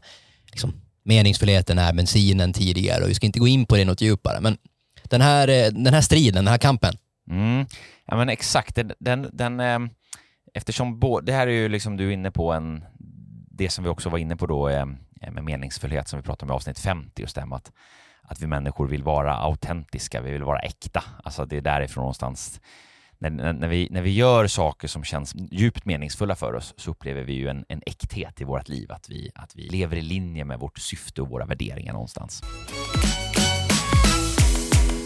liksom, 0.51 0.73
meningsfullheten 1.09 1.79
är 1.79 1.93
bensinen 1.93 2.53
tidigare 2.53 3.03
och 3.03 3.09
vi 3.09 3.13
ska 3.13 3.25
inte 3.25 3.39
gå 3.39 3.47
in 3.47 3.65
på 3.65 3.75
det 3.75 3.85
något 3.85 4.01
djupare 4.01 4.41
men 4.41 4.57
den 5.03 5.21
här, 5.21 5.47
eh, 5.47 5.71
den 5.71 5.93
här 5.93 6.01
striden, 6.01 6.45
den 6.45 6.51
här 6.51 6.57
kampen. 6.57 6.93
Mm. 7.29 7.65
Ja 8.05 8.17
men 8.17 8.29
exakt, 8.29 8.75
den, 8.75 8.91
den, 8.99 9.29
den 9.33 9.59
ehm, 9.59 9.89
eftersom 10.53 10.99
bo, 10.99 11.19
det 11.19 11.33
här 11.33 11.47
är 11.47 11.51
ju 11.51 11.69
liksom 11.69 11.97
du 11.97 12.07
är 12.07 12.11
inne 12.11 12.31
på 12.31 12.53
en, 12.53 12.83
det 13.51 13.69
som 13.69 13.83
vi 13.83 13.89
också 13.89 14.09
var 14.09 14.17
inne 14.17 14.35
på 14.35 14.47
då 14.47 14.67
ehm, 14.67 14.97
eh, 15.21 15.31
med 15.31 15.43
meningsfullhet 15.43 16.07
som 16.07 16.19
vi 16.19 16.23
pratade 16.23 16.51
om 16.51 16.53
i 16.53 16.55
avsnitt 16.55 16.79
50, 16.79 17.21
just 17.21 17.35
det 17.35 17.41
här 17.41 17.47
med 17.47 17.55
att, 17.55 17.71
att 18.23 18.41
vi 18.41 18.47
människor 18.47 18.87
vill 18.87 19.03
vara 19.03 19.35
autentiska, 19.35 20.21
vi 20.21 20.31
vill 20.31 20.43
vara 20.43 20.59
äkta. 20.59 21.03
Alltså 21.23 21.45
det 21.45 21.57
är 21.57 21.61
därifrån 21.61 22.01
någonstans 22.01 22.61
när, 23.21 23.53
när, 23.53 23.67
vi, 23.67 23.87
när 23.91 24.01
vi 24.01 24.11
gör 24.11 24.47
saker 24.47 24.87
som 24.87 25.03
känns 25.03 25.35
djupt 25.51 25.85
meningsfulla 25.85 26.35
för 26.35 26.53
oss 26.53 26.73
så 26.77 26.91
upplever 26.91 27.23
vi 27.23 27.33
ju 27.33 27.47
en, 27.47 27.65
en 27.69 27.81
äkthet 27.85 28.41
i 28.41 28.43
vårt 28.43 28.69
liv, 28.69 28.91
att 28.91 29.09
vi, 29.09 29.31
att 29.35 29.55
vi 29.55 29.69
lever 29.69 29.97
i 29.97 30.01
linje 30.01 30.45
med 30.45 30.59
vårt 30.59 30.79
syfte 30.79 31.21
och 31.21 31.29
våra 31.29 31.45
värderingar 31.45 31.93
någonstans. 31.93 32.43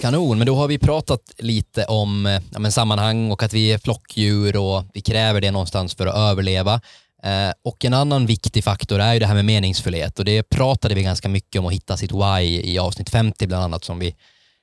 Kanon, 0.01 0.37
men 0.37 0.47
då 0.47 0.55
har 0.55 0.67
vi 0.67 0.77
pratat 0.77 1.33
lite 1.37 1.85
om 1.85 2.39
ja, 2.53 2.59
men 2.59 2.71
sammanhang 2.71 3.31
och 3.31 3.43
att 3.43 3.53
vi 3.53 3.71
är 3.71 3.77
flockdjur 3.77 4.57
och 4.57 4.83
vi 4.93 5.01
kräver 5.01 5.41
det 5.41 5.51
någonstans 5.51 5.95
för 5.95 6.07
att 6.07 6.15
överleva. 6.15 6.81
Eh, 7.23 7.53
och 7.63 7.85
en 7.85 7.93
annan 7.93 8.25
viktig 8.25 8.63
faktor 8.63 8.99
är 8.99 9.13
ju 9.13 9.19
det 9.19 9.25
här 9.25 9.35
med 9.35 9.45
meningsfullhet 9.45 10.19
och 10.19 10.25
det 10.25 10.43
pratade 10.43 10.95
vi 10.95 11.03
ganska 11.03 11.29
mycket 11.29 11.59
om 11.59 11.65
att 11.65 11.73
hitta 11.73 11.97
sitt 11.97 12.11
why 12.11 12.61
i 12.63 12.79
avsnitt 12.79 13.09
50 13.09 13.47
bland 13.47 13.63
annat 13.63 13.83
som 13.83 13.99
vi 13.99 14.15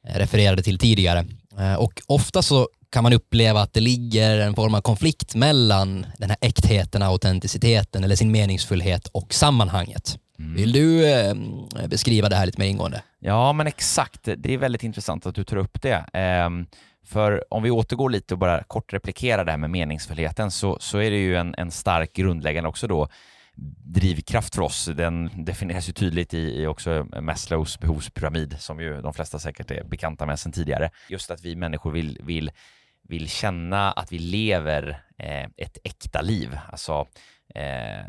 eh, 0.08 0.14
refererade 0.14 0.62
till 0.62 0.78
tidigare. 0.78 1.24
Eh, 1.58 1.74
och 1.74 2.02
ofta 2.06 2.42
så 2.42 2.68
kan 2.90 3.02
man 3.02 3.12
uppleva 3.12 3.60
att 3.60 3.72
det 3.72 3.80
ligger 3.80 4.38
en 4.38 4.54
form 4.54 4.74
av 4.74 4.80
konflikt 4.80 5.34
mellan 5.34 6.06
den 6.18 6.30
här 6.30 6.38
äktheten, 6.40 7.02
autenticiteten 7.02 8.04
eller 8.04 8.16
sin 8.16 8.32
meningsfullhet 8.32 9.06
och 9.06 9.34
sammanhanget. 9.34 10.18
Mm. 10.38 10.54
Vill 10.54 10.72
du 10.72 11.04
beskriva 11.88 12.28
det 12.28 12.36
här 12.36 12.46
lite 12.46 12.60
mer 12.60 12.66
ingående? 12.66 13.02
Ja, 13.18 13.52
men 13.52 13.66
exakt. 13.66 14.28
Det 14.36 14.54
är 14.54 14.58
väldigt 14.58 14.84
intressant 14.84 15.26
att 15.26 15.34
du 15.34 15.44
tar 15.44 15.56
upp 15.56 15.82
det. 15.82 16.04
Ehm, 16.12 16.66
för 17.04 17.44
om 17.54 17.62
vi 17.62 17.70
återgår 17.70 18.10
lite 18.10 18.34
och 18.34 18.38
bara 18.38 18.62
kort 18.62 18.92
replikerar 18.92 19.44
det 19.44 19.50
här 19.50 19.58
med 19.58 19.70
meningsfullheten 19.70 20.50
så, 20.50 20.78
så 20.80 20.98
är 20.98 21.10
det 21.10 21.16
ju 21.16 21.36
en, 21.36 21.54
en 21.58 21.70
stark 21.70 22.12
grundläggande 22.12 22.68
också 22.68 22.86
då 22.86 23.08
drivkraft 23.84 24.54
för 24.54 24.62
oss. 24.62 24.90
Den 24.94 25.44
definieras 25.44 25.88
ju 25.88 25.92
tydligt 25.92 26.34
i, 26.34 26.62
i 26.62 26.66
också 26.66 27.06
Maslows 27.20 27.80
behovspyramid 27.80 28.56
som 28.58 28.80
ju 28.80 29.02
de 29.02 29.14
flesta 29.14 29.38
säkert 29.38 29.70
är 29.70 29.84
bekanta 29.84 30.26
med 30.26 30.38
sedan 30.38 30.52
tidigare. 30.52 30.90
Just 31.08 31.30
att 31.30 31.44
vi 31.44 31.56
människor 31.56 31.92
vill, 31.92 32.18
vill, 32.22 32.50
vill 33.10 33.28
känna 33.28 33.92
att 33.92 34.12
vi 34.12 34.18
lever 34.18 35.02
eh, 35.18 35.44
ett 35.56 35.78
äkta 35.84 36.20
liv. 36.20 36.58
Alltså 36.68 37.06
eh, 37.54 38.06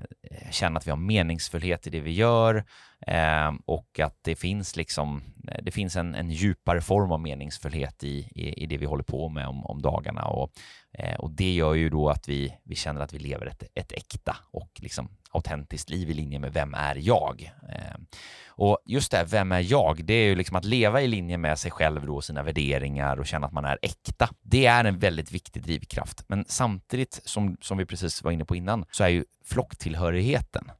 känna 0.51 0.77
att 0.77 0.87
vi 0.87 0.91
har 0.91 0.97
meningsfullhet 0.97 1.87
i 1.87 1.89
det 1.89 1.99
vi 1.99 2.11
gör 2.11 2.63
eh, 3.07 3.51
och 3.65 3.99
att 3.99 4.17
det 4.21 4.35
finns 4.35 4.75
liksom 4.75 5.21
eh, 5.47 5.63
det 5.63 5.71
finns 5.71 5.95
en, 5.95 6.15
en 6.15 6.31
djupare 6.31 6.81
form 6.81 7.11
av 7.11 7.19
meningsfullhet 7.19 8.03
i, 8.03 8.29
i, 8.35 8.63
i, 8.63 8.65
det 8.65 8.77
vi 8.77 8.85
håller 8.85 9.03
på 9.03 9.29
med 9.29 9.47
om, 9.47 9.65
om 9.65 9.81
dagarna 9.81 10.23
och, 10.25 10.51
eh, 10.93 11.15
och 11.15 11.31
det 11.31 11.53
gör 11.53 11.73
ju 11.73 11.89
då 11.89 12.09
att 12.09 12.29
vi, 12.29 12.57
vi 12.63 12.75
känner 12.75 13.01
att 13.01 13.13
vi 13.13 13.19
lever 13.19 13.45
ett, 13.45 13.63
ett 13.73 13.91
äkta 13.91 14.37
och 14.51 14.71
liksom 14.75 15.09
autentiskt 15.31 15.89
liv 15.89 16.09
i 16.09 16.13
linje 16.13 16.39
med 16.39 16.53
vem 16.53 16.73
är 16.73 16.95
jag? 16.95 17.51
Eh, 17.69 18.01
och 18.47 18.77
just 18.85 19.11
det 19.11 19.17
här, 19.17 19.25
vem 19.25 19.51
är 19.51 19.71
jag? 19.71 20.05
Det 20.05 20.13
är 20.13 20.25
ju 20.25 20.35
liksom 20.35 20.55
att 20.55 20.65
leva 20.65 21.01
i 21.01 21.07
linje 21.07 21.37
med 21.37 21.59
sig 21.59 21.71
själv 21.71 22.05
då, 22.05 22.21
sina 22.21 22.43
värderingar 22.43 23.19
och 23.19 23.27
känna 23.27 23.47
att 23.47 23.53
man 23.53 23.65
är 23.65 23.79
äkta. 23.81 24.29
Det 24.41 24.65
är 24.65 24.85
en 24.85 24.99
väldigt 24.99 25.31
viktig 25.31 25.63
drivkraft. 25.63 26.25
Men 26.27 26.45
samtidigt, 26.47 27.21
som, 27.25 27.57
som 27.61 27.77
vi 27.77 27.85
precis 27.85 28.23
var 28.23 28.31
inne 28.31 28.45
på 28.45 28.55
innan, 28.55 28.85
så 28.91 29.03
är 29.03 29.07
ju 29.07 29.25
flocktillhörigheten 29.45 30.71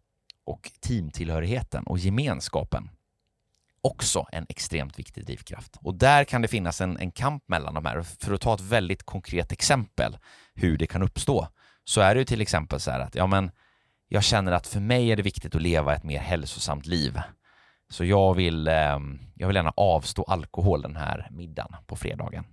och 0.45 0.71
teamtillhörigheten 0.79 1.83
och 1.83 1.99
gemenskapen 1.99 2.89
också 3.81 4.25
en 4.31 4.45
extremt 4.49 4.99
viktig 4.99 5.25
drivkraft. 5.25 5.77
Och 5.81 5.95
där 5.95 6.23
kan 6.23 6.41
det 6.41 6.47
finnas 6.47 6.81
en, 6.81 6.97
en 6.97 7.11
kamp 7.11 7.43
mellan 7.47 7.73
de 7.73 7.85
här. 7.85 8.01
För 8.01 8.33
att 8.33 8.41
ta 8.41 8.53
ett 8.53 8.61
väldigt 8.61 9.03
konkret 9.03 9.51
exempel 9.51 10.17
hur 10.53 10.77
det 10.77 10.87
kan 10.87 11.03
uppstå, 11.03 11.47
så 11.83 12.01
är 12.01 12.15
det 12.15 12.19
ju 12.19 12.25
till 12.25 12.41
exempel 12.41 12.79
så 12.79 12.91
här 12.91 12.99
att 12.99 13.15
ja, 13.15 13.27
men 13.27 13.51
jag 14.07 14.23
känner 14.23 14.51
att 14.51 14.67
för 14.67 14.79
mig 14.79 15.11
är 15.11 15.15
det 15.15 15.23
viktigt 15.23 15.55
att 15.55 15.61
leva 15.61 15.95
ett 15.95 16.03
mer 16.03 16.19
hälsosamt 16.19 16.85
liv. 16.85 17.19
Så 17.89 18.05
jag 18.05 18.33
vill, 18.33 18.67
eh, 18.67 18.99
jag 19.35 19.47
vill 19.47 19.55
gärna 19.55 19.73
avstå 19.75 20.23
alkohol 20.23 20.81
den 20.81 20.95
här 20.95 21.27
middagen 21.31 21.75
på 21.87 21.95
fredagen. 21.95 22.43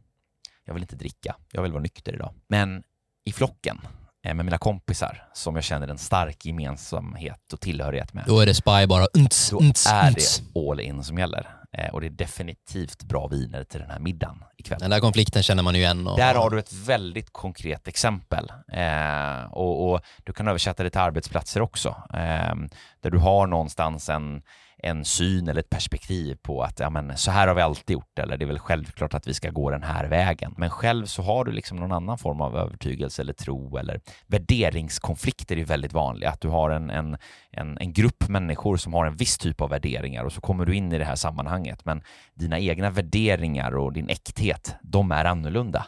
Jag 0.64 0.74
vill 0.74 0.82
inte 0.82 0.96
dricka, 0.96 1.36
jag 1.52 1.62
vill 1.62 1.72
vara 1.72 1.82
nykter 1.82 2.14
idag. 2.14 2.34
Men 2.46 2.82
i 3.24 3.32
flocken, 3.32 3.80
med 4.24 4.44
mina 4.44 4.58
kompisar 4.58 5.28
som 5.32 5.54
jag 5.54 5.64
känner 5.64 5.88
en 5.88 5.98
stark 5.98 6.44
gemensamhet 6.46 7.52
och 7.52 7.60
tillhörighet 7.60 8.14
med. 8.14 8.24
Då 8.26 8.40
är 8.40 8.46
det 8.46 8.54
spy 8.54 8.86
bara. 8.86 9.06
Unts, 9.14 9.50
Då 9.50 9.58
unts, 9.58 9.86
är 9.86 10.08
unts. 10.08 10.42
det 10.54 10.60
all 10.70 10.80
in 10.80 11.04
som 11.04 11.18
gäller. 11.18 11.46
Eh, 11.72 11.94
och 11.94 12.00
det 12.00 12.06
är 12.06 12.10
definitivt 12.10 13.02
bra 13.02 13.26
viner 13.26 13.64
till 13.64 13.80
den 13.80 13.90
här 13.90 13.98
middagen 13.98 14.44
ikväll. 14.56 14.78
Den 14.80 14.90
där 14.90 15.00
konflikten 15.00 15.42
känner 15.42 15.62
man 15.62 15.74
ju 15.74 15.80
igen. 15.80 16.06
Och... 16.06 16.16
Där 16.16 16.34
har 16.34 16.50
du 16.50 16.58
ett 16.58 16.72
väldigt 16.72 17.32
konkret 17.32 17.88
exempel. 17.88 18.52
Eh, 18.72 19.52
och, 19.52 19.90
och, 19.90 20.00
du 20.24 20.32
kan 20.32 20.48
översätta 20.48 20.82
det 20.82 20.90
till 20.90 21.00
arbetsplatser 21.00 21.62
också. 21.62 21.88
Eh, 22.14 22.54
där 23.00 23.10
du 23.10 23.18
har 23.18 23.46
någonstans 23.46 24.08
en, 24.08 24.42
en 24.82 25.04
syn 25.04 25.48
eller 25.48 25.60
ett 25.60 25.70
perspektiv 25.70 26.36
på 26.42 26.62
att 26.62 26.80
ja, 26.80 26.90
men, 26.90 27.16
så 27.16 27.30
här 27.30 27.48
har 27.48 27.54
vi 27.54 27.62
alltid 27.62 27.94
gjort 27.94 28.18
eller 28.18 28.36
det 28.36 28.44
är 28.44 28.46
väl 28.46 28.58
självklart 28.58 29.14
att 29.14 29.28
vi 29.28 29.34
ska 29.34 29.50
gå 29.50 29.70
den 29.70 29.82
här 29.82 30.04
vägen. 30.04 30.54
Men 30.56 30.70
själv 30.70 31.06
så 31.06 31.22
har 31.22 31.44
du 31.44 31.52
liksom 31.52 31.76
någon 31.76 31.92
annan 31.92 32.18
form 32.18 32.40
av 32.40 32.56
övertygelse 32.56 33.22
eller 33.22 33.32
tro 33.32 33.76
eller 33.76 34.00
värderingskonflikter 34.26 35.56
är 35.56 35.64
väldigt 35.64 35.92
vanliga. 35.92 36.30
Att 36.30 36.40
du 36.40 36.48
har 36.48 36.70
en, 36.70 36.90
en, 36.90 37.16
en, 37.50 37.78
en 37.78 37.92
grupp 37.92 38.28
människor 38.28 38.76
som 38.76 38.94
har 38.94 39.06
en 39.06 39.16
viss 39.16 39.38
typ 39.38 39.60
av 39.60 39.70
värderingar 39.70 40.24
och 40.24 40.32
så 40.32 40.40
kommer 40.40 40.64
du 40.64 40.74
in 40.74 40.92
i 40.92 40.98
det 40.98 41.04
här 41.04 41.16
sammanhanget 41.16 41.84
men 41.84 42.02
dina 42.34 42.58
egna 42.58 42.90
värderingar 42.90 43.76
och 43.76 43.92
din 43.92 44.08
äkthet, 44.08 44.76
de 44.82 45.12
är 45.12 45.24
annorlunda. 45.24 45.86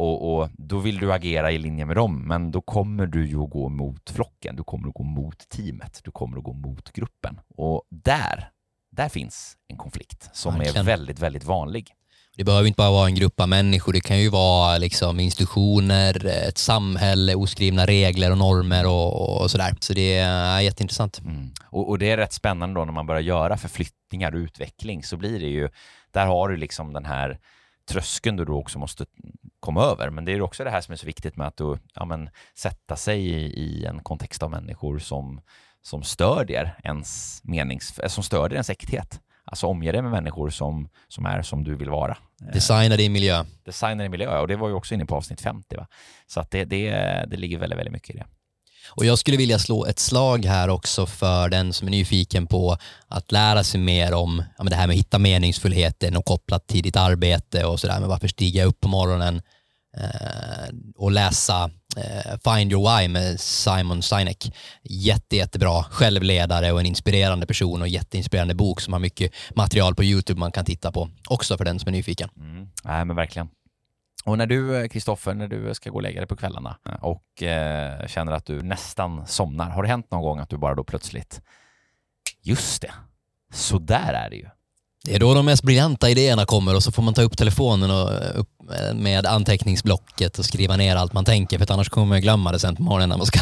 Och, 0.00 0.34
och, 0.34 0.48
då 0.52 0.78
vill 0.78 0.98
du 0.98 1.12
agera 1.12 1.52
i 1.52 1.58
linje 1.58 1.86
med 1.86 1.96
dem, 1.96 2.28
men 2.28 2.50
då 2.50 2.60
kommer 2.60 3.06
du 3.06 3.28
ju 3.28 3.42
att 3.42 3.50
gå 3.50 3.68
mot 3.68 4.10
flocken, 4.10 4.56
du 4.56 4.64
kommer 4.64 4.88
att 4.88 4.94
gå 4.94 5.02
mot 5.02 5.48
teamet, 5.48 6.00
du 6.04 6.10
kommer 6.10 6.38
att 6.38 6.44
gå 6.44 6.52
mot 6.52 6.92
gruppen. 6.92 7.40
Och 7.56 7.82
där, 7.90 8.48
där 8.92 9.08
finns 9.08 9.56
en 9.68 9.76
konflikt 9.76 10.30
som 10.32 10.54
Verkligen. 10.54 10.76
är 10.76 10.84
väldigt, 10.84 11.18
väldigt 11.18 11.44
vanlig. 11.44 11.88
Det 12.36 12.44
behöver 12.44 12.66
inte 12.66 12.76
bara 12.76 12.90
vara 12.90 13.06
en 13.06 13.14
grupp 13.14 13.40
av 13.40 13.48
människor, 13.48 13.92
det 13.92 14.00
kan 14.00 14.20
ju 14.20 14.28
vara 14.28 14.78
liksom 14.78 15.20
institutioner, 15.20 16.26
ett 16.26 16.58
samhälle, 16.58 17.34
oskrivna 17.34 17.86
regler 17.86 18.30
och 18.30 18.38
normer 18.38 18.86
och, 18.86 19.42
och 19.42 19.50
sådär. 19.50 19.74
Så 19.80 19.92
det 19.92 20.16
är 20.16 20.60
jätteintressant. 20.60 21.18
Mm. 21.18 21.50
Och, 21.70 21.88
och, 21.88 21.98
det 21.98 22.10
är 22.10 22.16
rätt 22.16 22.32
spännande 22.32 22.80
då 22.80 22.84
när 22.84 22.92
man 22.92 23.06
börjar 23.06 23.22
göra 23.22 23.56
förflyttningar 23.56 24.34
och 24.34 24.38
utveckling 24.38 25.02
så 25.02 25.16
blir 25.16 25.40
det 25.40 25.48
ju, 25.48 25.68
där 26.10 26.26
har 26.26 26.48
du 26.48 26.56
liksom 26.56 26.92
den 26.92 27.04
här 27.04 27.38
tröskeln 27.90 28.36
du 28.36 28.44
då 28.44 28.58
också 28.58 28.78
måste 28.78 29.06
komma 29.60 29.84
över. 29.84 30.10
Men 30.10 30.24
det 30.24 30.32
är 30.32 30.42
också 30.42 30.64
det 30.64 30.70
här 30.70 30.80
som 30.80 30.92
är 30.92 30.96
så 30.96 31.06
viktigt 31.06 31.36
med 31.36 31.46
att 31.46 31.56
då, 31.56 31.78
ja, 31.94 32.04
men, 32.04 32.30
sätta 32.54 32.96
sig 32.96 33.20
i, 33.20 33.60
i, 33.60 33.84
en 33.84 34.02
kontext 34.02 34.42
av 34.42 34.50
människor 34.50 34.98
som, 34.98 35.40
som 35.82 36.02
stödjer 36.02 36.78
ens 36.84 37.40
menings, 37.44 37.98
eh, 37.98 38.08
som 38.08 38.24
stödjer 38.24 38.54
ens 38.56 38.70
äkthet. 38.70 39.20
Alltså 39.44 39.66
omge 39.66 39.92
dig 39.92 40.02
med 40.02 40.10
människor 40.10 40.50
som, 40.50 40.88
som 41.08 41.26
är 41.26 41.42
som 41.42 41.64
du 41.64 41.76
vill 41.76 41.90
vara. 41.90 42.16
Eh, 42.42 42.52
Designa 42.52 42.96
din 42.96 43.12
miljö. 43.12 43.44
Designa 43.64 44.02
din 44.02 44.10
miljö, 44.10 44.38
och 44.38 44.48
det 44.48 44.56
var 44.56 44.68
ju 44.68 44.74
också 44.74 44.94
inne 44.94 45.06
på 45.06 45.16
avsnitt 45.16 45.40
50. 45.40 45.76
Va? 45.76 45.86
Så 46.26 46.40
att 46.40 46.50
det, 46.50 46.64
det, 46.64 46.90
det 47.28 47.36
ligger 47.36 47.58
väldigt, 47.58 47.78
väldigt 47.78 47.92
mycket 47.92 48.14
i 48.14 48.18
det. 48.18 48.26
Och 48.90 49.04
jag 49.04 49.18
skulle 49.18 49.36
vilja 49.36 49.58
slå 49.58 49.86
ett 49.86 49.98
slag 49.98 50.44
här 50.44 50.68
också 50.68 51.06
för 51.06 51.48
den 51.48 51.72
som 51.72 51.88
är 51.88 51.90
nyfiken 51.90 52.46
på 52.46 52.76
att 53.08 53.32
lära 53.32 53.64
sig 53.64 53.80
mer 53.80 54.14
om 54.14 54.44
ja, 54.58 54.64
det 54.64 54.76
här 54.76 54.86
med 54.86 54.94
att 54.94 54.98
hitta 54.98 55.18
meningsfullheten 55.18 56.16
och 56.16 56.24
kopplat 56.24 56.66
till 56.66 56.82
ditt 56.82 56.96
arbete 56.96 57.64
och 57.64 57.80
sådär. 57.80 58.00
Men 58.00 58.08
varför 58.08 58.28
stiga 58.28 58.64
upp 58.64 58.80
på 58.80 58.88
morgonen? 58.88 59.42
eh, 59.96 60.74
och 60.96 61.10
läsa 61.10 61.70
eh, 61.96 62.54
Find 62.54 62.72
Your 62.72 62.98
Why 62.98 63.08
med 63.08 63.40
Simon 63.40 64.02
Sinek. 64.02 64.52
Jätte, 64.82 65.36
jättebra 65.36 65.82
självledare 65.82 66.72
och 66.72 66.80
en 66.80 66.86
inspirerande 66.86 67.46
person 67.46 67.82
och 67.82 67.88
jätteinspirerande 67.88 68.54
bok 68.54 68.80
som 68.80 68.92
har 68.92 69.00
mycket 69.00 69.32
material 69.54 69.94
på 69.94 70.04
YouTube 70.04 70.40
man 70.40 70.52
kan 70.52 70.64
titta 70.64 70.92
på 70.92 71.10
också 71.28 71.56
för 71.56 71.64
den 71.64 71.78
som 71.78 71.88
är 71.88 71.92
nyfiken. 71.92 72.28
Mm. 72.36 72.68
Nej, 72.84 73.04
men 73.04 73.16
verkligen. 73.16 73.48
Och 74.24 74.38
när 74.38 74.46
du, 74.46 74.88
Kristoffer, 74.88 75.34
när 75.34 75.48
du 75.48 75.74
ska 75.74 75.90
gå 75.90 75.96
och 75.96 76.02
lägga 76.02 76.20
dig 76.20 76.28
på 76.28 76.36
kvällarna 76.36 76.76
och 77.00 77.42
eh, 77.42 78.06
känner 78.06 78.32
att 78.32 78.46
du 78.46 78.62
nästan 78.62 79.26
somnar, 79.26 79.70
har 79.70 79.82
det 79.82 79.88
hänt 79.88 80.10
någon 80.10 80.22
gång 80.22 80.38
att 80.38 80.48
du 80.48 80.56
bara 80.56 80.74
då 80.74 80.84
plötsligt, 80.84 81.42
just 82.42 82.82
det, 82.82 82.92
så 83.52 83.78
där 83.78 84.12
är 84.12 84.30
det 84.30 84.36
ju. 84.36 84.46
Det 85.04 85.14
är 85.14 85.18
då 85.18 85.34
de 85.34 85.46
mest 85.46 85.62
briljanta 85.62 86.10
idéerna 86.10 86.46
kommer 86.46 86.74
och 86.74 86.82
så 86.82 86.92
får 86.92 87.02
man 87.02 87.14
ta 87.14 87.22
upp 87.22 87.38
telefonen 87.38 87.90
och 87.90 88.12
eh, 88.12 88.30
upp 88.34 88.48
med 88.94 89.26
anteckningsblocket 89.26 90.38
och 90.38 90.44
skriva 90.44 90.76
ner 90.76 90.96
allt 90.96 91.12
man 91.12 91.24
tänker 91.24 91.58
för 91.58 91.72
annars 91.72 91.88
kommer 91.88 92.06
man 92.06 92.20
glömma 92.20 92.52
det 92.52 92.58
sen 92.58 92.76
på 92.76 92.82
morgonen 92.82 93.08
när 93.08 93.16
man 93.16 93.26
ska 93.26 93.40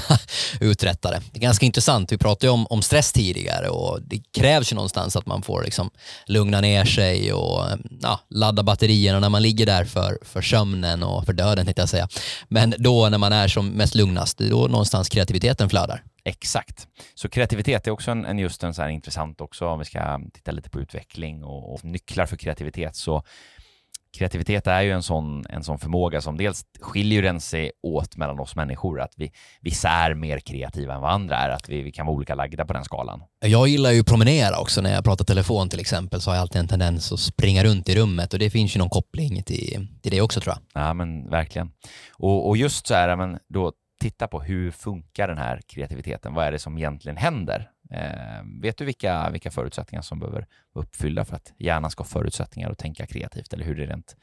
uträtta 0.60 1.10
det. 1.10 1.22
Det 1.32 1.38
är 1.38 1.40
ganska 1.40 1.66
intressant. 1.66 2.12
Vi 2.12 2.18
pratade 2.18 2.46
ju 2.46 2.50
om, 2.50 2.66
om 2.66 2.82
stress 2.82 3.12
tidigare 3.12 3.68
och 3.68 4.02
det 4.02 4.20
krävs 4.34 4.72
ju 4.72 4.74
någonstans 4.74 5.16
att 5.16 5.26
man 5.26 5.42
får 5.42 5.62
liksom 5.62 5.90
lugna 6.26 6.60
ner 6.60 6.84
sig 6.84 7.32
och 7.32 7.70
eh, 7.70 7.76
ja, 8.00 8.20
ladda 8.30 8.62
batterierna 8.62 9.20
när 9.20 9.28
man 9.28 9.42
ligger 9.42 9.66
där 9.66 9.84
för, 9.84 10.18
för 10.22 10.42
sömnen 10.42 11.02
och 11.02 11.24
för 11.26 11.32
döden 11.32 11.64
tänkte 11.64 11.82
jag 11.82 11.88
säga. 11.88 12.08
Men 12.48 12.74
då 12.78 13.08
när 13.08 13.18
man 13.18 13.32
är 13.32 13.48
som 13.48 13.68
mest 13.68 13.94
lugnast, 13.94 14.38
det 14.38 14.46
är 14.46 14.50
då 14.50 14.66
någonstans 14.66 15.08
kreativiteten 15.08 15.70
flödar. 15.70 16.02
Exakt. 16.24 16.88
Så 17.14 17.28
kreativitet 17.28 17.86
är 17.86 17.90
också 17.90 18.10
en, 18.10 18.24
en 18.24 18.38
just 18.38 18.62
en 18.62 18.74
så 18.74 18.82
här 18.82 18.88
intressant 18.88 19.40
också 19.40 19.66
om 19.66 19.78
vi 19.78 19.84
ska 19.84 20.20
titta 20.32 20.50
lite 20.50 20.70
på 20.70 20.80
utveckling 20.80 21.44
och, 21.44 21.74
och 21.74 21.84
nycklar 21.84 22.26
för 22.26 22.36
kreativitet. 22.36 22.96
Så 22.96 23.22
kreativitet 24.12 24.66
är 24.66 24.80
ju 24.80 24.92
en 24.92 25.02
sån, 25.02 25.44
en 25.48 25.64
sån 25.64 25.78
förmåga 25.78 26.20
som 26.20 26.36
dels 26.36 26.64
skiljer 26.80 27.22
den 27.22 27.40
sig 27.40 27.70
åt 27.82 28.16
mellan 28.16 28.40
oss 28.40 28.56
människor, 28.56 29.00
att 29.00 29.12
vi, 29.16 29.32
vissa 29.60 29.88
är 29.88 30.14
mer 30.14 30.38
kreativa 30.38 30.94
än 30.94 31.00
vad 31.00 31.12
andra 31.12 31.36
är, 31.36 31.50
att 31.50 31.68
vi, 31.68 31.82
vi 31.82 31.92
kan 31.92 32.06
vara 32.06 32.16
olika 32.16 32.34
lagda 32.34 32.66
på 32.66 32.72
den 32.72 32.84
skalan. 32.84 33.22
Jag 33.40 33.68
gillar 33.68 33.90
ju 33.90 34.00
att 34.00 34.06
promenera 34.06 34.58
också 34.60 34.80
när 34.80 34.94
jag 34.94 35.04
pratar 35.04 35.24
telefon 35.24 35.68
till 35.68 35.80
exempel, 35.80 36.20
så 36.20 36.30
har 36.30 36.34
jag 36.34 36.42
alltid 36.42 36.60
en 36.60 36.68
tendens 36.68 37.12
att 37.12 37.20
springa 37.20 37.64
runt 37.64 37.88
i 37.88 37.94
rummet 37.94 38.32
och 38.32 38.38
det 38.38 38.50
finns 38.50 38.76
ju 38.76 38.78
någon 38.78 38.90
koppling 38.90 39.42
till, 39.42 39.86
till 40.02 40.12
det 40.12 40.20
också 40.20 40.40
tror 40.40 40.54
jag. 40.54 40.82
Ja, 40.82 40.94
men 40.94 41.30
verkligen. 41.30 41.70
Och, 42.12 42.48
och 42.48 42.56
just 42.56 42.86
så 42.86 42.94
här, 42.94 43.16
men 43.16 43.38
då 43.48 43.72
titta 43.98 44.28
på 44.28 44.40
hur 44.40 44.70
funkar 44.70 45.28
den 45.28 45.38
här 45.38 45.60
kreativiteten? 45.66 46.34
Vad 46.34 46.46
är 46.46 46.52
det 46.52 46.58
som 46.58 46.78
egentligen 46.78 47.16
händer? 47.16 47.70
Eh, 47.90 48.60
vet 48.62 48.78
du 48.78 48.84
vilka, 48.84 49.30
vilka 49.30 49.50
förutsättningar 49.50 50.02
som 50.02 50.18
behöver 50.18 50.46
vara 50.72 50.84
uppfyllda 50.84 51.24
för 51.24 51.36
att 51.36 51.52
hjärnan 51.58 51.90
ska 51.90 52.02
ha 52.02 52.08
förutsättningar 52.08 52.70
att 52.70 52.78
tänka 52.78 53.06
kreativt 53.06 53.52
eller 53.52 53.64
hur 53.64 53.76
det 53.76 53.86
rent, 53.86 54.16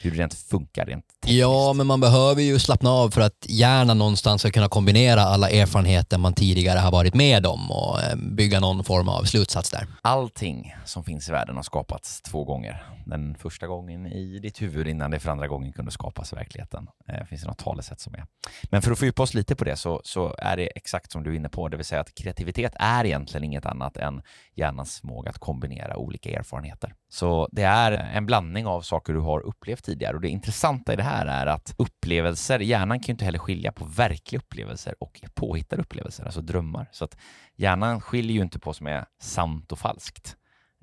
hur 0.00 0.10
det 0.10 0.16
rent 0.16 0.34
funkar 0.34 0.86
rent 0.86 1.04
tekniskt? 1.20 1.40
Ja, 1.40 1.72
men 1.72 1.86
man 1.86 2.00
behöver 2.00 2.42
ju 2.42 2.58
slappna 2.58 2.90
av 2.90 3.10
för 3.10 3.20
att 3.20 3.46
hjärnan 3.48 3.98
någonstans 3.98 4.42
ska 4.42 4.50
kunna 4.50 4.68
kombinera 4.68 5.20
alla 5.20 5.50
erfarenheter 5.50 6.18
man 6.18 6.32
tidigare 6.32 6.78
har 6.78 6.92
varit 6.92 7.14
med 7.14 7.46
om 7.46 7.70
och 7.70 8.02
eh, 8.02 8.16
bygga 8.16 8.60
någon 8.60 8.84
form 8.84 9.08
av 9.08 9.24
slutsats 9.24 9.70
där. 9.70 9.86
Allting 10.02 10.74
som 10.84 11.04
finns 11.04 11.28
i 11.28 11.32
världen 11.32 11.56
har 11.56 11.62
skapats 11.62 12.22
två 12.22 12.44
gånger 12.44 12.95
den 13.06 13.34
första 13.34 13.66
gången 13.66 14.06
i 14.06 14.38
ditt 14.38 14.62
huvud 14.62 14.88
innan 14.88 15.10
det 15.10 15.18
för 15.18 15.30
andra 15.30 15.48
gången 15.48 15.72
kunde 15.72 15.90
skapas 15.90 16.32
i 16.32 16.36
verkligheten. 16.36 16.88
Eh, 17.08 17.24
finns 17.24 17.42
det 17.42 17.48
något 17.48 17.58
talesätt 17.58 18.00
som 18.00 18.14
är. 18.14 18.26
Men 18.70 18.82
för 18.82 18.92
att 18.92 18.98
fördjupa 18.98 19.22
oss 19.22 19.34
lite 19.34 19.56
på 19.56 19.64
det 19.64 19.76
så, 19.76 20.00
så 20.04 20.34
är 20.38 20.56
det 20.56 20.66
exakt 20.66 21.12
som 21.12 21.22
du 21.22 21.32
är 21.32 21.34
inne 21.34 21.48
på, 21.48 21.68
det 21.68 21.76
vill 21.76 21.86
säga 21.86 22.00
att 22.00 22.14
kreativitet 22.14 22.72
är 22.78 23.04
egentligen 23.04 23.44
inget 23.44 23.66
annat 23.66 23.96
än 23.96 24.22
hjärnans 24.54 25.00
förmåga 25.00 25.30
att 25.30 25.38
kombinera 25.38 25.96
olika 25.96 26.30
erfarenheter. 26.30 26.94
Så 27.08 27.48
det 27.52 27.62
är 27.62 27.92
en 27.92 28.26
blandning 28.26 28.66
av 28.66 28.80
saker 28.80 29.12
du 29.12 29.20
har 29.20 29.40
upplevt 29.40 29.84
tidigare 29.84 30.14
och 30.14 30.20
det 30.20 30.28
intressanta 30.28 30.92
i 30.92 30.96
det 30.96 31.02
här 31.02 31.26
är 31.26 31.46
att 31.46 31.74
upplevelser, 31.78 32.58
hjärnan 32.58 33.00
kan 33.00 33.06
ju 33.06 33.12
inte 33.12 33.24
heller 33.24 33.38
skilja 33.38 33.72
på 33.72 33.84
verkliga 33.84 34.40
upplevelser 34.40 34.94
och 35.00 35.20
påhittade 35.34 35.82
upplevelser, 35.82 36.24
alltså 36.24 36.40
drömmar. 36.40 36.88
Så 36.92 37.04
att 37.04 37.16
hjärnan 37.56 38.00
skiljer 38.00 38.36
ju 38.36 38.42
inte 38.42 38.58
på 38.58 38.68
vad 38.68 38.76
som 38.76 38.86
är 38.86 39.06
sant 39.20 39.72
och 39.72 39.78
falskt. 39.78 40.36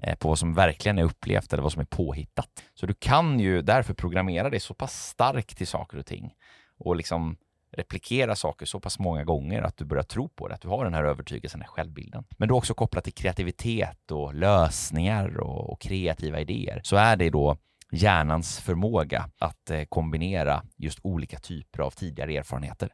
Eh, 0.04 0.16
på 0.16 0.28
vad 0.28 0.40
som 0.40 0.54
verkligen 0.54 1.00
är 1.00 1.04
upplevt 1.04 1.54
eller 1.54 1.64
vad 1.64 1.72
som 1.72 1.82
är 1.82 1.86
påhittat. 1.86 2.50
Så 2.74 2.86
du 2.86 2.94
kan 2.94 3.40
ju 3.40 3.62
därför 3.62 3.94
programmera 3.94 4.50
dig 4.50 4.60
så 4.60 4.74
pass 4.74 5.08
starkt 5.08 5.58
till 5.58 5.68
saker 5.68 5.98
och 5.98 6.06
ting 6.06 6.34
och 6.78 6.96
liksom 6.96 7.38
replikera 7.78 8.36
saker 8.36 8.66
så 8.66 8.80
pass 8.80 9.00
många 9.00 9.24
gånger 9.24 9.62
att 9.62 9.78
du 9.78 9.86
börjar 9.86 10.04
tro 10.04 10.30
på 10.30 10.48
det, 10.48 10.54
att 10.56 10.62
du 10.62 10.68
har 10.68 10.84
den 10.84 10.94
här 10.94 11.04
övertygelsen, 11.04 11.60
den 11.60 11.66
här 11.66 11.74
självbilden. 11.74 12.24
Men 12.38 12.48
då 12.48 12.58
också 12.58 12.74
kopplat 12.74 13.04
till 13.04 13.14
kreativitet 13.14 14.12
och 14.12 14.34
lösningar 14.34 15.38
och, 15.40 15.70
och 15.70 15.82
kreativa 15.82 16.40
idéer, 16.40 16.82
så 16.84 16.96
är 16.96 17.16
det 17.16 17.30
då 17.30 17.58
hjärnans 17.92 18.60
förmåga 18.60 19.30
att 19.40 19.70
eh, 19.70 19.84
kombinera 19.84 20.64
just 20.78 21.00
olika 21.02 21.40
typer 21.40 21.80
av 21.80 21.92
tidigare 21.92 22.38
erfarenheter 22.38 22.90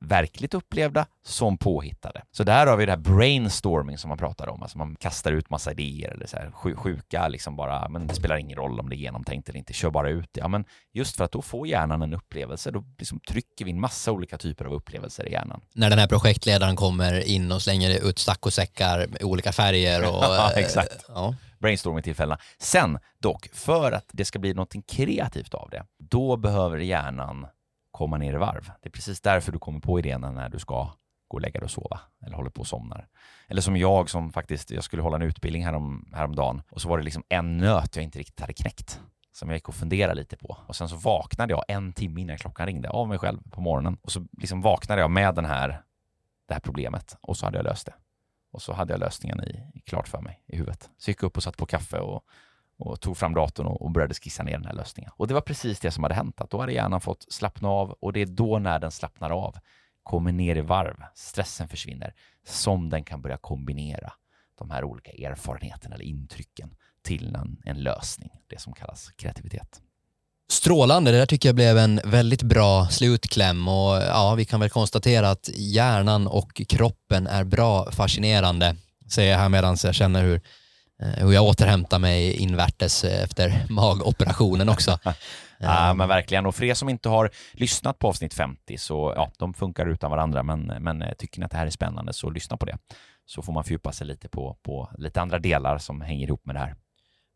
verkligt 0.00 0.54
upplevda 0.54 1.06
som 1.22 1.58
påhittade. 1.58 2.22
Så 2.30 2.44
där 2.44 2.66
har 2.66 2.76
vi 2.76 2.86
det 2.86 2.92
här 2.92 2.98
brainstorming 2.98 3.98
som 3.98 4.08
man 4.08 4.18
pratar 4.18 4.48
om, 4.48 4.62
alltså 4.62 4.78
man 4.78 4.96
kastar 4.96 5.32
ut 5.32 5.50
massa 5.50 5.70
idéer 5.70 6.10
eller 6.10 6.26
så 6.26 6.36
här 6.36 6.50
sjuka 6.74 7.28
liksom 7.28 7.56
bara, 7.56 7.88
men 7.88 8.06
det 8.06 8.14
spelar 8.14 8.36
ingen 8.36 8.58
roll 8.58 8.80
om 8.80 8.88
det 8.88 8.96
är 8.96 8.98
genomtänkt 8.98 9.48
eller 9.48 9.58
inte, 9.58 9.72
kör 9.72 9.90
bara 9.90 10.10
ut 10.10 10.28
det. 10.32 10.40
Ja, 10.40 10.48
men 10.48 10.64
just 10.92 11.16
för 11.16 11.24
att 11.24 11.32
då 11.32 11.42
får 11.42 11.66
hjärnan 11.66 12.02
en 12.02 12.14
upplevelse, 12.14 12.70
då 12.70 12.84
liksom 12.98 13.20
trycker 13.20 13.64
vi 13.64 13.70
in 13.70 13.80
massa 13.80 14.12
olika 14.12 14.38
typer 14.38 14.64
av 14.64 14.72
upplevelser 14.72 15.28
i 15.28 15.32
hjärnan. 15.32 15.60
När 15.74 15.90
den 15.90 15.98
här 15.98 16.08
projektledaren 16.08 16.76
kommer 16.76 17.28
in 17.28 17.52
och 17.52 17.62
slänger 17.62 18.08
ut 18.08 18.26
tackosäckar 18.26 19.06
med 19.06 19.22
olika 19.22 19.52
färger 19.52 20.02
och... 20.02 20.14
ja, 20.24 20.52
exakt. 20.56 21.04
Ja 21.08 21.34
brainstorming-tillfällena. 21.58 22.38
Sen 22.58 22.98
dock, 23.18 23.48
för 23.52 23.92
att 23.92 24.10
det 24.12 24.24
ska 24.24 24.38
bli 24.38 24.54
något 24.54 24.74
kreativt 24.86 25.54
av 25.54 25.68
det, 25.70 25.84
då 25.98 26.36
behöver 26.36 26.78
hjärnan 26.78 27.46
komma 27.98 28.18
ner 28.18 28.34
i 28.34 28.36
varv. 28.36 28.70
Det 28.82 28.88
är 28.88 28.90
precis 28.90 29.20
därför 29.20 29.52
du 29.52 29.58
kommer 29.58 29.80
på 29.80 29.98
idén 29.98 30.20
när 30.20 30.48
du 30.48 30.58
ska 30.58 30.74
gå 31.28 31.34
och 31.34 31.40
lägga 31.40 31.60
dig 31.60 31.64
och 31.64 31.70
sova 31.70 32.00
eller 32.26 32.36
håller 32.36 32.50
på 32.50 32.60
och 32.60 32.66
somnar. 32.66 33.08
Eller 33.48 33.62
som 33.62 33.76
jag 33.76 34.10
som 34.10 34.32
faktiskt, 34.32 34.70
jag 34.70 34.84
skulle 34.84 35.02
hålla 35.02 35.16
en 35.16 35.22
utbildning 35.22 35.64
härom, 35.64 36.12
häromdagen 36.14 36.62
och 36.70 36.80
så 36.80 36.88
var 36.88 36.98
det 36.98 37.04
liksom 37.04 37.22
en 37.28 37.58
nöt 37.58 37.96
jag 37.96 38.04
inte 38.04 38.18
riktigt 38.18 38.40
hade 38.40 38.52
knäckt 38.52 39.00
som 39.32 39.48
jag 39.48 39.56
gick 39.56 39.68
och 39.68 39.74
funderade 39.74 40.14
lite 40.14 40.36
på. 40.36 40.56
Och 40.66 40.76
sen 40.76 40.88
så 40.88 40.96
vaknade 40.96 41.52
jag 41.52 41.64
en 41.68 41.92
timme 41.92 42.20
innan 42.20 42.38
klockan 42.38 42.66
ringde 42.66 42.90
av 42.90 43.08
mig 43.08 43.18
själv 43.18 43.38
på 43.50 43.60
morgonen 43.60 43.98
och 44.02 44.12
så 44.12 44.26
liksom 44.38 44.60
vaknade 44.60 45.00
jag 45.00 45.10
med 45.10 45.34
den 45.34 45.44
här, 45.44 45.82
det 46.48 46.54
här 46.54 46.60
problemet 46.60 47.16
och 47.20 47.36
så 47.36 47.46
hade 47.46 47.58
jag 47.58 47.64
löst 47.64 47.86
det. 47.86 47.94
Och 48.52 48.62
så 48.62 48.72
hade 48.72 48.92
jag 48.92 49.00
lösningen 49.00 49.44
i, 49.44 49.80
klart 49.86 50.08
för 50.08 50.20
mig 50.20 50.42
i 50.46 50.56
huvudet. 50.56 50.90
Så 50.98 51.10
jag 51.10 51.12
gick 51.12 51.22
upp 51.22 51.36
och 51.36 51.42
satt 51.42 51.56
på 51.56 51.66
kaffe 51.66 51.98
och 51.98 52.24
och 52.78 53.00
tog 53.00 53.16
fram 53.16 53.34
datorn 53.34 53.66
och 53.66 53.90
började 53.90 54.14
skissa 54.14 54.42
ner 54.42 54.52
den 54.52 54.64
här 54.64 54.72
lösningen. 54.72 55.10
Och 55.16 55.28
det 55.28 55.34
var 55.34 55.40
precis 55.40 55.80
det 55.80 55.90
som 55.90 56.04
hade 56.04 56.14
hänt, 56.14 56.40
att 56.40 56.50
då 56.50 56.60
hade 56.60 56.72
hjärnan 56.72 57.00
fått 57.00 57.32
slappna 57.32 57.68
av 57.68 57.90
och 57.90 58.12
det 58.12 58.20
är 58.20 58.26
då 58.26 58.58
när 58.58 58.78
den 58.78 58.90
slappnar 58.90 59.30
av, 59.30 59.56
kommer 60.02 60.32
ner 60.32 60.56
i 60.56 60.60
varv, 60.60 60.96
stressen 61.14 61.68
försvinner, 61.68 62.14
som 62.46 62.90
den 62.90 63.04
kan 63.04 63.22
börja 63.22 63.36
kombinera 63.36 64.12
de 64.58 64.70
här 64.70 64.84
olika 64.84 65.10
erfarenheterna 65.10 65.94
eller 65.94 66.04
intrycken 66.04 66.70
till 67.02 67.34
en, 67.34 67.56
en 67.64 67.82
lösning, 67.82 68.30
det 68.46 68.60
som 68.60 68.72
kallas 68.72 69.10
kreativitet. 69.16 69.82
Strålande, 70.50 71.10
det 71.10 71.18
där 71.18 71.26
tycker 71.26 71.48
jag 71.48 71.56
blev 71.56 71.78
en 71.78 72.00
väldigt 72.04 72.42
bra 72.42 72.88
slutkläm 72.88 73.68
och 73.68 73.96
ja, 73.96 74.34
vi 74.34 74.44
kan 74.44 74.60
väl 74.60 74.70
konstatera 74.70 75.30
att 75.30 75.50
hjärnan 75.54 76.26
och 76.26 76.62
kroppen 76.68 77.26
är 77.26 77.44
bra 77.44 77.90
fascinerande, 77.90 78.76
säger 79.10 79.32
jag 79.32 79.38
här 79.38 79.48
medan 79.48 79.76
jag 79.84 79.94
känner 79.94 80.22
hur 80.22 80.40
Eh, 81.02 81.26
hur 81.26 81.32
jag 81.32 81.44
återhämtar 81.44 81.98
mig 81.98 82.32
invärtes 82.36 83.04
eh, 83.04 83.22
efter 83.24 83.66
magoperationen 83.68 84.68
också. 84.68 84.98
ja, 85.58 85.94
men 85.94 86.08
verkligen. 86.08 86.46
Och 86.46 86.54
för 86.54 86.64
er 86.64 86.74
som 86.74 86.88
inte 86.88 87.08
har 87.08 87.30
lyssnat 87.52 87.98
på 87.98 88.08
avsnitt 88.08 88.34
50 88.34 88.78
så 88.78 89.12
ja, 89.16 89.32
de 89.38 89.54
funkar 89.54 89.86
utan 89.86 90.10
varandra. 90.10 90.42
Men, 90.42 90.60
men 90.66 91.02
eh, 91.02 91.12
tycker 91.12 91.40
ni 91.40 91.44
att 91.44 91.50
det 91.50 91.56
här 91.56 91.66
är 91.66 91.70
spännande 91.70 92.12
så 92.12 92.30
lyssna 92.30 92.56
på 92.56 92.66
det. 92.66 92.78
Så 93.26 93.42
får 93.42 93.52
man 93.52 93.64
fördjupa 93.64 93.92
sig 93.92 94.06
lite 94.06 94.28
på, 94.28 94.56
på 94.62 94.90
lite 94.98 95.20
andra 95.20 95.38
delar 95.38 95.78
som 95.78 96.00
hänger 96.00 96.26
ihop 96.26 96.46
med 96.46 96.54
det 96.54 96.58
här. 96.58 96.74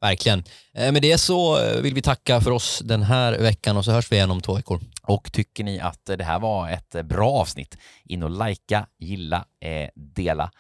Verkligen. 0.01 0.45
Med 0.73 1.03
det 1.03 1.19
så 1.19 1.59
vill 1.81 1.95
vi 1.95 2.03
tacka 2.03 2.41
för 2.41 2.51
oss 2.51 2.83
den 2.85 3.03
här 3.03 3.39
veckan 3.39 3.77
och 3.77 3.85
så 3.85 3.93
hörs 3.93 4.13
vi 4.13 4.17
igen 4.17 4.31
om 4.31 4.41
två 4.41 4.55
veckor. 4.55 4.81
Och 5.03 5.33
tycker 5.33 5.65
ni 5.65 5.81
att 5.81 6.05
det 6.05 6.25
här 6.25 6.39
var 6.39 6.71
ett 6.71 7.05
bra 7.05 7.31
avsnitt, 7.31 7.79
in 8.05 8.23
och 8.23 8.49
likea, 8.49 8.87
gilla, 8.99 9.45
dela. 9.95 10.51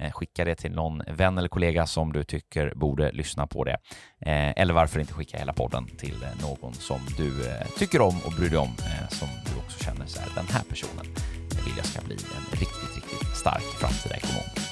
Eh, 0.00 0.12
skicka 0.12 0.44
det 0.44 0.54
till 0.54 0.72
någon 0.72 1.02
vän 1.06 1.38
eller 1.38 1.48
kollega 1.48 1.86
som 1.86 2.12
du 2.12 2.24
tycker 2.24 2.72
borde 2.74 3.12
lyssna 3.12 3.46
på 3.46 3.64
det. 3.64 3.76
Eh, 4.20 4.52
eller 4.56 4.74
varför 4.74 5.00
inte 5.00 5.12
skicka 5.12 5.38
hela 5.38 5.52
podden 5.52 5.86
till 5.86 6.22
eh, 6.22 6.42
någon 6.42 6.74
som 6.74 7.00
du 7.16 7.32
tycker 7.78 8.00
om 8.00 8.20
och 8.26 8.32
bryr 8.32 8.50
dig 8.50 8.58
om, 8.58 8.74
som 9.08 9.28
du 9.28 9.58
också 9.58 9.84
känner 9.84 10.06
så 10.06 10.20
här, 10.20 10.28
den 10.34 10.46
här 10.46 10.62
personen 10.68 11.06
vill 11.64 11.74
jag 11.76 11.86
ska 11.86 12.02
bli 12.02 12.14
en 12.14 12.58
riktigt, 12.58 12.96
riktigt 12.96 13.36
stark 13.36 13.62
framtida 13.62 14.16
ekonom. 14.16 14.71